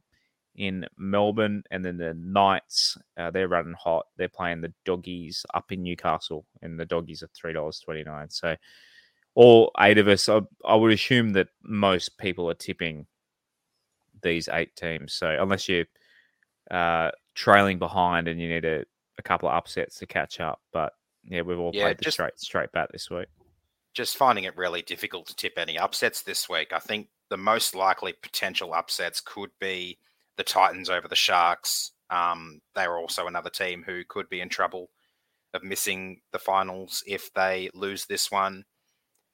in 0.55 0.85
Melbourne, 0.97 1.63
and 1.71 1.83
then 1.83 1.97
the 1.97 2.13
Knights 2.13 2.97
uh, 3.17 3.31
they're 3.31 3.49
running 3.49 3.75
hot. 3.77 4.07
They're 4.17 4.29
playing 4.29 4.61
the 4.61 4.73
Doggies 4.85 5.45
up 5.53 5.71
in 5.71 5.83
Newcastle, 5.83 6.45
and 6.61 6.79
the 6.79 6.85
Doggies 6.85 7.21
are 7.21 7.29
three 7.35 7.53
dollars 7.53 7.79
twenty 7.79 8.03
nine. 8.03 8.29
So 8.29 8.55
all 9.35 9.71
eight 9.79 9.97
of 9.97 10.07
us, 10.07 10.29
I, 10.29 10.41
I 10.65 10.75
would 10.75 10.93
assume 10.93 11.33
that 11.33 11.49
most 11.61 12.17
people 12.17 12.49
are 12.49 12.55
tipping 12.55 13.05
these 14.23 14.47
eight 14.51 14.75
teams. 14.75 15.13
So 15.13 15.37
unless 15.39 15.69
you're 15.69 15.85
uh, 16.71 17.11
trailing 17.35 17.79
behind 17.79 18.27
and 18.27 18.39
you 18.41 18.47
need 18.49 18.65
a, 18.65 18.83
a 19.17 19.21
couple 19.21 19.49
of 19.49 19.55
upsets 19.55 19.99
to 19.99 20.05
catch 20.07 20.39
up, 20.39 20.59
but 20.73 20.93
yeah, 21.23 21.41
we've 21.41 21.59
all 21.59 21.71
Yeah, 21.73 21.85
played 21.85 21.97
the 21.99 22.03
just- 22.03 22.15
straight 22.15 22.39
straight 22.39 22.71
bat 22.71 22.89
this 22.91 23.09
week. 23.09 23.27
just 23.93 24.15
finding 24.17 24.43
it 24.43 24.55
really 24.55 24.81
difficult 24.81 25.25
to 25.27 25.35
tip 25.35 25.53
any 25.57 25.77
upsets 25.77 26.21
this 26.21 26.47
week. 26.47 26.71
I 26.71 26.79
think 26.79 27.09
the 27.29 27.37
most 27.37 27.73
likely 27.75 28.13
potential 28.13 28.73
upsets 28.73 29.19
could 29.21 29.49
be 29.59 29.97
the 30.37 30.43
Titans 30.43 30.89
over 30.89 31.07
the 31.07 31.15
Sharks. 31.15 31.91
Um, 32.09 32.61
they're 32.75 32.97
also 32.97 33.27
another 33.27 33.49
team 33.49 33.83
who 33.85 34.03
could 34.07 34.29
be 34.29 34.39
in 34.39 34.49
trouble 34.49 34.89
of 35.53 35.63
missing 35.63 36.21
the 36.31 36.39
finals 36.39 37.03
if 37.07 37.33
they 37.33 37.69
lose 37.73 38.05
this 38.05 38.29
one. 38.31 38.63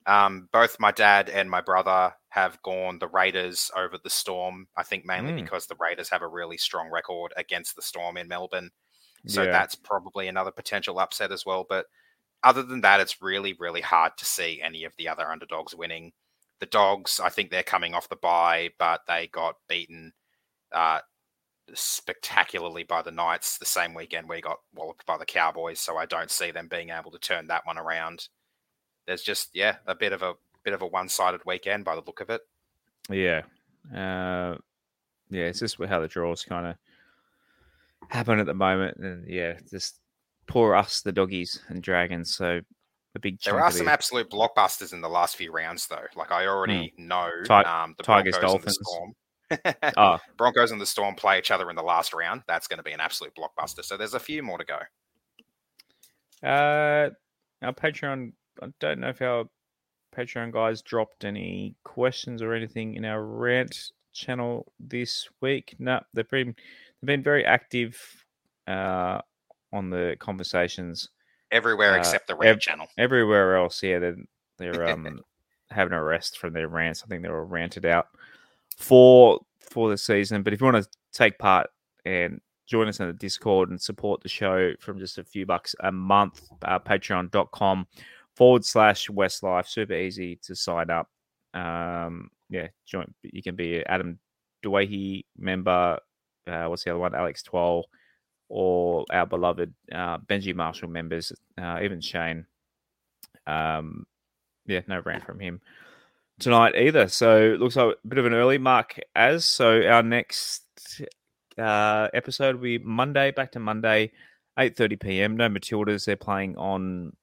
Um, 0.05 0.47
both 0.51 0.79
my 0.79 0.91
dad 0.91 1.29
and 1.29 1.49
my 1.49 1.61
brother 1.61 2.13
have 2.33 2.59
gone 2.63 2.97
the 2.97 3.07
Raiders 3.07 3.69
over 3.75 3.99
the 4.03 4.09
Storm. 4.09 4.67
I 4.75 4.81
think 4.81 5.05
mainly 5.05 5.33
Mm. 5.33 5.43
because 5.43 5.67
the 5.67 5.75
Raiders 5.79 6.09
have 6.09 6.23
a 6.23 6.27
really 6.27 6.57
strong 6.57 6.89
record 6.89 7.31
against 7.37 7.75
the 7.75 7.81
Storm 7.83 8.17
in 8.17 8.27
Melbourne. 8.27 8.71
So 9.27 9.43
Yeah. 9.43 9.51
that's 9.51 9.75
probably 9.75 10.27
another 10.27 10.49
potential 10.51 10.97
upset 10.97 11.31
as 11.31 11.45
well. 11.45 11.63
But 11.63 11.85
other 12.41 12.63
than 12.63 12.81
that, 12.81 12.99
it's 12.99 13.21
really, 13.21 13.53
really 13.53 13.81
hard 13.81 14.17
to 14.17 14.25
see 14.25 14.59
any 14.63 14.83
of 14.83 14.95
the 14.97 15.07
other 15.07 15.29
underdogs 15.29 15.75
winning. 15.75 16.11
The 16.59 16.65
dogs, 16.65 17.19
I 17.19 17.29
think 17.29 17.51
they're 17.51 17.61
coming 17.61 17.93
off 17.93 18.09
the 18.09 18.15
bye, 18.15 18.71
but 18.79 19.05
they 19.05 19.27
got 19.27 19.57
beaten 19.67 20.13
uh, 20.71 21.01
spectacularly 21.75 22.83
by 22.83 23.03
the 23.03 23.11
Knights 23.11 23.59
the 23.59 23.65
same 23.65 23.93
weekend 23.93 24.27
we 24.27 24.41
got 24.41 24.59
walloped 24.73 25.05
by 25.05 25.17
the 25.17 25.25
Cowboys. 25.25 25.79
So 25.79 25.97
I 25.97 26.07
don't 26.07 26.31
see 26.31 26.49
them 26.49 26.67
being 26.67 26.89
able 26.89 27.11
to 27.11 27.19
turn 27.19 27.45
that 27.47 27.65
one 27.67 27.77
around. 27.77 28.27
There's 29.05 29.21
just 29.23 29.49
yeah 29.53 29.77
a 29.85 29.93
bit 29.93 30.13
of 30.13 30.23
a 30.23 30.33
bit 30.63 30.73
of 30.73 30.81
a 30.81 30.87
one-sided 30.87 31.41
weekend 31.45 31.85
by 31.85 31.95
the 31.95 32.01
look 32.05 32.21
of 32.21 32.29
it. 32.29 32.41
Yeah. 33.09 33.41
Uh, 33.93 34.57
yeah, 35.29 35.45
it's 35.45 35.59
just 35.59 35.77
how 35.83 35.99
the 35.99 36.07
draws 36.07 36.43
kind 36.43 36.67
of 36.67 36.75
happen 38.09 38.39
at 38.39 38.45
the 38.45 38.53
moment. 38.53 38.97
And 38.97 39.27
yeah, 39.29 39.57
just 39.69 39.99
poor 40.47 40.75
us, 40.75 41.01
the 41.01 41.11
doggies 41.11 41.61
and 41.67 41.81
dragons. 41.83 42.35
So 42.35 42.61
a 43.15 43.19
big 43.19 43.39
There 43.41 43.59
are 43.61 43.71
some 43.71 43.85
the- 43.87 43.91
absolute 43.91 44.29
blockbusters 44.29 44.93
in 44.93 45.01
the 45.01 45.09
last 45.09 45.35
few 45.35 45.51
rounds, 45.51 45.87
though. 45.87 46.05
Like 46.15 46.31
I 46.31 46.47
already 46.47 46.93
know, 46.97 47.29
Ti- 47.45 47.51
um, 47.53 47.95
the 47.97 48.03
Tigers, 48.03 48.37
Broncos 48.37 48.53
and 48.53 48.63
the 48.63 48.71
Dolphins. 48.71 48.77
Storm. 48.81 49.13
Oh, 49.97 50.19
Broncos 50.37 50.71
and 50.71 50.81
the 50.81 50.85
Storm 50.85 51.15
play 51.15 51.37
each 51.39 51.51
other 51.51 51.69
in 51.69 51.75
the 51.75 51.83
last 51.83 52.13
round. 52.13 52.41
That's 52.47 52.67
going 52.67 52.77
to 52.77 52.83
be 52.83 52.91
an 52.91 52.99
absolute 53.01 53.33
blockbuster. 53.35 53.83
So 53.83 53.97
there's 53.97 54.13
a 54.15 54.19
few 54.19 54.41
more 54.41 54.57
to 54.57 54.65
go. 54.65 54.79
uh, 56.47 57.09
our 57.61 57.73
Patreon. 57.73 58.33
I 58.61 58.67
don't 58.79 58.99
know 58.99 59.09
if 59.09 59.21
our 59.21 59.45
Patreon 60.15 60.51
guys 60.51 60.81
dropped 60.81 61.25
any 61.25 61.75
questions 61.83 62.41
or 62.41 62.53
anything 62.53 62.95
in 62.95 63.05
our 63.05 63.23
rant 63.23 63.91
channel 64.13 64.71
this 64.79 65.27
week. 65.41 65.75
No, 65.79 66.01
they've 66.13 66.29
been 66.29 66.55
they've 67.01 67.07
been 67.07 67.23
very 67.23 67.45
active 67.45 67.97
uh, 68.67 69.19
on 69.71 69.89
the 69.89 70.15
conversations. 70.19 71.09
Everywhere 71.51 71.93
Uh, 71.93 71.97
except 71.97 72.27
the 72.27 72.35
Red 72.35 72.49
ev- 72.49 72.59
Channel. 72.59 72.87
everywhere 72.97 73.57
else, 73.57 73.81
yeah, 73.83 73.99
they're, 73.99 74.17
they're 74.57 74.87
um 74.89 75.21
having 75.69 75.93
a 75.93 76.03
rest 76.03 76.37
from 76.37 76.53
their 76.53 76.67
rants. 76.67 77.03
I 77.03 77.07
think 77.07 77.23
they 77.23 77.29
were 77.29 77.45
ranted 77.45 77.85
out 77.85 78.07
for 78.77 79.39
for 79.59 79.89
the 79.89 79.97
season. 79.97 80.43
But 80.43 80.53
if 80.53 80.61
you 80.61 80.65
want 80.65 80.83
to 80.83 80.89
take 81.11 81.37
part 81.39 81.67
and 82.05 82.39
join 82.67 82.87
us 82.87 82.99
in 82.99 83.07
the 83.07 83.13
Discord 83.13 83.69
and 83.69 83.81
support 83.81 84.21
the 84.21 84.29
show 84.29 84.73
from 84.79 84.99
just 84.99 85.17
a 85.17 85.23
few 85.23 85.45
bucks 85.45 85.75
a 85.81 85.91
month, 85.91 86.47
uh, 86.63 86.79
patreon.com 86.79 87.87
forward 88.35 88.65
slash 88.65 89.07
WestsLife. 89.09 89.67
Super 89.67 89.93
easy 89.93 90.37
to 90.43 90.55
sign 90.55 90.89
up. 90.89 91.09
Um, 91.53 92.29
yeah, 92.49 92.67
join. 92.85 93.13
You 93.21 93.43
can 93.43 93.55
be 93.55 93.85
Adam 93.85 94.19
Doueihi 94.63 95.25
member. 95.37 95.99
Uh, 96.47 96.65
what's 96.65 96.83
the 96.83 96.91
other 96.91 96.99
one? 96.99 97.15
Alex 97.15 97.43
Twal 97.43 97.85
or 98.49 99.05
our 99.11 99.25
beloved 99.25 99.73
uh, 99.91 100.17
Benji 100.19 100.53
Marshall 100.53 100.89
members, 100.89 101.31
uh, 101.59 101.79
even 101.81 102.01
Shane. 102.01 102.45
Um, 103.47 104.05
yeah, 104.65 104.81
no 104.87 105.01
rant 105.03 105.25
from 105.25 105.39
him 105.39 105.61
tonight 106.39 106.75
either. 106.75 107.07
So 107.07 107.55
looks 107.59 107.75
like 107.75 107.95
a 108.03 108.07
bit 108.07 108.19
of 108.19 108.25
an 108.25 108.33
early 108.33 108.57
mark 108.57 108.99
as. 109.15 109.45
So 109.45 109.81
our 109.87 110.03
next 110.03 110.63
uh, 111.57 112.09
episode 112.13 112.55
will 112.55 112.63
be 112.63 112.77
Monday, 112.77 113.31
back 113.31 113.51
to 113.53 113.59
Monday, 113.59 114.11
eight 114.59 114.75
thirty 114.75 114.95
PM. 114.95 115.37
No 115.37 115.49
Matildas. 115.49 116.05
They're 116.05 116.15
playing 116.15 116.57
on 116.57 117.15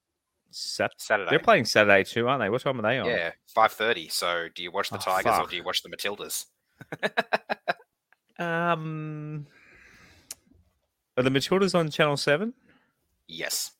Sat. 0.51 0.91
Saturday. 0.99 1.31
They're 1.31 1.39
playing 1.39 1.65
Saturday 1.65 2.05
too, 2.05 2.29
aren't 2.29 2.43
they? 2.43 2.51
What 2.51 2.63
time 2.63 2.79
are 2.79 2.83
they 2.83 2.99
on? 2.99 3.07
Yeah, 3.07 3.33
five 3.47 3.73
thirty. 3.73 4.09
So 4.09 4.49
do 4.55 4.63
you 4.63 4.71
watch 4.71 4.91
the 4.91 4.97
Oh, 4.97 5.01
Tigers 5.01 5.39
or 5.39 5.47
do 5.47 5.57
you 5.57 5.63
watch 5.65 5.83
the 5.83 5.89
Matildas? 5.91 6.47
Um, 8.39 9.47
are 11.17 11.23
the 11.23 11.31
Matildas 11.31 11.75
on 11.75 11.91
Channel 11.91 12.17
Seven? 12.17 12.55
Yes. 13.29 13.73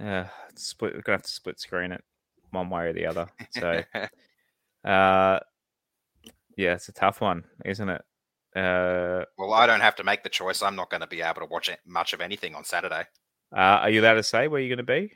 Uh, 0.00 0.24
split. 0.56 0.94
We're 0.94 1.02
gonna 1.02 1.18
have 1.18 1.22
to 1.22 1.30
split 1.30 1.60
screen 1.60 1.92
it 1.92 2.02
one 2.50 2.70
way 2.70 2.86
or 2.86 2.92
the 2.92 3.06
other. 3.06 3.28
So, 3.50 3.82
uh, 4.84 5.38
yeah, 6.56 6.74
it's 6.74 6.88
a 6.88 6.92
tough 6.92 7.20
one, 7.20 7.44
isn't 7.64 7.88
it? 7.88 8.02
Uh, 8.54 9.24
well, 9.38 9.52
I 9.54 9.66
don't 9.66 9.80
have 9.80 9.94
to 9.96 10.04
make 10.04 10.22
the 10.24 10.28
choice. 10.28 10.60
I'm 10.60 10.76
not 10.76 10.90
going 10.90 11.00
to 11.00 11.06
be 11.06 11.22
able 11.22 11.40
to 11.40 11.46
watch 11.46 11.70
much 11.86 12.12
of 12.12 12.20
anything 12.20 12.54
on 12.54 12.64
Saturday. 12.64 13.04
uh, 13.54 13.56
are 13.80 13.90
you 13.90 14.02
allowed 14.02 14.14
to 14.14 14.22
say 14.22 14.48
where 14.48 14.60
you're 14.60 14.74
going 14.76 14.84
to 14.84 14.92
be? 15.08 15.14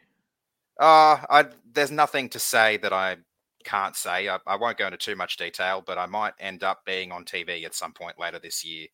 Uh, 0.78 1.18
I, 1.30 1.46
there's 1.72 1.90
nothing 1.90 2.28
to 2.30 2.38
say 2.38 2.76
that 2.78 2.92
I 2.92 3.16
can't 3.64 3.96
say. 3.96 4.28
I, 4.28 4.38
I 4.46 4.56
won't 4.56 4.76
go 4.78 4.86
into 4.86 4.98
too 4.98 5.16
much 5.16 5.36
detail, 5.36 5.82
but 5.84 5.98
I 5.98 6.06
might 6.06 6.34
end 6.38 6.62
up 6.62 6.84
being 6.84 7.12
on 7.12 7.24
TV 7.24 7.64
at 7.64 7.74
some 7.74 7.92
point 7.92 8.18
later 8.18 8.38
this 8.38 8.64
year, 8.64 8.86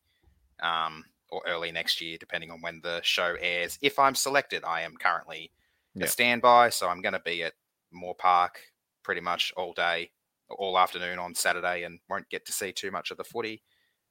um, 0.61 1.03
or 1.29 1.41
early 1.47 1.71
next 1.71 1.99
year, 2.01 2.17
depending 2.17 2.51
on 2.51 2.61
when 2.61 2.79
the 2.83 3.01
show 3.03 3.35
airs. 3.39 3.77
If 3.81 3.99
I'm 3.99 4.15
selected, 4.15 4.63
I 4.63 4.81
am 4.81 4.95
currently 4.97 5.51
Yeah. 5.95 6.05
a 6.05 6.07
standby, 6.07 6.69
so 6.69 6.87
I'm 6.89 7.01
going 7.01 7.13
to 7.13 7.19
be 7.19 7.43
at 7.43 7.53
Moore 7.91 8.15
Park 8.15 8.59
pretty 9.03 9.21
much 9.21 9.51
all 9.57 9.73
day, 9.73 10.11
all 10.49 10.77
afternoon 10.79 11.19
on 11.19 11.35
Saturday, 11.35 11.83
and 11.83 11.99
won't 12.09 12.29
get 12.29 12.45
to 12.45 12.51
see 12.53 12.71
too 12.71 12.91
much 12.91 13.11
of 13.11 13.17
the 13.17 13.23
footy, 13.23 13.61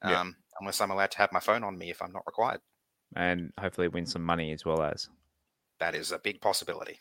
Yeah. 0.07 0.21
um, 0.21 0.37
unless 0.61 0.81
I'm 0.81 0.91
allowed 0.91 1.11
to 1.13 1.19
have 1.19 1.33
my 1.33 1.41
phone 1.41 1.65
on 1.65 1.79
me 1.79 1.91
if 1.91 2.03
I'm 2.03 2.13
not 2.13 2.27
required. 2.27 2.61
And 3.17 3.53
hopefully 3.59 3.89
win 3.89 4.07
some 4.07 4.23
money 4.23 4.53
as 4.53 4.65
well 4.65 4.83
as. 4.83 5.09
That 5.81 5.95
is 5.95 6.13
a 6.13 6.19
big 6.19 6.41
possibility. 6.41 7.01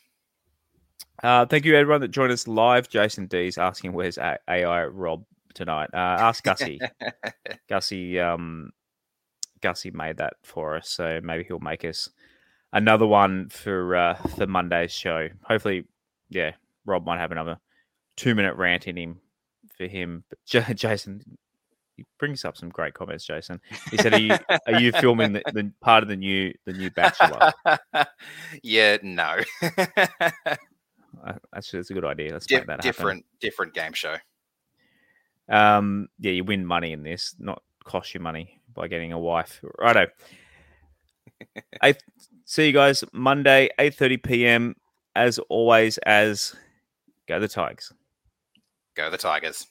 Uh, 1.22 1.46
thank 1.46 1.64
you, 1.64 1.76
everyone 1.76 2.00
that 2.00 2.08
joined 2.08 2.32
us 2.32 2.48
live. 2.48 2.88
Jason 2.88 3.26
D's 3.26 3.58
asking 3.58 3.92
where's 3.92 4.18
AI 4.18 4.84
Rob 4.86 5.24
tonight. 5.54 5.90
Uh, 5.94 5.96
ask 5.96 6.42
Gussie. 6.42 6.80
Gussie, 7.68 8.18
um, 8.18 8.70
Gussie 9.60 9.92
made 9.92 10.16
that 10.16 10.34
for 10.42 10.76
us, 10.76 10.88
so 10.88 11.20
maybe 11.22 11.44
he'll 11.44 11.60
make 11.60 11.84
us 11.84 12.10
another 12.72 13.06
one 13.06 13.48
for 13.50 13.94
uh, 13.94 14.14
for 14.14 14.46
Monday's 14.46 14.92
show. 14.92 15.28
Hopefully, 15.44 15.84
yeah, 16.30 16.52
Rob 16.84 17.06
might 17.06 17.18
have 17.18 17.32
another 17.32 17.58
two 18.16 18.34
minute 18.34 18.56
rant 18.56 18.88
in 18.88 18.96
him 18.96 19.20
for 19.76 19.86
him. 19.86 20.24
But 20.28 20.38
J- 20.46 20.74
Jason, 20.74 21.38
he 21.96 22.04
brings 22.18 22.44
up 22.44 22.56
some 22.56 22.70
great 22.70 22.94
comments. 22.94 23.24
Jason, 23.24 23.60
he 23.90 23.96
said, 23.96 24.14
"Are 24.14 24.20
you 24.20 24.36
are 24.66 24.80
you 24.80 24.92
filming 24.92 25.34
the, 25.34 25.42
the 25.52 25.72
part 25.80 26.02
of 26.02 26.08
the 26.08 26.16
new 26.16 26.52
the 26.66 26.72
new 26.72 26.90
Bachelor?" 26.90 27.52
yeah, 28.62 28.98
no. 29.02 29.38
Actually, 31.54 31.78
that's 31.80 31.90
a 31.90 31.94
good 31.94 32.04
idea. 32.04 32.32
Let's 32.32 32.46
Di- 32.46 32.56
make 32.56 32.66
that 32.66 32.84
happen. 32.84 32.88
different, 32.88 33.26
different 33.40 33.74
game 33.74 33.92
show. 33.92 34.16
Um, 35.48 36.08
yeah, 36.18 36.32
you 36.32 36.44
win 36.44 36.64
money 36.64 36.92
in 36.92 37.02
this, 37.02 37.34
not 37.38 37.62
cost 37.84 38.14
you 38.14 38.20
money 38.20 38.60
by 38.72 38.88
getting 38.88 39.12
a 39.12 39.18
wife. 39.18 39.60
Righto. 39.78 40.06
I 41.82 41.94
see 42.44 42.66
you 42.68 42.72
guys 42.72 43.04
Monday, 43.12 43.68
eight 43.78 43.94
thirty 43.94 44.16
PM. 44.16 44.76
as 45.14 45.38
always, 45.48 45.98
as 45.98 46.54
go 47.28 47.38
the 47.40 47.48
Tigers. 47.48 47.92
Go 48.94 49.10
the 49.10 49.18
Tigers. 49.18 49.66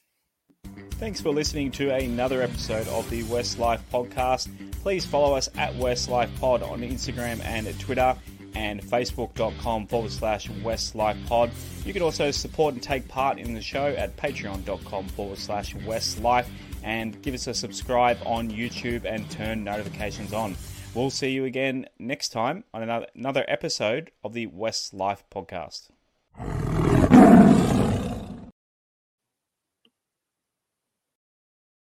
Thanks 0.92 1.20
for 1.20 1.30
listening 1.32 1.72
to 1.72 1.90
another 1.92 2.42
episode 2.44 2.88
of 2.90 3.10
the 3.10 3.24
WestsLife 3.24 3.80
podcast. 3.92 4.50
Please 4.84 5.06
follow 5.06 5.36
us 5.36 5.50
at 5.58 5.74
WestsLife 5.74 6.30
Pod 6.40 6.62
on 6.62 6.82
Instagram 6.82 7.44
and 7.44 7.80
Twitter 7.80 8.16
and 8.56 8.82
facebook.com 8.82 9.88
forward 9.88 10.12
slash 10.12 10.50
WestsLife 10.50 11.26
Pod. 11.28 11.52
You 11.86 11.94
can 11.94 12.02
also 12.02 12.32
support 12.32 12.74
and 12.74 12.84
take 12.84 13.08
part 13.08 13.38
in 13.38 13.54
the 13.54 13.62
show 13.62 13.88
at 13.88 14.16
patreon.com 14.18 15.08
forward 15.10 15.38
slash 15.38 15.76
WestsLife 15.76 16.48
and 16.84 17.22
give 17.22 17.34
us 17.34 17.48
a 17.48 17.54
subscribe 17.54 18.18
on 18.26 18.50
YouTube 18.50 19.06
and 19.06 19.30
turn 19.30 19.64
notifications 19.64 20.34
on. 20.34 20.56
We'll 20.94 21.10
see 21.10 21.30
you 21.30 21.46
again 21.46 21.88
next 22.00 22.30
time 22.30 22.64
on 22.74 22.84
another, 22.84 23.08
another 23.16 23.46
episode 23.48 24.12
of 24.24 24.34
the 24.34 24.48
WestsLife 24.48 25.24
podcast. 25.34 25.90